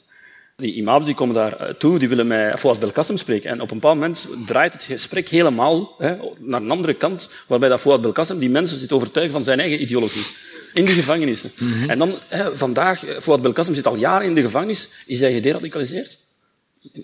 Die 0.64 0.74
imams 0.74 1.06
die 1.06 1.16
komen 1.16 1.36
daar 1.36 1.78
toe, 1.78 2.00
die 2.00 2.08
willen 2.08 2.28
mij 2.28 2.58
Fouad 2.58 2.80
Belkacem 2.80 3.18
spreken. 3.18 3.50
En 3.50 3.62
op 3.62 3.72
een 3.72 3.80
bepaald 3.80 3.96
moment 3.96 4.28
draait 4.46 4.74
het 4.74 4.84
gesprek 4.84 5.30
helemaal 5.30 5.96
hè, 5.98 6.16
naar 6.40 6.62
een 6.62 6.72
andere 6.72 6.94
kant, 6.94 7.30
waarbij 7.48 7.70
dat 7.70 7.80
Fouad 7.80 8.02
Belkacem 8.02 8.40
die 8.40 8.50
mensen 8.50 8.80
zit 8.80 8.92
overtuigen 8.92 9.34
van 9.34 9.44
zijn 9.44 9.60
eigen 9.60 9.82
ideologie. 9.82 10.26
In 10.74 10.86
de 10.86 10.92
gevangenissen. 10.92 11.52
Mm 11.58 11.74
-hmm. 11.74 11.90
En 11.90 11.98
dan, 11.98 12.18
hè, 12.28 12.58
vandaag, 12.58 13.04
Fouad 13.20 13.42
Belkacem 13.42 13.76
zit 13.76 13.88
al 13.88 13.96
jaren 13.96 14.28
in 14.28 14.36
de 14.36 14.42
gevangenis, 14.42 14.90
is 15.06 15.20
hij 15.20 15.34
gederadicaliseerd? 15.34 16.18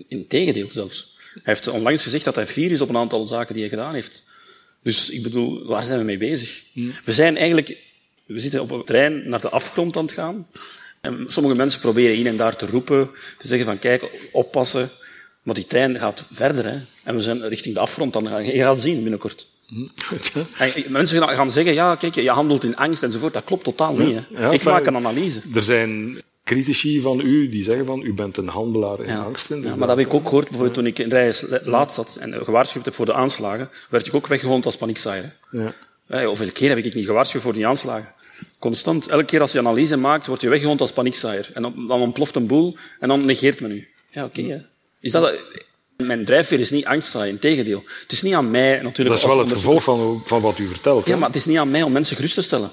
In 0.07 0.27
tegendeel 0.27 0.67
zelfs. 0.71 1.17
Hij 1.33 1.41
heeft 1.43 1.67
onlangs 1.67 2.03
gezegd 2.03 2.25
dat 2.25 2.35
hij 2.35 2.47
fier 2.47 2.71
is 2.71 2.81
op 2.81 2.89
een 2.89 2.97
aantal 2.97 3.27
zaken 3.27 3.53
die 3.53 3.63
hij 3.63 3.71
gedaan 3.71 3.93
heeft. 3.93 4.25
Dus 4.83 5.09
ik 5.09 5.23
bedoel, 5.23 5.65
waar 5.65 5.83
zijn 5.83 5.99
we 5.99 6.05
mee 6.05 6.17
bezig? 6.17 6.63
Mm. 6.73 6.93
We 7.05 7.13
zijn 7.13 7.37
eigenlijk, 7.37 7.77
we 8.25 8.39
zitten 8.39 8.61
op 8.61 8.71
een 8.71 8.83
trein 8.83 9.29
naar 9.29 9.41
de 9.41 9.49
afgrond 9.49 9.97
aan 9.97 10.05
het 10.05 10.13
gaan. 10.13 10.47
En 11.01 11.25
sommige 11.27 11.55
mensen 11.55 11.79
proberen 11.79 12.15
hier 12.15 12.25
en 12.25 12.37
daar 12.37 12.55
te 12.55 12.65
roepen, 12.65 13.09
te 13.37 13.47
zeggen 13.47 13.67
van 13.67 13.79
kijk, 13.79 14.03
oppassen. 14.31 14.89
Maar 15.43 15.55
die 15.55 15.67
trein 15.67 15.99
gaat 15.99 16.25
verder. 16.31 16.65
Hè. 16.65 16.77
En 17.03 17.15
we 17.15 17.21
zijn 17.21 17.47
richting 17.47 17.73
de 17.73 17.81
afgrond 17.81 18.17
gaan. 18.27 18.45
Je 18.45 18.51
gaat 18.51 18.79
zien 18.79 19.01
binnenkort. 19.01 19.47
En 20.57 20.71
mensen 20.87 21.27
gaan 21.27 21.51
zeggen, 21.51 21.73
ja, 21.73 21.95
kijk, 21.95 22.15
je 22.15 22.29
handelt 22.29 22.63
in 22.63 22.75
angst 22.75 23.03
enzovoort. 23.03 23.33
Dat 23.33 23.43
klopt 23.43 23.63
totaal 23.63 23.95
niet. 23.97 24.15
Hè. 24.15 24.41
Ja, 24.41 24.51
ik 24.51 24.63
maak 24.63 24.85
een 24.85 24.95
analyse. 24.95 25.41
Er 25.55 25.61
zijn 25.61 26.21
critici 26.43 27.01
van 27.01 27.19
u 27.19 27.49
die 27.49 27.63
zeggen 27.63 27.85
van 27.85 28.01
u 28.01 28.13
bent 28.13 28.37
een 28.37 28.47
handelaar 28.47 28.99
in 28.99 29.07
ja. 29.07 29.31
Ja, 29.47 29.75
maar 29.75 29.87
dat 29.87 29.97
heb 29.97 30.05
ik 30.07 30.13
ook 30.13 30.25
gehoord 30.25 30.47
bijvoorbeeld 30.47 30.73
toen 30.75 30.85
ik 30.85 30.99
in 30.99 31.09
Rijs 31.09 31.45
laat 31.63 31.93
zat 31.93 32.17
en 32.19 32.33
gewaarschuwd 32.43 32.85
heb 32.85 32.93
voor 32.93 33.05
de 33.05 33.13
aanslagen, 33.13 33.69
werd 33.89 34.07
ik 34.07 34.13
ook 34.13 34.27
weggehoond 34.27 34.65
als 34.65 34.77
paniekzaaier. 34.77 35.35
Ja. 35.51 35.73
Ja, 36.07 36.25
hoeveel 36.25 36.51
keer 36.51 36.69
heb 36.69 36.77
ik 36.77 36.93
niet 36.93 37.05
gewaarschuwd 37.05 37.41
voor 37.41 37.53
die 37.53 37.67
aanslagen? 37.67 38.13
Constant. 38.59 39.07
Elke 39.07 39.25
keer 39.25 39.41
als 39.41 39.51
je 39.51 39.59
analyse 39.59 39.97
maakt, 39.97 40.27
word 40.27 40.41
je 40.41 40.49
weggehoond 40.49 40.81
als 40.81 40.91
paniekzaaier. 40.91 41.49
En 41.53 41.61
dan, 41.61 41.87
dan 41.87 42.01
ontploft 42.01 42.35
een 42.35 42.47
boel 42.47 42.77
en 42.99 43.07
dan 43.07 43.25
negeert 43.25 43.59
men 43.59 43.71
u. 43.71 43.87
Ja, 44.11 44.23
oké. 44.23 44.41
Okay, 44.41 44.65
is 44.99 45.11
dat... 45.11 45.33
Mijn 45.97 46.25
drijfveer 46.25 46.59
is 46.59 46.71
niet 46.71 46.85
angstzaaien, 46.85 47.33
integendeel. 47.33 47.83
Het 48.01 48.11
is 48.11 48.21
niet 48.21 48.33
aan 48.33 48.51
mij 48.51 48.81
natuurlijk... 48.81 49.07
Dat 49.21 49.29
is 49.29 49.35
wel 49.35 49.39
het 49.39 49.51
gevolg 49.51 49.83
van, 49.83 50.21
van 50.25 50.41
wat 50.41 50.59
u 50.59 50.67
vertelt. 50.67 51.07
Ja, 51.07 51.17
maar 51.17 51.27
het 51.27 51.35
is 51.35 51.45
niet 51.45 51.57
aan 51.57 51.71
mij 51.71 51.81
om 51.81 51.91
mensen 51.91 52.15
gerust 52.15 52.33
te 52.33 52.41
stellen. 52.41 52.71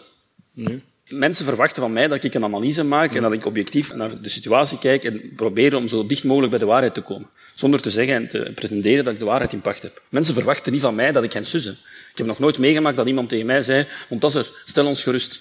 Nee. 0.53 0.83
Mensen 1.09 1.45
verwachten 1.45 1.83
van 1.83 1.93
mij 1.93 2.09
dat 2.09 2.25
ik 2.25 2.35
een 2.35 2.45
analyse 2.45 2.85
maak 2.85 3.15
en 3.15 3.23
dat 3.23 3.33
ik 3.33 3.47
objectief 3.47 3.95
naar 3.95 4.21
de 4.23 4.29
situatie 4.29 4.79
kijk 4.79 5.05
en 5.05 5.33
probeer 5.37 5.77
om 5.77 5.89
zo 5.89 6.07
dicht 6.07 6.25
mogelijk 6.25 6.51
bij 6.51 6.61
de 6.61 6.67
waarheid 6.67 6.95
te 6.95 7.01
komen. 7.01 7.29
Zonder 7.55 7.81
te 7.81 7.91
zeggen 7.91 8.15
en 8.15 8.29
te 8.29 8.53
pretenderen 8.55 9.05
dat 9.05 9.13
ik 9.13 9.19
de 9.19 9.25
waarheid 9.25 9.53
in 9.53 9.61
pacht 9.61 9.83
heb. 9.83 10.03
Mensen 10.09 10.35
verwachten 10.35 10.73
niet 10.73 10.81
van 10.81 10.95
mij 10.95 11.13
dat 11.13 11.25
ik 11.25 11.33
hen 11.33 11.47
sussen. 11.47 11.79
Ik 12.11 12.19
heb 12.19 12.27
nog 12.27 12.39
nooit 12.39 12.59
meegemaakt 12.59 12.97
dat 12.97 13.07
iemand 13.07 13.29
tegen 13.29 13.47
mij 13.47 13.63
zei, 13.63 13.87
er, 14.21 14.51
stel 14.65 14.87
ons 14.87 15.03
gerust. 15.03 15.41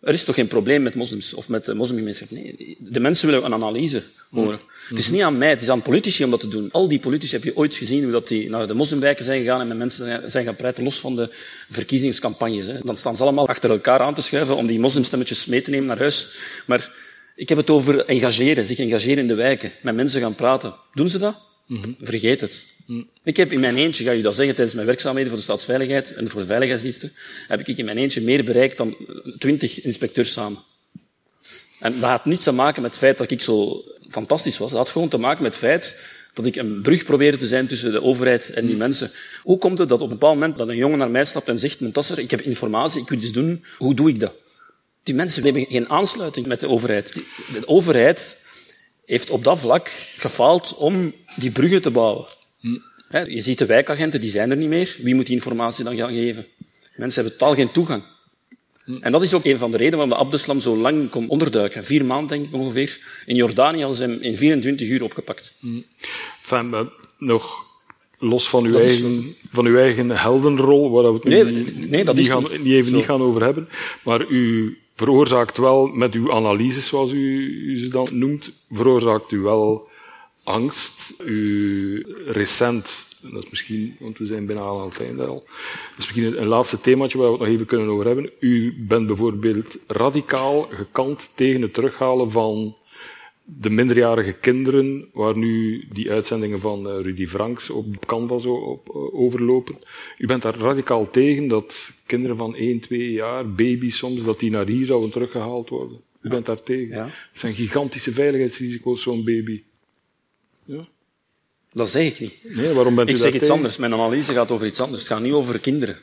Er 0.00 0.14
is 0.14 0.24
toch 0.24 0.34
geen 0.34 0.48
probleem 0.48 0.82
met 0.82 0.94
moslims 0.94 1.34
of 1.34 1.48
met 1.48 1.74
moslimgemeenschap? 1.74 2.30
Nee, 2.30 2.76
de 2.80 3.00
mensen 3.00 3.28
willen 3.28 3.44
een 3.44 3.52
analyse 3.52 4.02
horen. 4.30 4.60
Het 4.88 4.98
is 4.98 5.10
niet 5.10 5.22
aan 5.22 5.38
mij, 5.38 5.50
het 5.50 5.62
is 5.62 5.68
aan 5.68 5.82
politici 5.82 6.24
om 6.24 6.30
dat 6.30 6.40
te 6.40 6.48
doen. 6.48 6.68
Al 6.72 6.88
die 6.88 6.98
politici 6.98 7.34
heb 7.34 7.44
je 7.44 7.56
ooit 7.56 7.74
gezien 7.74 8.02
hoe 8.02 8.12
dat 8.12 8.28
die 8.28 8.50
naar 8.50 8.66
de 8.66 8.74
moslimwijken 8.74 9.24
zijn 9.24 9.40
gegaan 9.40 9.60
en 9.60 9.68
met 9.68 9.76
mensen 9.76 10.30
zijn 10.30 10.44
gaan 10.44 10.56
praten, 10.56 10.84
los 10.84 11.00
van 11.00 11.16
de 11.16 11.34
verkiezingscampagnes. 11.70 12.66
Hè. 12.66 12.78
Dan 12.82 12.96
staan 12.96 13.16
ze 13.16 13.22
allemaal 13.22 13.48
achter 13.48 13.70
elkaar 13.70 14.00
aan 14.00 14.14
te 14.14 14.22
schuiven 14.22 14.56
om 14.56 14.66
die 14.66 14.80
moslimstemmetjes 14.80 15.46
mee 15.46 15.62
te 15.62 15.70
nemen 15.70 15.86
naar 15.86 15.98
huis. 15.98 16.28
Maar 16.66 16.92
ik 17.34 17.48
heb 17.48 17.58
het 17.58 17.70
over 17.70 18.04
engageren, 18.04 18.64
zich 18.64 18.78
engageren 18.78 19.18
in 19.18 19.28
de 19.28 19.34
wijken, 19.34 19.72
met 19.82 19.94
mensen 19.94 20.20
gaan 20.20 20.34
praten. 20.34 20.74
Doen 20.94 21.08
ze 21.08 21.18
dat? 21.18 21.47
Mm-hmm. 21.68 21.96
Vergeet 22.00 22.40
het. 22.40 22.66
Mm. 22.86 23.08
Ik 23.24 23.36
heb 23.36 23.52
in 23.52 23.60
mijn 23.60 23.76
eentje, 23.76 24.04
ga 24.04 24.10
je 24.10 24.22
dat 24.22 24.34
zeggen, 24.34 24.54
tijdens 24.54 24.76
mijn 24.76 24.86
werkzaamheden 24.86 25.28
voor 25.28 25.38
de 25.38 25.44
staatsveiligheid 25.44 26.14
en 26.14 26.30
voor 26.30 26.40
de 26.40 26.46
veiligheidsdiensten, 26.46 27.12
heb 27.48 27.68
ik 27.68 27.78
in 27.78 27.84
mijn 27.84 27.98
eentje 27.98 28.20
meer 28.20 28.44
bereikt 28.44 28.76
dan 28.76 28.96
twintig 29.38 29.80
inspecteurs 29.80 30.32
samen. 30.32 30.58
En 31.78 32.00
dat 32.00 32.10
had 32.10 32.24
niets 32.24 32.42
te 32.42 32.52
maken 32.52 32.82
met 32.82 32.90
het 32.90 33.00
feit 33.00 33.18
dat 33.18 33.30
ik 33.30 33.42
zo 33.42 33.84
fantastisch 34.08 34.58
was. 34.58 34.70
Dat 34.70 34.78
had 34.78 34.90
gewoon 34.90 35.08
te 35.08 35.18
maken 35.18 35.42
met 35.42 35.54
het 35.54 35.64
feit 35.64 36.04
dat 36.34 36.46
ik 36.46 36.56
een 36.56 36.82
brug 36.82 37.04
probeerde 37.04 37.36
te 37.36 37.46
zijn 37.46 37.66
tussen 37.66 37.92
de 37.92 38.02
overheid 38.02 38.50
en 38.50 38.66
die 38.66 38.76
mensen. 38.76 39.10
Hoe 39.42 39.58
komt 39.58 39.78
het 39.78 39.88
dat 39.88 40.00
op 40.00 40.10
een 40.10 40.18
bepaald 40.18 40.34
moment 40.34 40.58
dat 40.58 40.68
een 40.68 40.76
jongen 40.76 40.98
naar 40.98 41.10
mij 41.10 41.24
stapt 41.24 41.48
en 41.48 41.58
zegt, 41.58 41.80
Montasser, 41.80 42.18
ik 42.18 42.30
heb 42.30 42.40
informatie, 42.40 43.00
ik 43.00 43.08
wil 43.08 43.18
iets 43.18 43.32
doen, 43.32 43.64
hoe 43.78 43.94
doe 43.94 44.08
ik 44.08 44.20
dat? 44.20 44.34
Die 45.02 45.14
mensen 45.14 45.42
hebben 45.42 45.66
geen 45.68 45.88
aansluiting 45.88 46.46
met 46.46 46.60
de 46.60 46.68
overheid. 46.68 47.14
De 47.52 47.68
overheid 47.68 48.46
heeft 49.04 49.30
op 49.30 49.44
dat 49.44 49.58
vlak 49.58 49.90
gefaald 50.16 50.74
om 50.74 51.12
die 51.38 51.50
bruggen 51.50 51.82
te 51.82 51.90
bouwen. 51.90 52.26
Je 53.08 53.40
ziet 53.40 53.58
de 53.58 53.66
wijkagenten, 53.66 54.20
die 54.20 54.30
zijn 54.30 54.50
er 54.50 54.56
niet 54.56 54.68
meer. 54.68 54.96
Wie 55.02 55.14
moet 55.14 55.26
die 55.26 55.34
informatie 55.34 55.84
dan 55.84 55.96
gaan 55.96 56.12
geven? 56.12 56.46
Mensen 56.96 57.22
hebben 57.22 57.38
totaal 57.38 57.54
geen 57.54 57.70
toegang. 57.70 58.02
En 59.00 59.12
dat 59.12 59.22
is 59.22 59.34
ook 59.34 59.44
een 59.44 59.58
van 59.58 59.70
de 59.70 59.76
redenen 59.76 59.98
waarom 59.98 60.18
de 60.18 60.24
Abdeslam 60.24 60.60
zo 60.60 60.76
lang 60.76 61.10
kon 61.10 61.28
onderduiken. 61.28 61.84
Vier 61.84 62.04
maanden, 62.04 62.28
denk 62.28 62.46
ik 62.46 62.60
ongeveer. 62.60 63.00
In 63.26 63.36
Jordanië 63.36 63.78
hadden 63.78 63.96
ze 63.96 64.02
hem 64.02 64.18
in 64.20 64.36
24 64.36 64.88
uur 64.88 65.02
opgepakt. 65.02 65.54
Enfin, 66.42 66.90
nog 67.18 67.66
los 68.18 68.48
van 68.48 68.64
uw, 68.64 68.78
eigen, 68.78 69.34
van 69.52 69.66
uw 69.66 69.76
eigen 69.76 70.10
heldenrol, 70.10 70.90
waar 70.90 71.02
we 71.02 71.12
het 71.12 71.24
nee, 71.24 71.44
niet, 71.44 71.90
nee, 71.90 72.04
dat 72.04 72.14
niet, 72.14 72.26
gaan, 72.26 72.42
niet 72.42 72.72
even 72.72 72.90
zo. 72.90 72.96
niet 72.96 73.04
gaan 73.04 73.22
over 73.22 73.42
hebben. 73.42 73.68
Maar 74.04 74.26
u 74.26 74.76
veroorzaakt 74.96 75.58
wel, 75.58 75.86
met 75.86 76.14
uw 76.14 76.32
analyses, 76.32 76.86
zoals 76.86 77.12
u, 77.12 77.46
u 77.70 77.78
ze 77.78 77.88
dan 77.88 78.08
noemt, 78.12 78.50
veroorzaakt 78.70 79.32
u 79.32 79.38
wel 79.38 79.87
angst. 80.48 81.22
U 81.24 82.06
recent 82.26 83.06
dat 83.22 83.44
is 83.44 83.50
misschien, 83.50 83.96
want 83.98 84.18
we 84.18 84.26
zijn 84.26 84.46
bijna 84.46 84.60
aan 84.60 84.88
het 84.88 85.00
einde 85.00 85.26
al. 85.26 85.44
Dat 85.44 85.98
is 85.98 86.06
misschien 86.06 86.24
een, 86.24 86.40
een 86.40 86.46
laatste 86.46 86.80
themaatje 86.80 87.18
waar 87.18 87.26
we 87.26 87.32
het 87.32 87.42
nog 87.42 87.52
even 87.52 87.66
kunnen 87.66 87.88
over 87.88 88.06
hebben. 88.06 88.30
U 88.40 88.74
bent 88.78 89.06
bijvoorbeeld 89.06 89.78
radicaal 89.86 90.62
gekant 90.62 91.32
tegen 91.34 91.62
het 91.62 91.74
terughalen 91.74 92.30
van 92.30 92.76
de 93.44 93.70
minderjarige 93.70 94.32
kinderen, 94.32 95.08
waar 95.12 95.36
nu 95.36 95.84
die 95.92 96.10
uitzendingen 96.10 96.60
van 96.60 96.86
uh, 96.86 97.02
Rudy 97.02 97.26
Franks 97.26 97.70
op 97.70 98.06
Canva 98.06 98.38
zo 98.38 98.54
op, 98.54 98.88
uh, 98.88 99.20
overlopen. 99.20 99.78
U 100.18 100.26
bent 100.26 100.42
daar 100.42 100.58
radicaal 100.58 101.10
tegen 101.10 101.48
dat 101.48 101.90
kinderen 102.06 102.36
van 102.36 102.56
1, 102.56 102.80
2 102.80 103.12
jaar, 103.12 103.52
baby's 103.52 103.96
soms, 103.96 104.24
dat 104.24 104.40
die 104.40 104.50
naar 104.50 104.66
hier 104.66 104.86
zouden 104.86 105.10
teruggehaald 105.10 105.68
worden. 105.68 106.00
U 106.20 106.28
bent 106.28 106.46
daar 106.46 106.62
tegen. 106.62 106.96
Ja. 106.96 107.04
Het 107.04 107.38
zijn 107.38 107.52
gigantische 107.54 108.12
veiligheidsrisico's, 108.12 109.02
zo'n 109.02 109.24
baby. 109.24 109.62
Dat 111.72 111.88
zeg 111.88 112.06
ik 112.06 112.20
niet. 112.20 112.34
Nee, 112.42 112.72
waarom 112.72 112.94
bent 112.94 113.08
u 113.08 113.12
Ik 113.12 113.18
zeg 113.18 113.30
iets 113.30 113.38
tegen? 113.38 113.54
anders. 113.54 113.76
Mijn 113.76 113.92
analyse 113.92 114.32
gaat 114.32 114.50
over 114.50 114.66
iets 114.66 114.80
anders. 114.80 115.02
Het 115.02 115.10
gaat 115.12 115.20
niet 115.20 115.32
over 115.32 115.58
kinderen. 115.58 115.96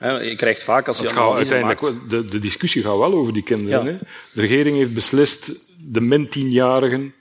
Je 0.00 0.34
krijgt 0.36 0.62
vaak 0.62 0.88
als 0.88 0.96
je 0.98 1.02
Het 1.02 1.12
gaat 1.12 1.34
uiteindelijk, 1.34 1.80
maakt... 1.80 2.10
de, 2.10 2.24
de 2.24 2.38
discussie 2.38 2.82
gaat 2.82 2.98
wel 2.98 3.12
over 3.12 3.32
die 3.32 3.42
kinderen. 3.42 3.84
Ja. 3.84 3.98
De 4.32 4.40
regering 4.40 4.76
heeft 4.76 4.94
beslist, 4.94 5.50
de 5.90 6.00
min 6.00 6.28
tienjarigen 6.28 7.14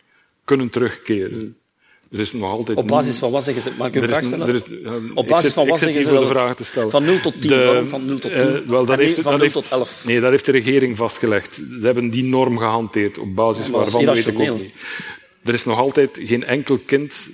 kunnen 0.45 0.70
terugkeren. 0.70 1.58
Er 2.12 2.20
is 2.20 2.34
nog 2.34 2.52
altijd 2.52 2.78
Op 2.78 2.88
basis 2.88 3.18
van 3.18 3.32
wat 3.32 3.43
zeggen 3.43 3.64
ze? 3.64 3.70
Mag 3.78 3.88
ik 3.88 3.95
een 3.95 4.04
vraag 4.04 4.24
stellen? 4.24 4.56
is- 4.56 4.62
Op 5.14 5.28
basis 5.28 5.45
zit- 5.45 5.54
van 5.54 5.68
wat 5.68 5.80
zeggen 5.80 6.04
ze 6.04 6.10
voor 6.10 6.34
de 6.34 6.39
het- 6.39 6.58
te 6.58 6.64
stellen. 6.64 6.91
Van 6.91 7.06
0 7.06 7.20
tot 7.20 7.41
10. 7.41 7.50
De- 7.50 7.56
Waarom 7.66 7.88
van 7.88 8.06
0 8.06 8.20
tot 8.20 8.32
10? 8.32 8.41
eh, 8.41 8.68
wel, 8.68 8.86
dat 8.86 8.97
heeft, 8.97 9.14
van 9.14 9.24
dat 9.24 9.32
0 9.32 9.41
heeft- 9.41 9.54
tot 9.54 9.72
11. 9.72 10.02
Nee, 10.06 10.20
dat 10.20 10.30
heeft 10.30 10.45
de 10.45 10.52
regering 10.52 10.97
vastgelegd. 10.97 11.56
Ze 11.56 11.80
hebben 11.82 12.10
die 12.10 12.24
norm 12.24 12.58
gehanteerd, 12.58 13.18
op 13.18 13.36
basis 13.36 13.70
waarvan 13.70 14.06
weet 14.06 14.28
ik 14.28 14.39
ook 14.39 14.58
niet. 14.60 14.72
Er 15.43 15.54
is 15.54 15.66
nog 15.66 15.78
altijd 15.78 16.20
geen 16.22 16.43
enkel 16.43 16.78
kind 16.86 17.28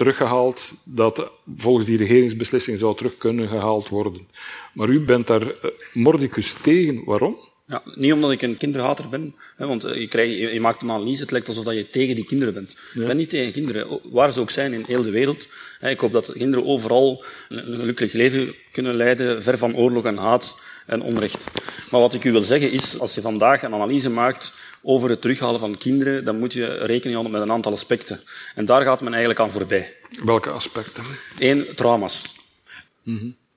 teruggehaald 0.00 0.72
dat 0.84 1.30
volgens 1.56 1.86
die 1.86 1.96
regeringsbeslissing 1.96 2.78
zou 2.78 2.96
terug 2.96 3.16
kunnen 3.16 3.48
gehaald 3.48 3.88
worden. 3.88 4.28
Maar 4.72 4.88
u 4.88 5.00
bent 5.00 5.26
daar 5.26 5.46
eh, 5.46 5.70
mordicus 5.92 6.52
tegen. 6.52 7.04
Waarom? 7.04 7.36
Ja, 7.66 7.82
niet 7.94 8.12
omdat 8.12 8.30
ik 8.30 8.42
een 8.42 8.56
kinderhater 8.56 9.08
ben, 9.08 9.34
hè, 9.56 9.66
want 9.66 9.84
eh, 9.84 10.00
je, 10.00 10.08
krijgt, 10.08 10.40
je, 10.40 10.52
je 10.52 10.60
maakt 10.60 10.82
een 10.82 10.90
analyse, 10.90 11.22
het 11.22 11.30
lijkt 11.30 11.48
alsof 11.48 11.64
dat 11.64 11.74
je 11.74 11.90
tegen 11.90 12.14
die 12.14 12.24
kinderen 12.24 12.54
bent. 12.54 12.76
Ik 12.94 13.06
ben 13.06 13.16
niet 13.16 13.30
tegen 13.30 13.52
kinderen, 13.52 14.00
waar 14.04 14.32
ze 14.32 14.40
ook 14.40 14.50
zijn 14.50 14.72
in 14.72 14.84
heel 14.86 15.02
de 15.02 15.10
wereld. 15.10 15.48
Hè, 15.78 15.90
Ik 15.90 16.00
hoop 16.00 16.12
dat 16.12 16.32
kinderen 16.32 16.66
overal 16.66 17.24
een 17.48 17.76
gelukkig 17.76 18.12
leven 18.12 18.52
kunnen 18.72 18.94
leiden, 18.94 19.42
ver 19.42 19.58
van 19.58 19.76
oorlog 19.76 20.04
en 20.04 20.16
haat 20.16 20.64
en 20.86 21.02
onrecht. 21.02 21.50
Maar 21.90 22.00
wat 22.00 22.14
ik 22.14 22.24
u 22.24 22.32
wil 22.32 22.42
zeggen 22.42 22.70
is, 22.70 22.98
als 22.98 23.14
je 23.14 23.20
vandaag 23.20 23.62
een 23.62 23.74
analyse 23.74 24.10
maakt 24.10 24.54
over 24.82 25.10
het 25.10 25.20
terughalen 25.20 25.60
van 25.60 25.78
kinderen, 25.78 26.24
dan 26.24 26.38
moet 26.38 26.52
je 26.52 26.66
rekening 26.66 27.12
houden 27.12 27.32
met 27.32 27.42
een 27.42 27.52
aantal 27.52 27.72
aspecten. 27.72 28.20
En 28.54 28.64
daar 28.64 28.82
gaat 28.82 29.00
men 29.00 29.10
eigenlijk 29.10 29.40
aan 29.40 29.50
voorbij. 29.50 29.96
Welke 30.24 30.50
aspecten? 30.50 31.04
Eén, 31.38 31.74
trauma's. 31.74 32.22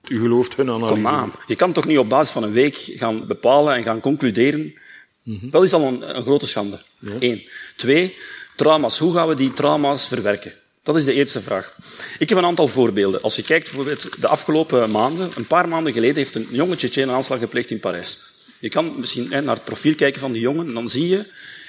U 0.07 0.19
gelooft 0.19 0.55
hun 0.55 0.69
analyse. 0.69 0.93
Kom 0.93 1.07
aan. 1.07 1.32
Je 1.47 1.55
kan 1.55 1.71
toch 1.71 1.86
niet 1.86 1.97
op 1.97 2.09
basis 2.09 2.34
van 2.34 2.43
een 2.43 2.51
week 2.51 2.76
gaan 2.76 3.28
bepalen 3.28 3.76
en 3.76 3.84
gaan 3.84 3.99
concluderen. 3.99 4.74
Dat 5.24 5.63
is 5.63 5.74
al 5.74 5.82
een, 5.88 6.17
een 6.17 6.24
grote 6.24 6.47
schande. 6.47 6.82
Eén. 7.19 7.47
Twee, 7.76 8.15
trauma's. 8.55 8.97
Hoe 8.97 9.13
gaan 9.13 9.28
we 9.28 9.36
die 9.36 9.51
trauma's 9.51 10.07
verwerken? 10.07 10.53
Dat 10.84 10.95
is 10.95 11.05
de 11.05 11.13
eerste 11.13 11.41
vraag. 11.41 11.76
Ik 12.19 12.30
heb 12.30 12.38
een 12.38 12.45
aantal 12.45 12.67
voorbeelden. 12.67 13.21
Als 13.21 13.36
je 13.36 13.43
kijkt 13.43 13.63
bijvoorbeeld 13.63 14.21
de 14.21 14.28
afgelopen 14.28 14.91
maanden, 14.91 15.32
een 15.36 15.47
paar 15.47 15.67
maanden 15.67 15.93
geleden 15.93 16.15
heeft 16.15 16.36
een 16.36 16.47
jonge 16.51 16.76
Tsjetsjen 16.76 17.09
een 17.09 17.15
aanslag 17.15 17.39
gepleegd 17.39 17.71
in 17.71 17.80
Parijs. 17.80 18.19
Je 18.64 18.70
kan 18.70 18.93
misschien 18.97 19.30
naar 19.30 19.55
het 19.55 19.64
profiel 19.64 19.95
kijken 19.95 20.20
van 20.20 20.32
die 20.32 20.41
jongen 20.41 20.68
en 20.68 20.74
dan 20.74 20.89
zie 20.89 21.07
je... 21.07 21.26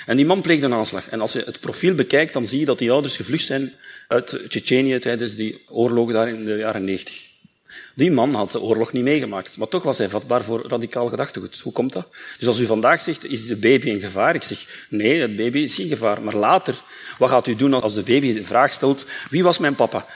En 0.06 0.16
die 0.16 0.26
man 0.26 0.40
pleegde 0.40 0.66
een 0.66 0.72
aanslag. 0.72 1.08
En 1.08 1.20
als 1.20 1.32
je 1.32 1.42
het 1.44 1.60
profiel 1.60 1.94
bekijkt, 1.94 2.32
dan 2.32 2.46
zie 2.46 2.58
je 2.58 2.64
dat 2.64 2.78
die 2.78 2.90
ouders 2.90 3.16
gevlucht 3.16 3.44
zijn 3.44 3.74
uit 4.08 4.40
Tsjetsjenië 4.48 4.98
tijdens 4.98 5.34
die 5.34 5.62
oorlog 5.68 6.12
daar 6.12 6.28
in 6.28 6.44
de 6.44 6.56
jaren 6.56 6.84
90. 6.84 7.26
Die 7.94 8.10
man 8.10 8.34
had 8.34 8.50
de 8.50 8.60
oorlog 8.60 8.92
niet 8.92 9.02
meegemaakt, 9.02 9.56
maar 9.56 9.68
toch 9.68 9.82
was 9.82 9.98
hij 9.98 10.08
vatbaar 10.08 10.44
voor 10.44 10.64
radicaal 10.68 11.08
gedachtegoed. 11.08 11.60
Hoe 11.60 11.72
komt 11.72 11.92
dat? 11.92 12.08
Dus 12.38 12.48
als 12.48 12.58
u 12.58 12.66
vandaag 12.66 13.00
zegt, 13.00 13.30
is 13.30 13.46
de 13.46 13.56
baby 13.56 13.88
in 13.88 14.00
gevaar? 14.00 14.34
Ik 14.34 14.42
zeg, 14.42 14.86
nee, 14.90 15.20
het 15.20 15.36
baby 15.36 15.58
is 15.58 15.74
geen 15.74 15.88
gevaar. 15.88 16.22
Maar 16.22 16.36
later, 16.36 16.82
wat 17.18 17.30
gaat 17.30 17.46
u 17.46 17.56
doen 17.56 17.74
als 17.74 17.94
de 17.94 18.02
baby 18.02 18.32
de 18.32 18.44
vraag 18.44 18.72
stelt, 18.72 19.06
wie 19.30 19.42
was 19.42 19.58
mijn 19.58 19.74
papa? 19.74 20.06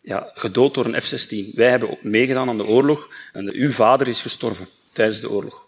Ja, 0.00 0.30
gedood 0.34 0.74
door 0.74 0.84
een 0.84 1.00
F-16. 1.00 1.54
Wij 1.54 1.70
hebben 1.70 1.98
meegedaan 2.02 2.48
aan 2.48 2.58
de 2.58 2.66
oorlog 2.66 3.08
en 3.32 3.52
uw 3.52 3.70
vader 3.70 4.08
is 4.08 4.22
gestorven 4.22 4.68
tijdens 4.92 5.20
de 5.20 5.30
oorlog. 5.30 5.63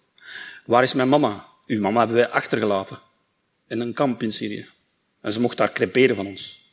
Waar 0.67 0.83
is 0.83 0.95
mijn 0.95 1.09
mama? 1.09 1.47
Uw 1.67 1.81
mama 1.81 1.99
hebben 1.99 2.17
wij 2.17 2.29
achtergelaten. 2.29 2.99
In 3.69 3.81
een 3.81 3.95
kamp 3.95 4.23
in 4.23 4.33
Syrië. 4.33 4.67
En 5.21 5.33
ze 5.33 5.41
mocht 5.41 5.57
daar 5.57 5.73
creperen 5.73 6.17
van 6.17 6.27
ons. 6.27 6.65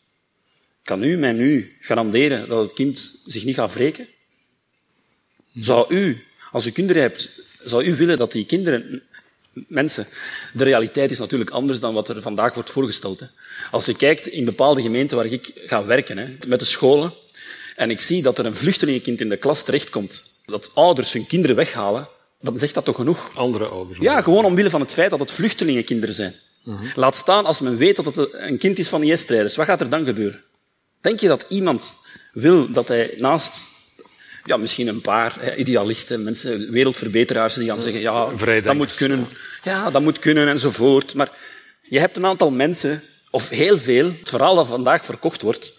Kan 0.84 1.04
u 1.04 1.18
mij 1.18 1.32
nu 1.32 1.78
garanderen 1.80 2.50
dat 2.50 2.66
het 2.66 2.74
kind 2.74 3.22
zich 3.26 3.44
niet 3.44 3.56
gaat 3.56 3.74
wreken? 3.74 4.08
Zou 5.54 5.96
u, 5.96 6.26
als 6.52 6.66
u 6.66 6.72
kinderen 6.72 7.02
hebt, 7.02 7.44
zou 7.64 7.84
u 7.84 7.96
willen 7.96 8.18
dat 8.18 8.32
die 8.32 8.46
kinderen, 8.46 9.04
mensen, 9.54 10.08
de 10.54 10.64
realiteit 10.64 11.12
is 11.12 11.18
natuurlijk 11.20 11.50
anders 11.50 11.80
dan 11.80 11.94
wat 11.94 12.10
er 12.10 12.22
vandaag 12.22 12.54
wordt 12.54 12.70
voorgesteld. 12.70 13.30
Als 13.72 13.86
je 13.86 13.96
kijkt 13.96 14.28
in 14.28 14.46
bepaalde 14.46 14.82
gemeenten 14.82 15.18
waar 15.18 15.26
ik 15.26 15.52
ga 15.56 15.86
werken, 15.86 16.18
hè, 16.18 16.38
met 16.48 16.60
de 16.60 16.66
scholen, 16.66 17.14
en 17.76 17.90
ik 17.90 18.02
zie 18.02 18.22
dat 18.22 18.38
er 18.38 18.46
een 18.46 18.56
vluchtelingenkind 18.56 19.22
in 19.22 19.30
de 19.30 19.38
klas 19.38 19.64
terechtkomt, 19.64 20.42
dat 20.46 20.72
ouders 20.74 21.14
hun 21.14 21.28
kinderen 21.28 21.56
weghalen, 21.56 22.08
dan 22.44 22.60
zegt 22.60 22.74
dat 22.74 22.86
toch 22.86 22.96
genoeg? 22.96 23.30
Andere 23.36 23.66
ouders. 23.66 24.00
Ja, 24.00 24.22
gewoon 24.22 24.46
omwille 24.46 24.70
van 24.70 24.82
het 24.82 24.92
feit 24.92 25.10
dat 25.10 25.20
het 25.20 25.32
vluchtelingenkinderen 25.32 26.16
zijn. 26.16 26.36
Laat 26.96 27.16
staan 27.16 27.46
als 27.46 27.60
men 27.60 27.78
weet 27.78 27.96
dat 27.96 28.06
het 28.06 28.34
een 28.34 28.58
kind 28.58 28.80
is 28.80 28.88
van 28.88 29.04
IS-strijders. 29.04 29.56
Wat 29.56 29.66
gaat 29.66 29.82
er 29.82 29.90
dan 29.90 30.06
gebeuren? 30.06 30.44
Denk 31.02 31.20
je 31.20 31.28
dat 31.28 31.46
iemand 31.50 31.98
wil 32.34 32.72
dat 32.72 32.88
hij 32.88 33.14
naast 33.18 33.72
ja, 34.46 34.58
misschien 34.58 34.88
een 34.88 35.02
paar 35.02 35.36
hè, 35.40 35.56
idealisten, 35.56 36.24
mensen, 36.24 36.72
wereldverbeteraars, 36.72 37.54
die 37.54 37.68
gaan 37.68 37.82
zeggen, 37.82 38.02
ja, 38.02 38.30
dat 38.62 38.76
moet 38.76 38.94
kunnen. 38.94 39.28
Ja, 39.64 39.92
dat 39.92 40.02
moet 40.02 40.20
kunnen 40.20 40.48
enzovoort. 40.48 41.14
Maar 41.14 41.32
je 41.82 42.00
hebt 42.00 42.18
een 42.18 42.26
aantal 42.26 42.52
mensen, 42.52 43.04
of 43.30 43.50
heel 43.50 43.78
veel, 43.78 44.06
het 44.20 44.30
verhaal 44.30 44.56
dat 44.56 44.68
vandaag 44.68 45.06
verkocht 45.06 45.42
wordt, 45.42 45.74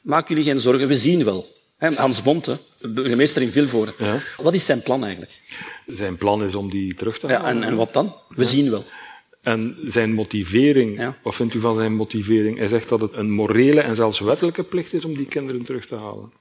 maak 0.00 0.28
jullie 0.28 0.44
geen 0.44 0.60
zorgen, 0.60 0.88
we 0.88 0.96
zien 0.96 1.24
wel. 1.24 1.54
Hans 1.78 2.22
Bonte, 2.22 2.58
burgemeester 2.80 3.42
in 3.42 3.52
Vilvoorde. 3.52 3.94
Ja. 3.98 4.20
Wat 4.36 4.54
is 4.54 4.64
zijn 4.64 4.82
plan 4.82 5.04
eigenlijk? 5.04 5.32
Zijn 5.86 6.16
plan 6.16 6.44
is 6.44 6.54
om 6.54 6.70
die 6.70 6.94
terug 6.94 7.18
te 7.18 7.26
halen. 7.26 7.42
Ja, 7.42 7.48
en, 7.48 7.62
en 7.62 7.76
wat 7.76 7.92
dan? 7.92 8.14
We 8.28 8.44
zien 8.44 8.70
wel. 8.70 8.84
En 9.42 9.76
zijn 9.86 10.12
motivering, 10.12 10.98
Ja. 10.98 11.18
wat 11.22 11.34
vindt 11.34 11.54
u 11.54 11.60
van 11.60 11.74
zijn 11.74 11.94
motivering? 11.94 12.58
Hij 12.58 12.68
zegt 12.68 12.88
dat 12.88 13.00
het 13.00 13.12
een 13.12 13.30
morele 13.30 13.80
en 13.80 13.96
zelfs 13.96 14.18
wettelijke 14.20 14.62
plicht 14.64 14.92
is 14.92 15.04
om 15.04 15.16
die 15.16 15.26
kinderen 15.26 15.64
terug 15.64 15.86
te 15.86 15.94
halen. 15.94 16.32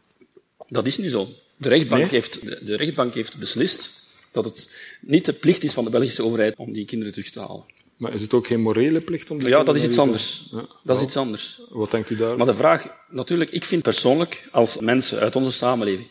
Dat 0.68 0.86
is 0.88 0.98
niet 0.98 1.12
zo. 1.12 1.28
De 1.58 1.70
rechtbank, 1.70 2.02
Nee? 2.02 2.12
heeft, 2.12 2.42
de 2.68 2.76
rechtbank 2.76 3.14
heeft 3.14 3.38
beslist 3.38 3.92
dat 4.32 4.46
het 4.46 4.76
niet 5.02 5.26
de 5.26 5.34
plicht 5.34 5.64
is 5.64 5.74
van 5.74 5.84
de 5.84 5.90
Belgische 5.90 6.24
overheid 6.24 6.56
om 6.58 6.74
die 6.74 6.86
kinderen 6.86 7.14
terug 7.14 7.30
te 7.30 7.40
halen. 7.40 7.64
Maar 7.98 8.14
is 8.14 8.22
het 8.22 8.34
ook 8.34 8.48
geen 8.48 8.62
morele 8.62 9.02
plicht 9.02 9.32
om 9.32 9.40
die 9.40 9.50
Ja, 9.50 9.64
dat 9.64 9.76
is 9.76 9.84
iets 9.84 9.98
anders. 10.00 10.48
Ja. 10.52 10.66
Dat 10.84 10.98
is 10.98 11.04
iets 11.04 11.18
anders. 11.18 11.62
Wat 11.70 11.92
denkt 11.92 12.10
u 12.10 12.16
daar? 12.16 12.38
Maar 12.38 12.46
de 12.46 12.54
vraag, 12.54 12.88
natuurlijk, 13.10 13.52
ik 13.52 13.64
vind 13.64 13.84
persoonlijk, 13.84 14.48
als 14.52 14.78
mensen 14.80 15.20
uit 15.20 15.36
onze 15.36 15.52
samenleving 15.52 16.08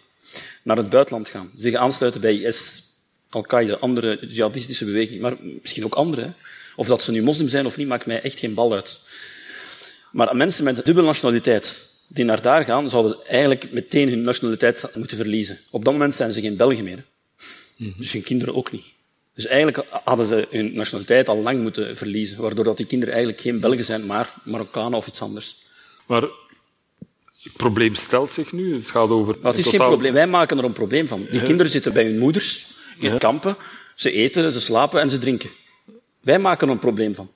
naar 0.62 0.76
het 0.76 0.90
buitenland 0.90 1.28
gaan, 1.28 1.50
zich 1.56 1.74
aansluiten 1.74 2.20
bij 2.20 2.34
IS, 2.40 2.82
Al-Qaeda, 3.34 3.74
andere 3.74 4.18
jihadistische 4.28 4.84
bewegingen, 4.84 5.22
maar 5.22 5.36
misschien 5.62 5.84
ook 5.84 5.94
andere, 5.94 6.32
of 6.76 6.86
dat 6.86 7.02
ze 7.02 7.10
nu 7.10 7.22
moslim 7.22 7.48
zijn 7.48 7.66
of 7.66 7.76
niet, 7.76 7.86
maakt 7.88 8.06
mij 8.06 8.22
echt 8.22 8.38
geen 8.38 8.54
bal 8.54 8.72
uit. 8.72 9.00
Maar 10.12 10.36
mensen 10.36 10.64
met 10.64 10.84
dubbele 10.84 11.06
nationaliteit, 11.06 11.92
die 12.08 12.24
naar 12.24 12.42
daar 12.42 12.64
gaan, 12.64 12.90
zouden 12.90 13.16
eigenlijk 13.26 13.72
meteen 13.72 14.08
hun 14.08 14.20
nationaliteit 14.20 14.90
moeten 14.94 15.16
verliezen. 15.16 15.58
Op 15.70 15.84
dat 15.84 15.92
moment 15.92 16.14
zijn 16.14 16.32
ze 16.32 16.40
geen 16.40 16.56
Belgen 16.56 16.84
meer. 16.84 17.04
hè. 17.76 17.92
Dus 17.98 18.12
hun 18.12 18.22
kinderen 18.22 18.54
ook 18.54 18.72
niet. 18.72 18.84
Dus 19.34 19.46
eigenlijk 19.46 19.86
hadden 20.04 20.26
ze 20.26 20.46
hun 20.50 20.74
nationaliteit 20.74 21.28
al 21.28 21.42
lang 21.42 21.62
moeten 21.62 21.96
verliezen, 21.96 22.40
waardoor 22.40 22.64
dat 22.64 22.76
die 22.76 22.86
kinderen 22.86 23.14
eigenlijk 23.14 23.44
geen 23.44 23.60
Belgen 23.60 23.84
zijn, 23.84 24.06
maar 24.06 24.34
Marokkanen 24.44 24.98
of 24.98 25.06
iets 25.06 25.22
anders. 25.22 25.56
Maar 26.06 26.22
het 27.42 27.52
probleem 27.56 27.94
stelt 27.94 28.32
zich 28.32 28.52
nu. 28.52 28.74
Het 28.74 28.90
gaat 28.90 29.08
over... 29.08 29.36
Maar 29.40 29.52
het 29.52 29.60
is 29.60 29.68
geen 29.68 29.80
probleem. 29.80 30.12
Wij 30.12 30.26
maken 30.26 30.58
er 30.58 30.64
een 30.64 30.72
probleem 30.72 31.08
van. 31.08 31.26
Die 31.30 31.42
kinderen 31.42 31.72
zitten 31.72 31.92
bij 31.92 32.04
hun 32.04 32.18
moeders 32.18 32.66
in 32.98 33.18
kampen. 33.18 33.56
Ze 33.94 34.12
eten, 34.12 34.52
ze 34.52 34.60
slapen 34.60 35.00
en 35.00 35.10
ze 35.10 35.18
drinken. 35.18 35.50
Wij 36.20 36.38
maken 36.38 36.66
er 36.66 36.72
een 36.72 36.78
probleem 36.78 37.14
van. 37.14 37.30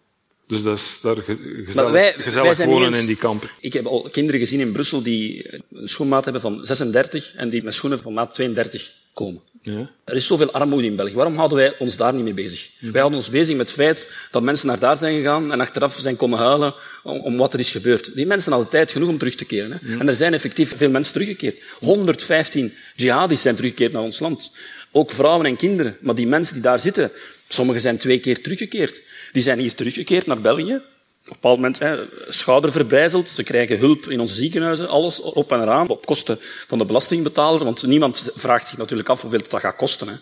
Dus 0.46 0.62
dat 0.62 0.78
is 0.78 0.98
daar 1.02 1.16
ge- 1.16 1.38
Maar 1.54 1.64
gezellig, 1.66 1.90
wij, 1.90 2.12
gezellig 2.16 2.42
wij 2.46 2.54
zijn 2.54 2.68
niet 2.68 2.76
wonen 2.78 2.92
eens- 2.92 3.00
in 3.00 3.06
die 3.06 3.16
kampen. 3.16 3.48
Ik 3.60 3.72
heb 3.72 3.86
al 3.86 4.08
kinderen 4.12 4.40
gezien 4.40 4.60
in 4.60 4.72
Brussel 4.72 5.02
die 5.02 5.46
een 5.72 5.88
schoenmaat 5.88 6.24
hebben 6.24 6.42
van 6.42 6.60
36 6.66 7.32
en 7.34 7.48
die 7.48 7.62
met 7.64 7.74
schoenen 7.74 8.02
van 8.02 8.12
maat 8.12 8.34
32 8.34 8.90
komen. 9.14 9.40
Ja. 9.62 9.90
Er 10.04 10.14
is 10.16 10.26
zoveel 10.26 10.52
armoede 10.52 10.86
in 10.86 10.96
België. 10.96 11.14
Waarom 11.14 11.36
houden 11.36 11.58
wij 11.58 11.74
ons 11.78 11.96
daar 11.96 12.14
niet 12.14 12.24
mee 12.24 12.34
bezig? 12.34 12.70
Wij 12.80 12.90
houden 13.00 13.18
ons 13.18 13.30
bezig 13.30 13.56
met 13.56 13.66
het 13.66 13.76
feit 13.76 14.10
dat 14.30 14.42
mensen 14.42 14.66
naar 14.66 14.78
daar 14.78 14.96
zijn 14.96 15.16
gegaan 15.16 15.52
en 15.52 15.60
achteraf 15.60 15.98
zijn 16.00 16.16
komen 16.16 16.38
huilen 16.38 16.74
om, 17.02 17.18
om 17.20 17.36
wat 17.36 17.52
er 17.54 17.60
is 17.60 17.70
gebeurd. 17.70 18.14
Die 18.14 18.26
mensen 18.26 18.52
hadden 18.52 18.70
tijd 18.70 18.92
genoeg 18.92 19.08
om 19.08 19.18
terug 19.18 19.34
te 19.34 19.44
keren. 19.44 19.72
Hè? 19.72 19.98
En 19.98 20.08
er 20.08 20.14
zijn 20.14 20.34
effectief 20.34 20.72
veel 20.76 20.90
mensen 20.90 21.12
teruggekeerd. 21.12 21.62
115 21.78 22.74
jihadis 22.96 23.42
zijn 23.42 23.54
teruggekeerd 23.56 23.92
naar 23.92 24.02
ons 24.02 24.18
land. 24.18 24.52
Ook 24.92 25.10
vrouwen 25.10 25.46
en 25.46 25.56
kinderen. 25.56 25.96
Maar 26.00 26.14
die 26.14 26.26
mensen 26.26 26.54
die 26.54 26.62
daar 26.62 26.78
zitten, 26.78 27.10
sommigen 27.48 27.80
zijn 27.80 27.98
twee 27.98 28.20
keer 28.20 28.42
teruggekeerd. 28.42 29.02
Die 29.32 29.42
zijn 29.42 29.58
hier 29.58 29.74
teruggekeerd 29.74 30.26
naar 30.26 30.40
België. 30.40 30.74
Op 30.74 31.34
een 31.34 31.40
bepaald 31.40 31.56
moment 31.56 31.78
hè, 31.78 31.98
schouder 32.28 32.72
verbrijzeld. 32.72 33.28
Ze 33.28 33.42
krijgen 33.42 33.78
hulp 33.78 34.10
in 34.10 34.20
onze 34.20 34.34
ziekenhuizen, 34.34 34.88
alles 34.88 35.20
op 35.20 35.52
en 35.52 35.60
eraan, 35.60 35.88
op 35.88 36.06
kosten 36.06 36.38
van 36.40 36.78
de 36.78 36.84
belastingbetaler. 36.84 37.64
Want 37.64 37.86
niemand 37.86 38.30
vraagt 38.34 38.68
zich 38.68 38.78
natuurlijk 38.78 39.08
af 39.08 39.22
hoeveel 39.22 39.40
dat 39.48 39.60
gaat 39.60 39.76
kosten. 39.76 40.08
Hè. 40.08 40.14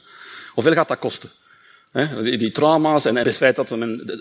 Hoeveel 0.54 0.72
gaat 0.72 0.88
dat 0.88 0.98
kosten? 0.98 1.30
Die, 2.22 2.50
trauma's 2.50 3.04
en 3.04 3.16
het 3.16 3.36
feit 3.36 3.56
dat 3.56 3.68
we 3.68 3.78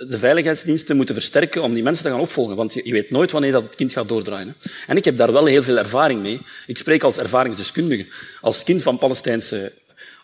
de, 0.10 0.18
veiligheidsdiensten 0.18 0.96
moeten 0.96 1.16
versterken 1.16 1.64
om 1.64 1.74
die 1.74 1.84
mensen 1.84 2.04
te 2.04 2.10
gaan 2.10 2.20
opvolgen. 2.20 2.56
Want 2.56 2.74
je, 2.74 2.92
weet 2.92 3.10
nooit 3.10 3.32
wanneer 3.32 3.52
dat 3.52 3.64
het 3.64 3.76
kind 3.76 3.94
gaat 3.94 4.08
doordraaien. 4.08 4.56
En 4.88 4.98
ik 4.98 5.06
heb 5.06 5.18
daar 5.18 5.32
wel 5.32 5.46
heel 5.46 5.64
veel 5.64 5.78
ervaring 5.78 6.22
mee. 6.22 6.42
Ik 6.68 6.78
spreek 6.78 7.04
als 7.04 7.18
ervaringsdeskundige. 7.18 8.06
Als 8.42 8.64
kind 8.64 8.82
van 8.82 8.98
Palestijnse 8.98 9.72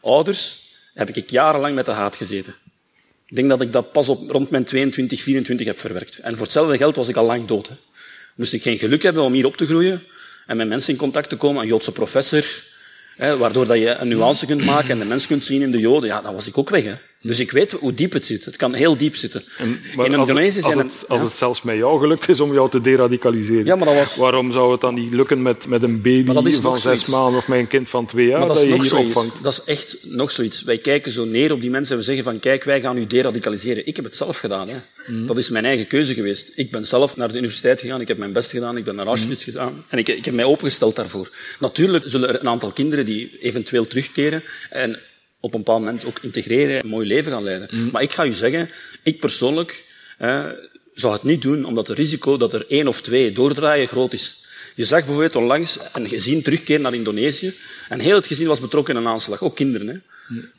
ouders 0.01 0.59
heb 0.93 1.09
ik 1.09 1.29
jarenlang 1.29 1.75
met 1.75 1.85
de 1.85 1.91
haat 1.91 2.15
gezeten. 2.15 2.55
Ik 3.27 3.35
denk 3.35 3.49
dat 3.49 3.61
ik 3.61 3.71
dat 3.71 3.91
pas 3.91 4.09
op 4.09 4.29
rond 4.29 4.49
mijn 4.49 4.63
22, 4.63 5.21
24 5.21 5.67
heb 5.67 5.79
verwerkt. 5.79 6.17
En 6.19 6.31
voor 6.31 6.43
hetzelfde 6.43 6.77
geld 6.77 6.95
was 6.95 7.07
ik 7.07 7.15
al 7.15 7.25
lang 7.25 7.45
dood. 7.45 7.67
Hè. 7.67 7.75
Moest 8.35 8.53
ik 8.53 8.61
geen 8.61 8.77
geluk 8.77 9.01
hebben 9.01 9.23
om 9.23 9.33
hier 9.33 9.45
op 9.45 9.57
te 9.57 9.65
groeien 9.65 10.03
en 10.47 10.57
met 10.57 10.67
mensen 10.67 10.93
in 10.93 10.99
contact 10.99 11.29
te 11.29 11.37
komen, 11.37 11.61
een 11.61 11.67
Joodse 11.67 11.91
professor, 11.91 12.45
hè, 13.15 13.37
waardoor 13.37 13.65
dat 13.65 13.77
je 13.77 13.95
een 13.95 14.07
nuance 14.07 14.45
kunt 14.45 14.65
maken 14.65 14.89
en 14.89 14.99
de 14.99 15.05
mens 15.05 15.27
kunt 15.27 15.45
zien 15.45 15.61
in 15.61 15.71
de 15.71 15.79
Joden, 15.79 16.09
ja, 16.09 16.21
dan 16.21 16.33
was 16.33 16.47
ik 16.47 16.57
ook 16.57 16.69
weg. 16.69 16.83
Hè. 16.83 16.93
Dus 17.23 17.39
ik 17.39 17.51
weet 17.51 17.71
hoe 17.71 17.93
diep 17.93 18.13
het 18.13 18.25
zit. 18.25 18.45
Het 18.45 18.57
kan 18.57 18.73
heel 18.73 18.97
diep 18.97 19.15
zitten. 19.15 19.43
Maar 19.95 20.05
in 20.05 20.15
als, 20.15 20.29
Indonesië 20.29 20.55
het, 20.57 20.65
als, 20.65 20.75
het, 20.75 21.05
als 21.07 21.21
het 21.21 21.31
zelfs 21.31 21.61
met 21.61 21.75
jou 21.75 21.99
gelukt 21.99 22.29
is 22.29 22.39
om 22.39 22.53
jou 22.53 22.69
te 22.69 22.81
deradicaliseren, 22.81 23.65
Ja, 23.65 23.75
maar 23.75 23.85
dat 23.85 23.95
was- 23.95 24.15
waarom 24.15 24.51
zou 24.51 24.71
het 24.71 24.81
dan 24.81 24.93
niet 24.93 25.13
lukken 25.13 25.41
met, 25.41 25.67
met 25.67 25.83
een 25.83 26.01
baby 26.01 26.25
Maar 26.25 26.35
dat 26.35 26.45
is 26.45 26.57
van 26.57 26.77
zes 26.79 27.05
maanden 27.05 27.37
of 27.37 27.47
met 27.47 27.59
een 27.59 27.67
kind 27.67 27.89
van 27.89 28.05
twee 28.05 28.27
jaar 28.27 28.37
Maar 28.39 28.47
dat, 28.47 28.55
dat 28.55 28.65
is 28.65 28.71
je 28.71 28.79
hier 28.79 28.89
zoiets. 28.89 29.07
opvangt? 29.07 29.43
Dat 29.43 29.53
is 29.53 29.61
echt 29.65 29.97
nog 30.01 30.31
zoiets. 30.31 30.63
Wij 30.63 30.77
kijken 30.77 31.11
zo 31.11 31.25
neer 31.25 31.51
op 31.51 31.61
die 31.61 31.69
mensen 31.69 31.91
en 31.93 31.99
we 31.99 32.05
zeggen 32.05 32.23
van 32.23 32.39
kijk, 32.39 32.63
wij 32.63 32.81
gaan 32.81 32.97
u 32.97 33.07
deradicaliseren. 33.07 33.87
Ik 33.87 33.95
heb 33.95 34.05
het 34.05 34.15
zelf 34.15 34.37
gedaan. 34.37 34.67
Hè. 34.69 34.75
Mhm. 35.07 35.25
Dat 35.25 35.37
is 35.37 35.49
mijn 35.49 35.65
eigen 35.65 35.87
keuze 35.87 36.13
geweest. 36.13 36.51
Ik 36.55 36.71
ben 36.71 36.87
zelf 36.87 37.15
naar 37.17 37.31
de 37.31 37.37
universiteit 37.37 37.81
gegaan, 37.81 38.01
ik 38.01 38.07
heb 38.07 38.17
mijn 38.17 38.33
best 38.33 38.51
gedaan, 38.51 38.77
ik 38.77 38.83
ben 38.83 38.95
naar 38.95 39.05
Auschwitz 39.05 39.45
Mhm. 39.45 39.51
gegaan 39.51 39.83
en 39.89 39.97
ik, 39.97 40.07
ik 40.07 40.25
heb 40.25 40.33
mij 40.33 40.45
opengesteld 40.45 40.95
daarvoor. 40.95 41.29
Natuurlijk 41.59 42.03
zullen 42.07 42.29
er 42.29 42.39
een 42.39 42.49
aantal 42.49 42.71
kinderen 42.71 43.05
die 43.05 43.37
eventueel 43.41 43.87
terugkeren 43.87 44.43
en 44.69 44.99
op 45.41 45.53
een 45.53 45.59
bepaald 45.59 45.79
moment 45.79 46.05
ook 46.05 46.19
integreren 46.21 46.75
en 46.75 46.83
een 46.83 46.89
mooi 46.89 47.07
leven 47.07 47.31
gaan 47.31 47.43
leiden. 47.43 47.67
Mhm. 47.71 47.89
Maar 47.91 48.01
ik 48.01 48.11
ga 48.11 48.25
u 48.25 48.33
zeggen, 48.33 48.69
ik 49.03 49.19
persoonlijk 49.19 49.83
eh, 50.17 50.45
zou 50.93 51.13
het 51.13 51.23
niet 51.23 51.41
doen 51.41 51.65
omdat 51.65 51.87
het 51.87 51.97
risico 51.97 52.37
dat 52.37 52.53
er 52.53 52.65
één 52.69 52.87
of 52.87 53.01
twee 53.01 53.31
doordraaien 53.31 53.87
groot 53.87 54.13
is. 54.13 54.45
Je 54.75 54.85
zag 54.85 54.99
bijvoorbeeld 54.99 55.35
onlangs 55.35 55.79
een 55.93 56.07
gezin 56.07 56.41
terugkeren 56.41 56.81
naar 56.81 56.93
Indonesië. 56.93 57.53
En 57.89 57.99
heel 57.99 58.15
het 58.15 58.27
gezin 58.27 58.47
was 58.47 58.59
betrokken 58.59 58.95
in 58.95 59.01
een 59.01 59.07
aanslag. 59.07 59.41
Ook 59.41 59.55
kinderen. 59.55 59.87
Hè. 59.87 59.95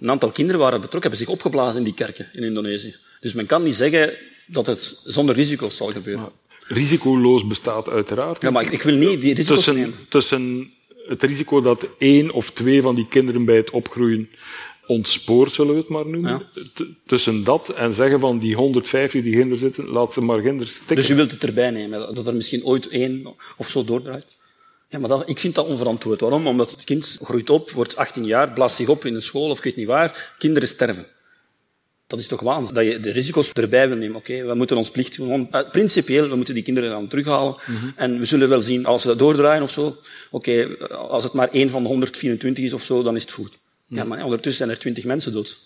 Een 0.01 0.11
aantal 0.11 0.31
kinderen 0.31 0.61
waren 0.61 0.81
betrokken, 0.81 1.11
hebben 1.11 1.27
zich 1.27 1.37
opgeblazen 1.37 1.79
in 1.79 1.85
die 1.85 1.95
kerken 1.95 2.29
in 2.33 2.43
Indonesië. 2.43 2.97
Dus 3.21 3.33
men 3.33 3.47
kan 3.47 3.63
niet 3.63 3.75
zeggen 3.75 4.15
dat 4.47 4.67
het 4.67 5.03
zonder 5.05 5.35
risico's 5.35 5.77
zal 5.77 5.93
gebeuren. 5.93 6.29
Risicoloos 6.67 7.47
bestaat 7.47 7.89
uiteraard. 7.89 8.43
Ja, 8.43 8.51
maar 8.51 8.63
ik, 8.63 8.71
ik 8.71 8.83
wil 8.83 8.95
niet 8.95 9.21
die 9.21 9.35
risico's 9.35 9.57
tussen, 9.57 9.75
nemen. 9.75 9.95
tussen 10.09 10.73
het 11.09 11.23
risico 11.23 11.61
dat 11.61 11.87
één 11.99 12.31
of 12.31 12.51
twee 12.51 12.83
van 12.83 12.95
die 12.95 13.09
kinderen 13.09 13.45
bij 13.45 13.57
het 13.57 13.71
opgroeien 13.71 14.29
ontspoort, 14.93 15.53
zullen 15.53 15.73
we 15.75 15.81
het 15.81 15.89
maar 15.89 16.09
noemen. 16.09 16.43
Tussen 17.07 17.45
dat 17.45 17.69
en 17.69 17.95
zeggen 17.95 18.21
van 18.21 18.39
die 18.39 18.55
150 18.55 19.23
die 19.23 19.37
ginder 19.37 19.59
zitten, 19.59 19.89
laat 19.89 20.13
ze 20.13 20.21
maar 20.21 20.41
ginder 20.41 20.67
stikken. 20.67 20.97
Dus 20.97 21.11
u 21.11 21.15
wilt 21.15 21.31
het 21.31 21.45
erbij 21.45 21.71
nemen, 21.71 22.15
dat 22.15 22.27
er 22.27 22.35
misschien 22.35 22.65
ooit 22.65 22.89
één 22.89 23.35
of 23.57 23.69
zo 23.69 23.85
doordraait? 23.85 24.41
Ja, 24.89 24.99
maar 24.99 25.09
dat, 25.09 25.29
ik 25.29 25.39
vind 25.39 25.55
dat 25.55 25.67
onverantwoord. 25.67 26.21
Waarom? 26.21 26.47
Omdat 26.47 26.71
het 26.71 26.85
kind 26.85 27.19
groeit 27.23 27.51
op, 27.51 27.71
wordt 27.71 27.97
18 27.97 28.25
jaar, 28.25 28.53
blaast 28.53 28.77
zich 28.77 28.89
op 28.89 29.05
in 29.05 29.15
een 29.15 29.23
school 29.23 29.51
of 29.51 29.59
ik 29.59 29.65
weet 29.65 29.77
niet 29.77 29.87
waar, 29.87 30.35
kinderen 30.39 30.69
sterven. 30.69 31.07
Dat 32.07 32.19
is 32.21 32.27
toch 32.27 32.41
waanzin, 32.41 32.75
dat 32.75 32.85
je 32.85 33.01
de 33.01 33.11
risico's 33.11 33.53
erbij 33.53 33.89
wil 33.89 33.97
nemen. 33.97 34.17
Oké, 34.17 34.45
we 34.45 34.55
moeten 34.55 34.77
ons 34.77 34.91
plicht 34.91 35.17
doen. 35.17 35.29
Want, 35.29 35.51
eh, 35.51 35.71
principieel, 35.71 36.29
we 36.29 36.37
moeten 36.37 36.55
die 36.55 36.63
kinderen 36.63 36.91
gaan 36.91 37.09
terughalen. 37.09 37.57
En 37.97 38.19
we 38.19 38.25
zullen 38.25 38.49
wel 38.49 38.63
zien, 38.63 38.87
als 38.87 39.03
ze 39.03 39.09
dat 39.09 39.19
doordraaien 39.19 39.63
of 39.63 39.71
zo, 39.71 39.97
oké, 40.31 40.77
als 40.89 41.25
het 41.25 41.33
maar 41.33 41.49
één 41.49 41.71
van 41.71 41.83
de 41.83 41.89
124 41.89 42.65
is 42.65 42.73
of 42.73 42.83
zo, 42.83 43.03
dan 43.03 43.17
is 43.17 43.23
het 43.23 43.33
goed. 43.33 43.59
Ja, 43.95 44.05
maar 44.05 44.25
ondertussen 44.25 44.65
zijn 44.67 44.71
er 44.77 44.79
20 44.83 45.05
mensen 45.05 45.33
dood. 45.33 45.59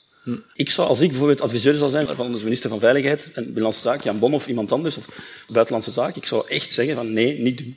Ik 0.55 0.70
zou, 0.70 0.89
als 0.89 1.01
ik 1.01 1.09
bijvoorbeeld 1.09 1.41
adviseur 1.41 1.74
zou 1.74 1.91
zijn 1.91 2.07
van 2.07 2.33
de 2.33 2.45
minister 2.45 2.70
van 2.70 2.79
Veiligheid 2.79 3.31
en 3.35 3.45
Binnenlandse 3.45 3.81
Zaken, 3.81 4.05
Jan 4.05 4.18
Bon 4.18 4.35
of 4.35 4.49
iemand 4.49 4.72
anders, 4.72 4.97
of 4.97 5.09
Buitenlandse 5.53 5.91
Zaken, 5.91 6.16
ik 6.16 6.27
zou 6.27 6.49
echt 6.49 6.72
zeggen 6.72 6.95
van 6.95 7.12
nee, 7.12 7.39
niet 7.39 7.59
doen. 7.59 7.77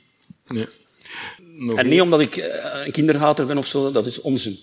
Nog, 1.56 1.76
En 1.76 1.84
één, 1.84 1.88
niet 1.88 2.00
omdat 2.00 2.20
ik 2.20 2.36
eh, 2.36 2.86
een 2.86 2.92
kinderhater 2.92 3.46
ben 3.46 3.58
of 3.58 3.66
zo, 3.66 3.92
dat 3.92 4.06
is 4.06 4.20
onzin. 4.20 4.58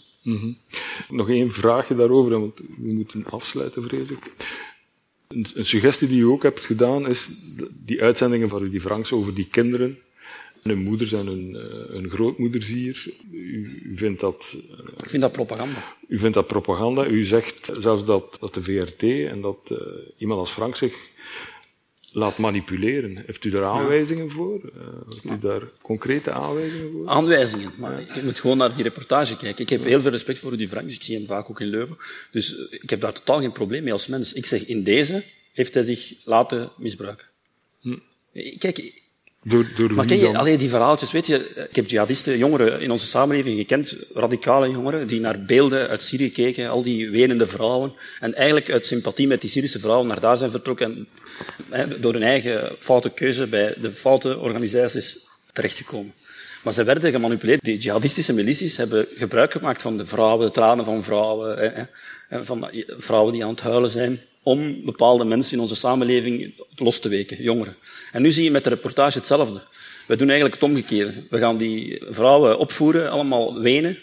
nog 1.10 1.30
één 1.30 1.52
vraagje 1.52 1.96
daarover, 1.96 2.40
want 2.40 2.58
we 2.58 2.94
moeten 2.94 3.26
afsluiten, 3.26 3.84
vrees 3.84 4.10
ik. 4.10 4.34
Een, 5.28 5.46
een 5.54 5.66
suggestie 5.66 6.08
die 6.08 6.22
u 6.22 6.26
ook 6.26 6.44
hebt 6.44 6.66
gedaan 6.66 7.08
is 7.08 7.30
die 7.86 8.02
uitzendingen 8.02 8.50
van 8.50 8.60
Rudy 8.60 8.80
Franks 8.80 9.12
over 9.12 9.34
die 9.34 9.48
kinderen. 9.52 9.98
Hun 10.62 10.78
moeders 10.78 11.14
en 11.14 11.26
hun, 11.26 11.56
eh, 11.56 11.94
hun 11.96 12.10
grootmoeders 12.10 12.68
hier. 12.68 13.06
U, 13.32 13.82
u 13.86 13.98
vindt 13.98 14.20
dat 14.20 14.56
Ik 14.98 15.10
vind 15.10 15.22
dat 15.22 15.32
propaganda. 15.32 15.96
U 16.08 16.18
vindt 16.18 16.36
dat 16.36 16.48
propaganda. 16.48 17.08
U 17.08 17.24
zegt 17.24 17.70
zelfs 17.80 18.06
dat, 18.06 18.38
dat 18.40 18.54
de 18.54 18.62
VRT 18.62 19.04
en 19.04 19.42
dat 19.42 19.58
uh, 19.72 19.78
iemand 20.18 20.40
als 20.40 20.52
Frank 20.52 20.76
zich 20.76 21.10
laat 22.12 22.38
manipuleren. 22.38 23.24
Heeft 23.26 23.46
u 23.46 23.50
daar 23.50 23.64
aanwijzingen 23.64 24.32
voor? 24.32 24.62
Uh, 24.76 24.82
heeft 25.10 25.38
u 25.38 25.40
daar 25.40 25.62
concrete 25.82 26.32
aanwijzingen 26.32 26.92
voor? 26.92 27.08
Aanwijzingen. 27.08 27.72
Maar 27.78 28.00
je 28.16 28.22
moet 28.24 28.40
gewoon 28.40 28.58
naar 28.58 28.74
die 28.74 28.84
reportage 28.84 29.38
kijken. 29.38 29.64
Ik 29.64 29.70
heb 29.70 29.84
heel 29.84 30.02
veel 30.02 30.12
respect 30.12 30.40
voor 30.40 30.52
Rudy 30.52 30.68
Franks. 30.68 30.96
Ik 30.96 31.04
zie 31.04 31.16
hem 31.16 31.26
vaak 31.26 31.50
ook 31.50 31.62
in 31.62 31.68
Leuven. 31.68 31.98
Dus 32.32 32.70
ik 32.70 32.90
heb 32.90 33.02
daar 33.02 33.14
totaal 33.14 33.40
geen 33.40 33.52
probleem 33.52 33.84
mee 33.84 33.94
als 33.94 34.08
mens. 34.08 34.34
Ik 34.34 34.46
zeg, 34.46 34.66
in 34.66 34.84
deze 34.84 35.24
heeft 35.54 35.74
hij 35.74 35.84
zich 35.84 36.14
laten 36.26 36.72
misbruiken. 36.78 37.28
Hm. 37.82 37.98
Kijk, 38.58 39.02
door, 39.44 39.72
door 39.76 39.94
maar 39.94 40.06
ken 40.06 40.18
je 40.18 40.38
alleen 40.38 40.58
die 40.58 40.70
verhaaltjes? 40.70 41.12
Weet 41.12 41.28
je, 41.28 41.68
ik 41.70 41.76
heb 41.76 41.90
jihadisten, 41.90 42.38
jongeren 42.38 42.82
in 42.82 42.92
onze 42.92 43.08
samenleving 43.08 43.58
gekend, 43.58 43.96
radicale 44.14 44.70
jongeren, 44.70 45.08
die 45.08 45.20
naar 45.20 45.42
beelden 45.42 45.88
uit 45.88 46.02
Syrië 46.02 46.32
keken, 46.32 46.70
al 46.70 46.84
die 46.84 47.10
wenende 47.10 47.48
vrouwen, 47.48 47.94
en 48.20 48.34
eigenlijk 48.34 48.72
uit 48.72 48.86
sympathie 48.86 49.28
met 49.28 49.42
die 49.42 49.50
Syrische 49.50 49.80
vrouwen 49.80 50.08
naar 50.08 50.20
daar 50.20 50.38
zijn 50.38 50.52
vertrokken 50.52 51.08
en 51.70 51.90
hè, 51.90 52.00
door 52.00 52.14
hun 52.14 52.24
eigen 52.24 52.76
foute 52.80 53.10
keuze 53.10 53.48
bij 53.48 53.76
de 53.82 53.96
foute 53.96 54.40
organisaties 54.40 55.18
terechtgekomen. 55.54 56.14
Maar 56.64 56.74
ze 56.74 56.84
werden 56.84 57.12
gemanipuleerd. 57.12 57.64
Die 57.64 57.78
jihadistische 57.78 58.34
milities 58.34 58.78
hebben 58.78 59.08
gebruik 59.16 59.52
gemaakt 59.52 59.82
van 59.82 59.98
de 59.98 60.06
vrouwen, 60.06 60.46
de 60.46 60.52
tranen 60.52 60.86
van 60.86 61.04
vrouwen, 61.04 61.58
hè, 61.58 61.86
hè, 62.28 62.46
van 62.46 62.70
vrouwen 62.98 63.34
die 63.34 63.44
aan 63.44 63.50
het 63.50 63.62
huilen 63.62 63.90
zijn, 63.90 64.20
om 64.48 64.86
bepaalde 64.86 65.26
mensen 65.26 65.54
in 65.54 65.60
onze 65.60 65.76
samenleving 65.76 66.54
los 66.76 67.00
te 67.00 67.10
weken, 67.10 67.44
jongeren. 67.44 67.76
En 68.12 68.22
nu 68.22 68.32
zie 68.32 68.44
je 68.44 68.52
met 68.52 68.64
de 68.64 68.70
reportage 68.70 69.18
hetzelfde. 69.18 69.62
We 70.06 70.16
doen 70.16 70.30
eigenlijk 70.30 70.62
het 70.62 70.70
omgekeerde. 70.70 71.14
We 71.30 71.38
gaan 71.38 71.58
die 71.58 72.04
vrouwen 72.06 72.58
opvoeren, 72.58 73.12
allemaal 73.12 73.60
wenen, 73.60 73.98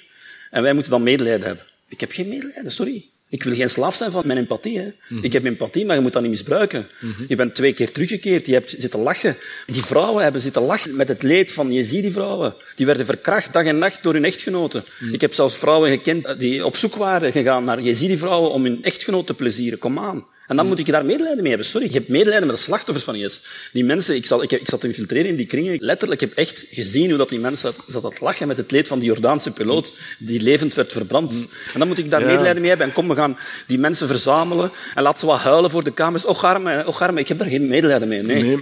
en 0.51 0.63
wij 0.63 0.73
moeten 0.73 0.93
dan 0.93 1.03
medelijden 1.03 1.47
hebben. 1.47 1.65
Ik 1.89 2.01
heb 2.01 2.13
geen 2.13 2.29
medelijden, 2.29 2.73
sorry. 2.73 3.05
Ik 3.29 3.43
wil 3.43 3.55
geen 3.55 3.71
slaaf 3.71 3.95
zijn 3.95 4.11
van 4.11 4.27
mijn 4.27 4.39
empathie. 4.39 4.79
Hè. 4.79 4.85
Mm-hmm. 4.85 5.25
Ik 5.25 5.33
heb 5.33 5.45
empathie, 5.45 5.87
maar 5.87 5.97
je 5.97 6.03
moet 6.03 6.13
dat 6.13 6.23
niet 6.23 6.31
misbruiken. 6.31 6.89
Mm-hmm. 7.01 7.25
Je 7.29 7.37
bent 7.37 7.55
twee 7.55 7.73
keer 7.73 7.93
teruggekeerd, 7.93 8.47
je 8.47 8.53
hebt 8.53 8.75
zitten 8.79 9.01
lachen. 9.01 9.37
Die 9.67 9.85
vrouwen 9.85 10.23
hebben 10.23 10.41
zitten 10.41 10.63
lachen 10.63 10.97
met 10.97 11.09
het 11.09 11.23
leed 11.23 11.53
van 11.53 11.73
Jezidi-vrouwen. 11.73 12.55
Die 12.77 12.87
werden 12.87 13.07
verkracht 13.07 13.53
dag 13.53 13.65
en 13.65 13.79
nacht 13.79 14.03
door 14.03 14.13
hun 14.13 14.25
echtgenoten. 14.25 14.85
Mm-hmm. 14.85 15.15
Ik 15.15 15.21
heb 15.21 15.35
zelfs 15.35 15.57
vrouwen 15.57 15.91
gekend 15.91 16.41
die 16.41 16.67
op 16.67 16.77
zoek 16.77 16.95
waren 16.95 17.33
gegaan 17.33 17.65
naar 17.65 17.81
Jezidi-vrouwen 17.81 18.51
om 18.51 18.65
hun 18.65 18.83
echtgenoot 18.83 19.27
te 19.27 19.35
plezieren. 19.35 19.79
Kom 19.79 19.99
aan. 19.99 20.25
En 20.55 20.61
dan 20.61 20.69
moet 20.69 20.79
ik 20.79 20.87
daar 20.87 21.05
medelijden 21.05 21.41
mee 21.43 21.49
hebben. 21.49 21.67
Sorry, 21.67 21.87
ik 21.87 21.95
heb 21.95 22.09
medelijden 22.09 22.47
met 22.47 22.57
de 22.57 22.63
slachtoffers 22.63 23.05
van 23.05 23.15
IS. 23.15 23.43
Die 23.73 23.85
mensen, 23.85 24.15
ik, 24.15 24.27
zal, 24.27 24.43
ik, 24.43 24.53
ik 24.53 24.69
zat 24.69 24.81
te 24.81 24.87
infiltreren 24.87 25.27
in 25.27 25.37
die 25.37 25.47
kringen. 25.47 25.77
Letterlijk, 25.81 26.23
ik 26.23 26.29
heb 26.29 26.39
echt 26.39 26.67
gezien 26.71 27.09
hoe 27.09 27.19
dat 27.19 27.29
die 27.29 27.41
mensen 27.41 27.73
zat 27.87 28.21
lachen 28.21 28.49
met 28.49 28.57
het 28.57 28.71
leed 28.71 28.89
van 28.89 28.99
die 28.99 29.09
Jordaanse 29.09 29.51
piloot 29.51 29.95
die 30.19 30.41
levend 30.41 30.75
werd 30.75 30.93
verbrand. 30.93 31.45
En 31.73 31.79
dan 31.79 31.89
moet 31.89 31.99
ik 31.99 32.11
daar 32.11 32.21
ja. 32.21 32.27
medelijden 32.27 32.61
mee 32.61 32.69
hebben. 32.69 32.87
En 32.87 32.93
kom, 32.93 33.09
we 33.09 33.15
gaan 33.15 33.37
die 33.67 33.79
mensen 33.79 34.09
verzamelen 34.09 34.71
en 34.95 35.03
laten 35.03 35.21
ze 35.21 35.27
wat 35.27 35.41
huilen 35.41 35.71
voor 35.71 35.85
de 35.85 35.93
kamers. 35.93 36.25
Och 36.25 36.45
arme, 36.45 36.87
och 36.87 37.03
arme, 37.03 37.21
ik 37.21 37.29
heb 37.29 37.39
daar 37.39 37.49
geen 37.49 37.69
medelijden 37.69 38.09
mee. 38.09 38.23
Nee. 38.23 38.43
nee 38.43 38.59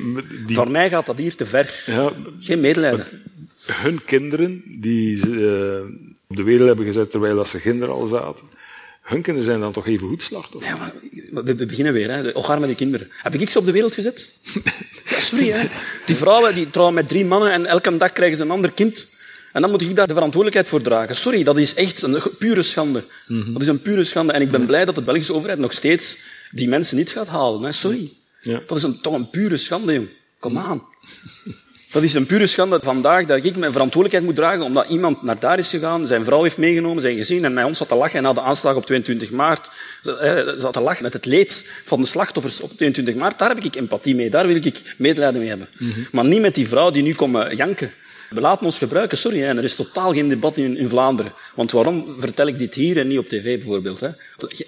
die... 0.46 0.56
Voor 0.56 0.70
mij 0.70 0.88
gaat 0.88 1.06
dat 1.06 1.18
hier 1.18 1.34
te 1.34 1.46
ver. 1.46 1.82
Ja, 1.86 2.10
geen 2.40 2.60
medelijden. 2.60 3.06
Hun 3.66 4.04
kinderen, 4.04 4.62
die 4.66 5.16
ze 5.16 5.28
uh, 5.28 6.10
op 6.26 6.36
de 6.36 6.42
wereld 6.42 6.66
hebben 6.66 6.86
gezet 6.86 7.10
terwijl 7.10 7.44
ze 7.44 7.60
kinderen 7.60 7.94
al 7.94 8.06
zaten 8.06 8.44
hun 9.02 9.22
kinderen 9.22 9.50
zijn 9.50 9.60
dan 9.60 9.72
toch 9.72 9.86
even 9.86 10.08
goed 10.08 10.22
slachtoffer? 10.22 10.72
Ja, 10.72 10.76
maar 10.76 11.44
we, 11.44 11.54
we 11.54 11.66
beginnen 11.66 11.92
weer. 11.92 12.10
Hè. 12.10 12.28
Och, 12.30 12.50
arme 12.50 12.66
die 12.66 12.74
kinderen. 12.74 13.08
Heb 13.10 13.34
ik 13.34 13.50
ze 13.50 13.58
op 13.58 13.64
de 13.64 13.72
wereld 13.72 13.94
gezet? 13.94 14.36
ja, 15.10 15.20
sorry. 15.20 15.50
Hè. 15.50 15.66
Die 16.06 16.16
vrouwen 16.16 16.54
die 16.54 16.70
trouwen 16.70 16.94
met 16.94 17.08
drie 17.08 17.24
mannen 17.24 17.52
en 17.52 17.66
elke 17.66 17.96
dag 17.96 18.12
krijgen 18.12 18.36
ze 18.36 18.42
een 18.42 18.50
ander 18.50 18.72
kind. 18.72 19.20
En 19.52 19.62
dan 19.62 19.70
moet 19.70 19.82
ik 19.82 19.96
daar 19.96 20.06
de 20.06 20.14
verantwoordelijkheid 20.14 20.68
voor 20.68 20.82
dragen. 20.82 21.14
Sorry, 21.14 21.44
dat 21.44 21.58
is 21.58 21.74
echt 21.74 22.02
een 22.02 22.20
pure 22.38 22.62
schande. 22.62 23.04
Mm 23.26 23.42
-hmm. 23.42 23.52
Dat 23.52 23.62
is 23.62 23.68
een 23.68 23.82
pure 23.82 24.04
schande. 24.04 24.32
En 24.32 24.40
ik 24.40 24.50
ben 24.50 24.66
blij 24.66 24.84
dat 24.84 24.94
de 24.94 25.02
Belgische 25.02 25.34
overheid 25.34 25.58
nog 25.58 25.72
steeds 25.72 26.18
die 26.50 26.68
mensen 26.68 26.96
niet 26.96 27.10
gaat 27.10 27.28
halen. 27.28 27.62
Hè. 27.62 27.72
Sorry. 27.72 28.12
Ja. 28.40 28.60
Dat 28.66 28.76
is 28.76 28.82
een, 28.82 29.00
toch 29.00 29.14
een 29.14 29.30
pure 29.30 29.56
schande, 29.56 29.92
jong. 29.92 30.08
Kom 30.38 30.58
aan. 30.58 30.82
Dat 31.92 32.02
is 32.02 32.14
een 32.14 32.26
pure 32.26 32.46
schande 32.46 32.78
vandaag 32.82 33.26
dat 33.26 33.44
ik 33.44 33.56
mijn 33.56 33.72
verantwoordelijkheid 33.72 34.24
moet 34.24 34.36
dragen 34.36 34.64
omdat 34.64 34.88
iemand 34.88 35.22
naar 35.22 35.38
daar 35.38 35.58
is 35.58 35.68
gegaan, 35.68 36.06
zijn 36.06 36.24
vrouw 36.24 36.42
heeft 36.42 36.56
meegenomen, 36.58 37.02
zijn 37.02 37.16
gezin 37.16 37.44
en 37.44 37.54
bij 37.54 37.64
ons 37.64 37.78
zat 37.78 37.88
te 37.88 37.94
lachen 37.94 38.16
en 38.16 38.22
na 38.22 38.32
de 38.32 38.40
aanslag 38.40 38.74
op 38.74 38.86
22 38.86 39.30
maart 39.30 39.70
zat 40.58 40.72
te 40.72 40.80
lachen 40.80 41.02
met 41.02 41.12
het 41.12 41.24
leed 41.24 41.70
van 41.84 42.00
de 42.00 42.06
slachtoffers 42.06 42.60
op 42.60 42.70
22 42.76 43.14
maart. 43.14 43.38
Daar 43.38 43.48
heb 43.48 43.64
ik 43.64 43.74
empathie 43.74 44.14
mee, 44.14 44.30
daar 44.30 44.46
wil 44.46 44.56
ik 44.56 44.94
medelijden 44.96 45.40
mee 45.40 45.48
hebben. 45.48 45.68
Mm 45.78 45.92
-hmm. 45.92 46.06
Maar 46.12 46.24
niet 46.24 46.40
met 46.40 46.54
die 46.54 46.68
vrouw 46.68 46.90
die 46.90 47.02
nu 47.02 47.14
komt 47.14 47.56
janken. 47.56 47.92
We 48.30 48.40
laten 48.40 48.66
ons 48.66 48.78
gebruiken, 48.78 49.18
sorry, 49.18 49.38
hè, 49.38 49.56
er 49.56 49.64
is 49.64 49.74
totaal 49.74 50.12
geen 50.12 50.28
debat 50.28 50.56
in, 50.56 50.76
in 50.76 50.88
Vlaanderen. 50.88 51.32
Want 51.54 51.70
waarom 51.70 52.14
vertel 52.18 52.46
ik 52.46 52.58
dit 52.58 52.74
hier 52.74 52.98
en 52.98 53.08
niet 53.08 53.18
op 53.18 53.28
tv 53.28 53.58
bijvoorbeeld? 53.58 54.00
Hè? 54.00 54.08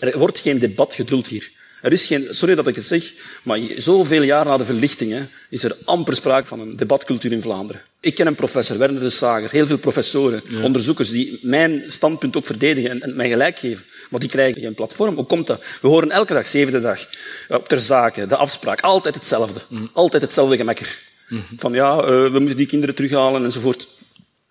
Er 0.01 0.19
wordt 0.19 0.39
geen 0.39 0.59
debat 0.59 0.95
geduld 0.95 1.27
hier. 1.27 1.51
Er 1.85 1.93
is 1.93 2.07
geen, 2.07 2.27
sorry 2.31 2.55
dat 2.55 2.67
ik 2.67 2.75
het 2.75 2.85
zeg, 2.85 3.13
maar 3.43 3.59
zoveel 3.77 4.23
jaar 4.23 4.45
na 4.45 4.57
de 4.57 4.65
verlichting 4.65 5.13
hè, 5.13 5.23
is 5.51 5.65
er 5.65 5.77
amper 5.85 6.17
sprake 6.17 6.47
van 6.47 6.61
een 6.61 6.77
debatcultuur 6.77 7.33
in 7.33 7.43
Vlaanderen. 7.43 7.83
Ik 8.01 8.15
ken 8.15 8.27
een 8.27 8.35
professor, 8.35 8.79
Werner 8.79 9.01
de 9.01 9.11
Sager, 9.11 9.51
heel 9.51 9.67
veel 9.67 9.79
professoren, 9.79 10.43
onderzoekers 10.63 11.11
die 11.11 11.39
mijn 11.43 11.85
standpunt 11.87 12.37
ook 12.37 12.47
verdedigen 12.47 12.91
en, 12.91 13.03
en, 13.03 13.17
mij 13.17 13.29
gelijk 13.29 13.59
geven. 13.59 13.85
Maar 14.11 14.21
die 14.21 14.29
krijgen 14.29 14.61
geen 14.61 14.75
platform. 14.75 15.15
Hoe 15.15 15.25
komt 15.25 15.47
dat? 15.47 15.63
We 15.81 15.89
horen 15.89 16.11
elke 16.11 16.33
dag, 16.33 16.47
zevende 16.47 16.81
dag, 16.81 17.07
op 17.49 17.69
ter 17.69 17.81
zake, 17.81 18.27
de 18.27 18.37
afspraak, 18.37 18.81
altijd 18.81 19.15
hetzelfde. 19.15 19.61
Mm. 19.69 19.91
Altijd 19.93 20.23
hetzelfde 20.23 20.57
gemekker. 20.57 20.99
Mm 21.29 21.43
-hmm. 21.49 21.59
Van 21.59 21.73
ja, 21.73 22.03
uh, 22.03 22.07
we 22.07 22.39
moeten 22.39 22.57
die 22.57 22.67
kinderen 22.67 22.95
terughalen 22.95 23.45
enzovoort. 23.45 23.89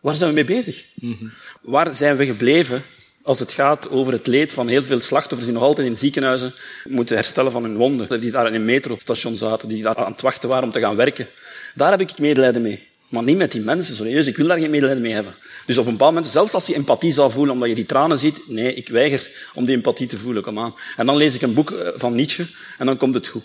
Waar 0.01 0.15
zijn 0.15 0.29
we 0.29 0.35
mee 0.35 0.45
bezig? 0.45 0.85
Mm 0.95 1.15
-hmm. 1.19 1.31
Waar 1.61 1.95
zijn 1.95 2.17
we 2.17 2.25
gebleven 2.25 2.83
als 3.23 3.39
het 3.39 3.53
gaat 3.53 3.89
over 3.89 4.13
het 4.13 4.27
leed 4.27 4.53
van 4.53 4.67
heel 4.67 4.83
veel 4.83 4.99
slachtoffers 4.99 5.45
die 5.45 5.53
nog 5.53 5.63
altijd 5.63 5.87
in 5.87 5.97
ziekenhuizen 5.97 6.53
moeten 6.87 7.15
herstellen 7.15 7.51
van 7.51 7.63
hun 7.63 7.75
wonden, 7.75 8.21
die 8.21 8.31
daar 8.31 8.47
in 8.47 8.53
een 8.53 8.65
metrostation 8.65 9.35
zaten, 9.35 9.67
die 9.67 9.83
daar 9.83 9.95
aan 9.95 10.11
het 10.11 10.21
wachten 10.21 10.49
waren 10.49 10.63
om 10.63 10.71
te 10.71 10.79
gaan 10.79 10.95
werken. 10.95 11.27
Daar 11.75 11.91
heb 11.91 12.01
ik 12.01 12.19
medelijden 12.19 12.61
mee. 12.61 12.91
Maar 13.07 13.23
niet 13.23 13.37
met 13.37 13.51
die 13.51 13.61
mensen, 13.61 13.95
serieus. 13.95 14.27
Ik 14.27 14.37
wil 14.37 14.47
daar 14.47 14.57
geen 14.57 14.69
medelijden 14.69 15.01
mee 15.01 15.13
hebben. 15.13 15.35
Dus 15.65 15.77
op 15.77 15.85
een 15.85 15.91
bepaald 15.91 16.13
moment, 16.13 16.31
zelfs 16.31 16.53
als 16.53 16.67
je 16.67 16.75
empathie 16.75 17.11
zou 17.11 17.31
voelen 17.31 17.53
omdat 17.53 17.69
je 17.69 17.75
die 17.75 17.85
tranen 17.85 18.17
ziet, 18.17 18.41
nee, 18.47 18.73
ik 18.73 18.89
weiger 18.89 19.31
om 19.53 19.65
die 19.65 19.75
empathie 19.75 20.07
te 20.07 20.17
voelen. 20.17 20.43
Kom 20.43 20.59
aan. 20.59 20.75
En 20.97 21.05
dan 21.05 21.17
lees 21.17 21.35
ik 21.35 21.41
een 21.41 21.53
boek 21.53 21.71
eh, 21.71 21.89
van 21.95 22.15
Nietzsche 22.15 22.45
en 22.77 22.85
dan 22.85 22.97
komt 22.97 23.15
het 23.15 23.27
goed. 23.27 23.43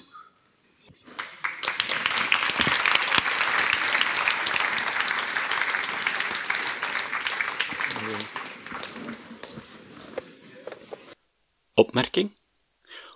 Opmerking? 11.78 12.36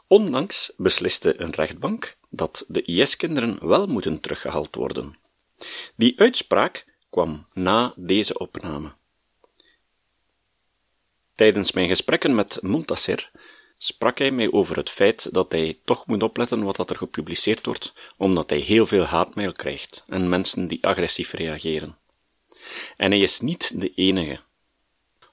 Onlangs 0.07 0.73
besliste 0.77 1.41
een 1.41 1.51
rechtbank 1.51 2.17
dat 2.29 2.65
de 2.69 2.83
IS-kinderen 2.83 3.69
wel 3.69 3.87
moeten 3.87 4.21
teruggehaald 4.21 4.75
worden. 4.75 5.19
Die 5.97 6.21
uitspraak 6.21 6.87
kwam 7.11 7.47
na 7.53 7.93
deze 7.97 8.39
opname. 8.39 8.95
Tijdens 11.35 11.73
mijn 11.73 11.89
gesprekken 11.89 12.35
met 12.35 12.59
Muntasser 12.63 13.31
sprak 13.77 14.19
hij 14.19 14.31
mij 14.31 14.53
over 14.53 14.77
het 14.77 14.91
feit 14.91 15.33
dat 15.33 15.53
hij 15.53 15.79
toch 15.85 16.07
moet 16.07 16.23
opletten 16.23 16.63
wat 16.63 16.91
er 16.91 16.97
gepubliceerd 16.97 17.67
wordt, 17.67 17.93
omdat 18.17 18.51
hij 18.51 18.59
heel 18.59 18.87
veel 18.87 19.05
haatmail 19.05 19.53
krijgt 19.53 20.05
en 20.07 20.29
mensen 20.29 20.69
die 20.69 20.87
agressief 20.87 21.33
reageren. 21.33 21.99
En 22.97 23.11
hij 23.11 23.21
is 23.21 23.41
niet 23.41 23.81
de 23.81 23.95
enige. 23.95 24.41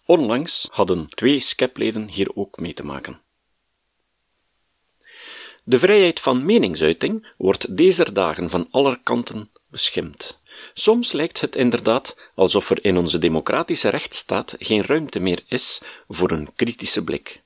Onlangs 0.10 0.68
hadden 0.72 1.07
twee 1.10 1.39
skepleden 1.39 2.07
hier 2.07 2.36
ook 2.36 2.60
mee 2.60 2.74
te 2.74 2.86
maken. 2.86 3.22
De 5.64 5.80
vrijheid 5.80 6.20
van 6.20 6.45
meningsuiting 6.45 7.34
wordt 7.38 7.78
deze 7.78 8.12
dagen 8.12 8.49
van 8.49 8.68
alle 8.72 8.99
kanten 9.03 9.51
beschimd. 9.68 10.39
Soms 10.74 11.12
lijkt 11.12 11.41
het 11.41 11.55
inderdaad 11.55 12.32
alsof 12.36 12.70
er 12.70 12.86
in 12.86 12.97
onze 12.97 13.18
democratische 13.18 13.89
rechtsstaat 13.89 14.55
geen 14.60 14.84
ruimte 14.84 15.20
meer 15.20 15.43
is 15.47 15.82
voor 16.07 16.32
een 16.32 16.49
kritische 16.55 17.03
blik. 17.03 17.41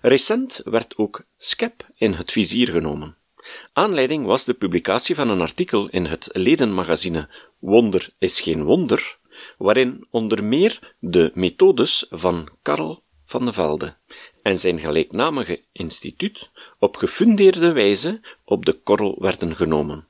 Recent 0.00 0.60
werd 0.64 0.96
ook 0.96 1.26
SCEP 1.36 1.86
in 1.94 2.12
het 2.12 2.32
vizier 2.32 2.68
genomen. 2.68 3.16
Aanleiding 3.72 4.26
was 4.26 4.44
de 4.44 4.54
publicatie 4.54 5.14
van 5.14 5.30
een 5.30 5.40
artikel 5.40 5.88
in 5.88 6.04
het 6.04 6.28
ledenmagazine 6.32 7.28
Wonder 7.58 8.10
is 8.18 8.40
geen 8.40 8.64
wonder, 8.64 9.17
waarin 9.58 10.06
onder 10.10 10.44
meer 10.44 10.94
de 10.98 11.30
methodes 11.34 12.06
van 12.10 12.48
Karl 12.62 13.02
van 13.24 13.44
de 13.44 13.52
Velde 13.52 13.96
en 14.42 14.58
zijn 14.58 14.78
gelijknamige 14.78 15.62
instituut 15.72 16.50
op 16.78 16.96
gefundeerde 16.96 17.72
wijze 17.72 18.20
op 18.44 18.64
de 18.64 18.72
korrel 18.72 19.16
werden 19.18 19.56
genomen. 19.56 20.06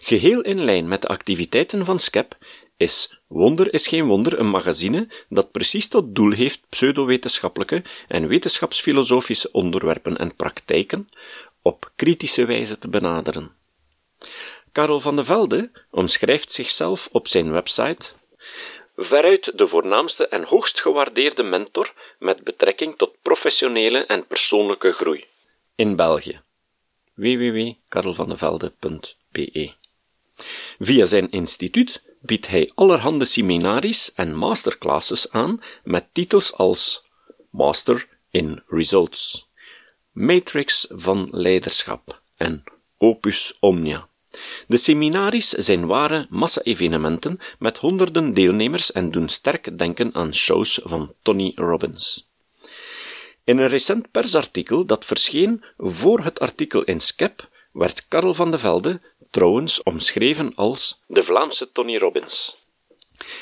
Geheel 0.00 0.40
in 0.40 0.64
lijn 0.64 0.88
met 0.88 1.02
de 1.02 1.08
activiteiten 1.08 1.84
van 1.84 1.98
SCEP 1.98 2.36
is 2.76 3.20
Wonder 3.26 3.74
is 3.74 3.86
geen 3.86 4.06
wonder 4.06 4.38
een 4.38 4.50
magazine 4.50 5.08
dat 5.28 5.50
precies 5.50 5.88
tot 5.88 6.14
doel 6.14 6.30
heeft 6.30 6.60
pseudowetenschappelijke 6.68 7.82
en 8.08 8.28
wetenschapsfilosofische 8.28 9.52
onderwerpen 9.52 10.18
en 10.18 10.34
praktijken 10.34 11.08
op 11.62 11.90
kritische 11.96 12.44
wijze 12.44 12.78
te 12.78 12.88
benaderen. 12.88 13.52
Karel 14.72 15.00
van 15.00 15.16
de 15.16 15.24
Velde 15.24 15.70
omschrijft 15.90 16.52
zichzelf 16.52 17.08
op 17.12 17.28
zijn 17.28 17.50
website 17.50 18.12
veruit 18.96 19.58
de 19.58 19.66
voornaamste 19.66 20.28
en 20.28 20.44
hoogst 20.44 20.80
gewaardeerde 20.80 21.42
mentor 21.42 21.92
met 22.18 22.44
betrekking 22.44 22.96
tot 22.96 23.14
professionele 23.22 23.98
en 23.98 24.26
persoonlijke 24.26 24.92
groei 24.92 25.26
in 25.78 25.96
België. 25.96 26.40
www.karelvandevelde.be 27.14 29.72
Via 30.78 31.04
zijn 31.04 31.30
instituut 31.30 32.02
biedt 32.20 32.48
hij 32.48 32.72
allerhande 32.74 33.24
seminaries 33.24 34.14
en 34.14 34.34
masterclasses 34.34 35.30
aan 35.30 35.62
met 35.84 36.06
titels 36.12 36.52
als 36.52 37.04
Master 37.50 38.08
in 38.30 38.62
Results, 38.66 39.48
Matrix 40.12 40.86
van 40.88 41.28
Leiderschap 41.30 42.22
en 42.36 42.64
Opus 42.96 43.56
Omnia. 43.60 44.08
De 44.66 44.76
seminaries 44.76 45.48
zijn 45.48 45.86
ware 45.86 46.26
massa-evenementen 46.30 47.40
met 47.58 47.78
honderden 47.78 48.34
deelnemers 48.34 48.92
en 48.92 49.10
doen 49.10 49.28
sterk 49.28 49.78
denken 49.78 50.14
aan 50.14 50.34
shows 50.34 50.80
van 50.82 51.14
Tony 51.22 51.52
Robbins. 51.54 52.30
In 53.44 53.58
een 53.58 53.68
recent 53.68 54.10
persartikel 54.10 54.86
dat 54.86 55.04
verscheen 55.04 55.64
voor 55.76 56.20
het 56.20 56.40
artikel 56.40 56.82
in 56.82 57.00
Skep 57.00 57.48
werd 57.72 58.08
Karel 58.08 58.34
van 58.34 58.50
de 58.50 58.58
Velde 58.58 59.00
trouwens 59.30 59.82
omschreven 59.82 60.54
als 60.54 61.02
de 61.06 61.22
Vlaamse 61.22 61.72
Tony 61.72 61.96
Robbins. 61.98 62.56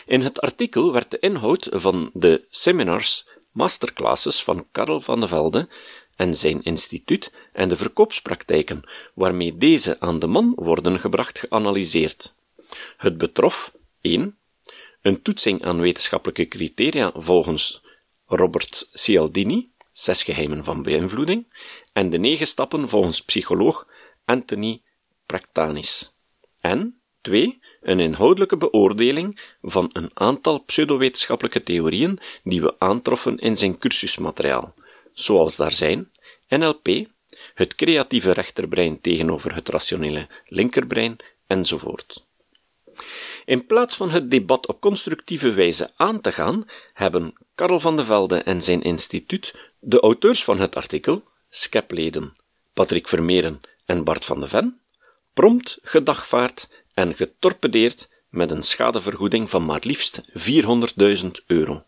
In 0.07 0.20
het 0.20 0.40
artikel 0.40 0.92
werd 0.92 1.11
de 1.11 1.18
inhoud 1.18 1.68
van 1.70 2.11
de 2.12 2.44
seminars, 2.51 3.26
masterclasses 3.51 4.42
van 4.42 4.66
Karel 4.72 5.01
van 5.01 5.20
de 5.20 5.28
Velde 5.28 5.68
en 6.17 6.35
zijn 6.35 6.62
instituut 6.62 7.33
en 7.53 7.69
de 7.69 7.77
verkoopspraktijken 7.77 8.83
waarmee 9.14 9.57
deze 9.57 10.01
aan 10.01 10.19
de 10.19 10.27
man 10.27 10.53
worden 10.57 11.01
gebracht 11.01 11.39
geanalyseerd. 11.39 12.35
Het 12.97 13.19
betrof 13.19 13.77
1. 14.01 14.39
Een 15.03 15.23
toetsing 15.23 15.64
aan 15.64 15.81
wetenschappelijke 15.81 16.49
criteria 16.49 17.12
volgens 17.14 17.83
Robert 18.27 18.89
Cialdini, 18.93 19.71
Zes 19.93 20.23
geheimen 20.23 20.64
van 20.64 20.83
beïnvloeding, 20.83 21.47
en 21.93 22.11
de 22.11 22.19
negen 22.19 22.47
stappen 22.47 22.89
volgens 22.89 23.23
psycholoog 23.23 23.89
Anthony 24.25 24.83
Praktanis. 25.27 26.14
En 26.61 27.01
2. 27.21 27.59
Een 27.81 28.01
inhoudelijke 28.01 28.57
beoordeling 28.57 29.41
van 29.62 29.91
een 29.93 30.11
aantal 30.14 30.59
pseudowetenschappelijke 30.59 31.62
theorieën 31.62 32.19
die 32.45 32.61
we 32.61 32.75
aantroffen 32.79 33.39
in 33.39 33.57
zijn 33.57 33.79
cursusmateriaal, 33.79 34.75
zoals 35.19 35.57
daar 35.57 35.73
zijn 35.73 36.11
NLP, 36.49 36.89
het 37.55 37.75
creatieve 37.75 38.33
rechterbrein 38.33 39.01
tegenover 39.01 39.55
het 39.55 39.69
rationele 39.69 40.29
linkerbrein, 40.47 41.17
enzovoort. 41.47 42.25
In 43.45 43.67
plaats 43.67 43.97
van 43.97 44.11
het 44.11 44.31
debat 44.31 44.67
op 44.67 44.81
constructieve 44.81 45.53
wijze 45.53 45.91
aan 45.97 46.21
te 46.21 46.33
gaan, 46.33 46.67
hebben 46.93 47.35
Karel 47.55 47.81
van 47.81 47.97
de 47.97 48.05
Velde 48.05 48.43
en 48.43 48.62
zijn 48.62 48.83
instituut 48.83 49.71
de 49.79 50.01
auteurs 50.01 50.45
van 50.45 50.59
het 50.59 50.77
artikel, 50.77 51.23
skepleden 51.49 52.37
Patrick 52.73 53.09
Vermeeren 53.09 53.61
en 53.85 54.05
Bart 54.05 54.25
van 54.25 54.41
de 54.41 54.49
Ven, 54.49 54.81
prompt 55.33 55.79
gedagvaard 55.83 56.85
en 56.95 57.14
getorpedeerd 57.14 58.09
met 58.29 58.51
een 58.51 58.62
schadevergoeding 58.62 59.51
van 59.51 59.64
maar 59.64 59.83
liefst 59.83 60.23
400.000 61.23 61.31
euro. 61.47 61.85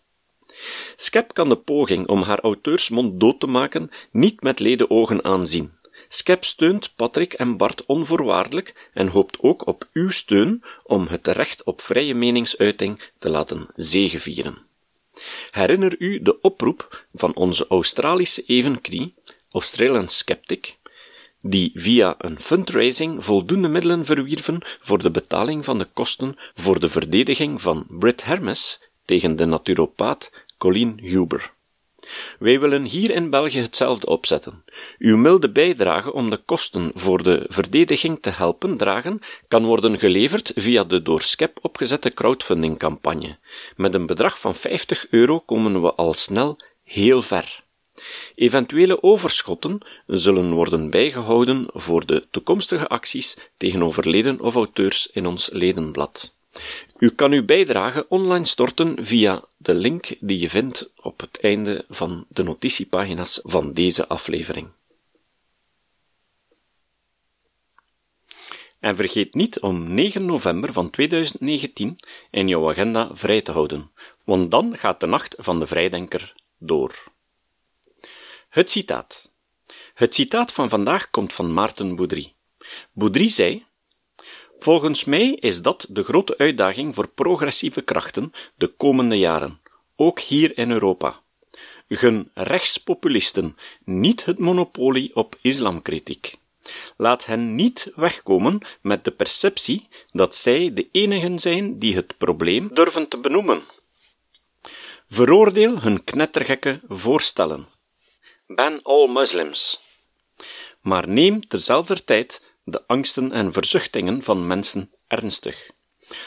Skep 0.96 1.34
kan 1.34 1.48
de 1.48 1.56
poging 1.56 2.06
om 2.06 2.22
haar 2.22 2.40
auteursmond 2.40 3.20
dood 3.20 3.40
te 3.40 3.46
maken 3.46 3.90
niet 4.10 4.42
met 4.42 4.60
lede 4.60 4.90
ogen 4.90 5.24
aanzien. 5.24 5.76
Skep 6.08 6.44
steunt 6.44 6.92
Patrick 6.96 7.32
en 7.32 7.56
Bart 7.56 7.86
onvoorwaardelijk 7.86 8.88
en 8.92 9.08
hoopt 9.08 9.38
ook 9.40 9.66
op 9.66 9.88
uw 9.92 10.10
steun 10.10 10.62
om 10.84 11.06
het 11.06 11.26
recht 11.26 11.64
op 11.64 11.80
vrije 11.80 12.14
meningsuiting 12.14 13.00
te 13.18 13.28
laten 13.28 13.68
zegevieren. 13.74 14.58
Herinner 15.50 15.94
u 15.98 16.22
de 16.22 16.40
oproep 16.40 17.06
van 17.14 17.34
onze 17.34 17.66
Australische 17.68 18.42
evenknie, 18.46 19.14
Australian 19.50 20.08
Skeptic, 20.08 20.76
die 21.40 21.70
via 21.74 22.14
een 22.18 22.38
fundraising 22.40 23.24
voldoende 23.24 23.68
middelen 23.68 24.04
verwierven 24.04 24.60
voor 24.80 25.02
de 25.02 25.10
betaling 25.10 25.64
van 25.64 25.78
de 25.78 25.88
kosten 25.92 26.36
voor 26.54 26.80
de 26.80 26.88
verdediging 26.88 27.62
van 27.62 27.86
Brit 27.88 28.24
Hermes 28.24 28.80
tegen 29.04 29.36
de 29.36 29.44
naturopaat 29.44 30.30
Colleen 30.58 30.98
Huber. 31.02 31.56
Wij 32.38 32.60
willen 32.60 32.84
hier 32.84 33.10
in 33.10 33.30
België 33.30 33.60
hetzelfde 33.60 34.06
opzetten. 34.06 34.64
Uw 34.98 35.16
milde 35.16 35.50
bijdrage 35.50 36.12
om 36.12 36.30
de 36.30 36.36
kosten 36.36 36.90
voor 36.94 37.22
de 37.22 37.44
verdediging 37.48 38.18
te 38.20 38.30
helpen 38.30 38.76
dragen 38.76 39.20
kan 39.48 39.64
worden 39.64 39.98
geleverd 39.98 40.52
via 40.54 40.84
de 40.84 41.02
door 41.02 41.22
SCEP 41.22 41.58
opgezette 41.62 42.10
crowdfundingcampagne. 42.10 43.38
Met 43.76 43.94
een 43.94 44.06
bedrag 44.06 44.40
van 44.40 44.54
50 44.54 45.06
euro 45.10 45.40
komen 45.40 45.82
we 45.82 45.94
al 45.94 46.14
snel 46.14 46.58
heel 46.84 47.22
ver. 47.22 47.64
Eventuele 48.34 49.02
overschotten 49.02 49.78
zullen 50.06 50.52
worden 50.52 50.90
bijgehouden 50.90 51.66
voor 51.72 52.06
de 52.06 52.26
toekomstige 52.30 52.88
acties 52.88 53.36
tegen 53.56 53.82
overleden 53.82 54.40
of 54.40 54.54
auteurs 54.54 55.10
in 55.12 55.26
ons 55.26 55.50
ledenblad. 55.52 56.37
U 56.98 57.10
kan 57.10 57.32
uw 57.32 57.44
bijdrage 57.44 58.06
online 58.08 58.44
storten 58.44 59.04
via 59.04 59.44
de 59.56 59.74
link 59.74 60.06
die 60.20 60.38
je 60.38 60.48
vindt 60.48 60.90
op 60.96 61.20
het 61.20 61.40
einde 61.40 61.84
van 61.88 62.26
de 62.28 62.42
notitiepagina's 62.42 63.40
van 63.42 63.72
deze 63.72 64.08
aflevering. 64.08 64.68
En 68.78 68.96
vergeet 68.96 69.34
niet 69.34 69.60
om 69.60 69.94
9 69.94 70.24
november 70.24 70.72
van 70.72 70.90
2019 70.90 71.98
in 72.30 72.48
jouw 72.48 72.70
agenda 72.70 73.10
vrij 73.12 73.42
te 73.42 73.52
houden, 73.52 73.90
want 74.24 74.50
dan 74.50 74.78
gaat 74.78 75.00
de 75.00 75.06
nacht 75.06 75.34
van 75.38 75.58
de 75.58 75.66
vrijdenker 75.66 76.34
door. 76.58 76.94
Het 78.48 78.70
citaat. 78.70 79.30
Het 79.94 80.14
citaat 80.14 80.52
van 80.52 80.68
vandaag 80.68 81.10
komt 81.10 81.32
van 81.32 81.52
Maarten 81.52 81.96
Boudry. 81.96 82.32
Boudry 82.92 83.28
zei: 83.28 83.66
Volgens 84.58 85.04
mij 85.04 85.30
is 85.30 85.62
dat 85.62 85.86
de 85.88 86.04
grote 86.04 86.38
uitdaging 86.38 86.94
voor 86.94 87.08
progressieve 87.08 87.80
krachten 87.80 88.32
de 88.54 88.66
komende 88.66 89.18
jaren, 89.18 89.60
ook 89.96 90.20
hier 90.20 90.58
in 90.58 90.70
Europa. 90.70 91.22
Gun 91.88 92.30
rechtspopulisten 92.34 93.56
niet 93.84 94.24
het 94.24 94.38
monopolie 94.38 95.16
op 95.16 95.38
islamkritiek. 95.40 96.36
Laat 96.96 97.26
hen 97.26 97.54
niet 97.54 97.92
wegkomen 97.94 98.60
met 98.80 99.04
de 99.04 99.10
perceptie 99.10 99.88
dat 100.12 100.34
zij 100.34 100.72
de 100.72 100.88
enigen 100.92 101.38
zijn 101.38 101.78
die 101.78 101.94
het 101.94 102.16
probleem 102.16 102.70
durven 102.74 103.08
te 103.08 103.18
benoemen. 103.18 103.62
Veroordeel 105.08 105.80
hun 105.80 106.04
knettergekke 106.04 106.80
voorstellen. 106.88 107.66
Ban 108.46 108.82
all 108.82 109.08
Muslims. 109.08 109.80
Maar 110.80 111.08
neem 111.08 111.48
terzelfde 111.48 112.04
tijd 112.04 112.52
de 112.70 112.86
angsten 112.86 113.32
en 113.32 113.52
verzuchtingen 113.52 114.22
van 114.22 114.46
mensen 114.46 114.92
ernstig. 115.06 115.70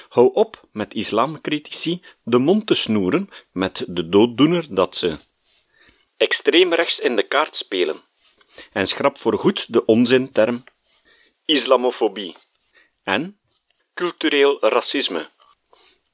Hou 0.09 0.33
op 0.33 0.67
met 0.71 0.93
islamcritici 0.93 2.01
de 2.23 2.37
mond 2.37 2.67
te 2.67 2.73
snoeren 2.73 3.29
met 3.51 3.85
de 3.87 4.09
dooddoener 4.09 4.65
dat 4.69 4.95
ze 4.95 5.17
extreem 6.17 6.73
rechts 6.73 6.99
in 6.99 7.15
de 7.15 7.27
kaart 7.27 7.55
spelen 7.55 8.01
en 8.71 8.87
schrap 8.87 9.17
voorgoed 9.17 9.73
de 9.73 9.85
onzinterm 9.85 10.63
islamofobie 11.45 12.35
en 13.03 13.37
cultureel 13.93 14.57
racisme 14.59 15.29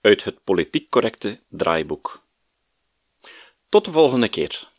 uit 0.02 0.24
het 0.24 0.44
politiek 0.44 0.90
correcte 0.90 1.40
draaiboek. 1.50 2.24
Tot 3.70 3.86
de 3.86 3.92
volgende 3.92 4.30
keer. 4.30 4.70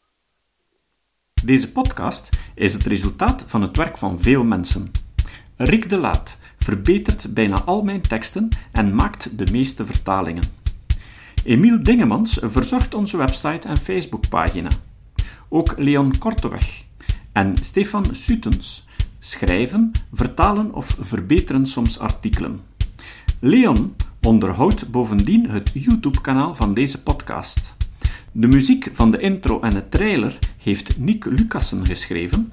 Deze 1.44 1.72
podcast 1.72 2.28
is 2.54 2.72
het 2.72 2.86
resultaat 2.86 3.44
van 3.46 3.62
het 3.62 3.76
werk 3.76 3.98
van 3.98 4.20
veel 4.20 4.44
mensen. 4.44 5.07
Rick 5.60 5.88
de 5.88 5.96
Laat 5.96 6.38
verbetert 6.58 7.34
bijna 7.34 7.62
al 7.62 7.82
mijn 7.82 8.00
teksten 8.00 8.48
en 8.72 8.94
maakt 8.94 9.38
de 9.38 9.46
meeste 9.52 9.86
vertalingen. 9.86 10.42
Emiel 11.44 11.82
Dingemans 11.82 12.38
verzorgt 12.42 12.94
onze 12.94 13.16
website 13.16 13.68
en 13.68 13.76
Facebookpagina. 13.76 14.68
Ook 15.48 15.74
Leon 15.76 16.18
Korteweg 16.18 16.84
en 17.32 17.54
Stefan 17.60 18.14
Sutens 18.14 18.86
schrijven, 19.18 19.92
vertalen 20.12 20.74
of 20.74 20.96
verbeteren 21.00 21.66
soms 21.66 21.98
artikelen. 21.98 22.60
Leon 23.38 23.94
onderhoudt 24.22 24.90
bovendien 24.90 25.50
het 25.50 25.70
YouTube-kanaal 25.74 26.54
van 26.54 26.74
deze 26.74 27.02
podcast. 27.02 27.76
De 28.32 28.46
muziek 28.46 28.88
van 28.92 29.10
de 29.10 29.18
intro 29.18 29.60
en 29.60 29.74
de 29.74 29.88
trailer 29.88 30.38
heeft 30.58 30.98
Nick 30.98 31.24
Lucassen 31.24 31.86
geschreven 31.86 32.52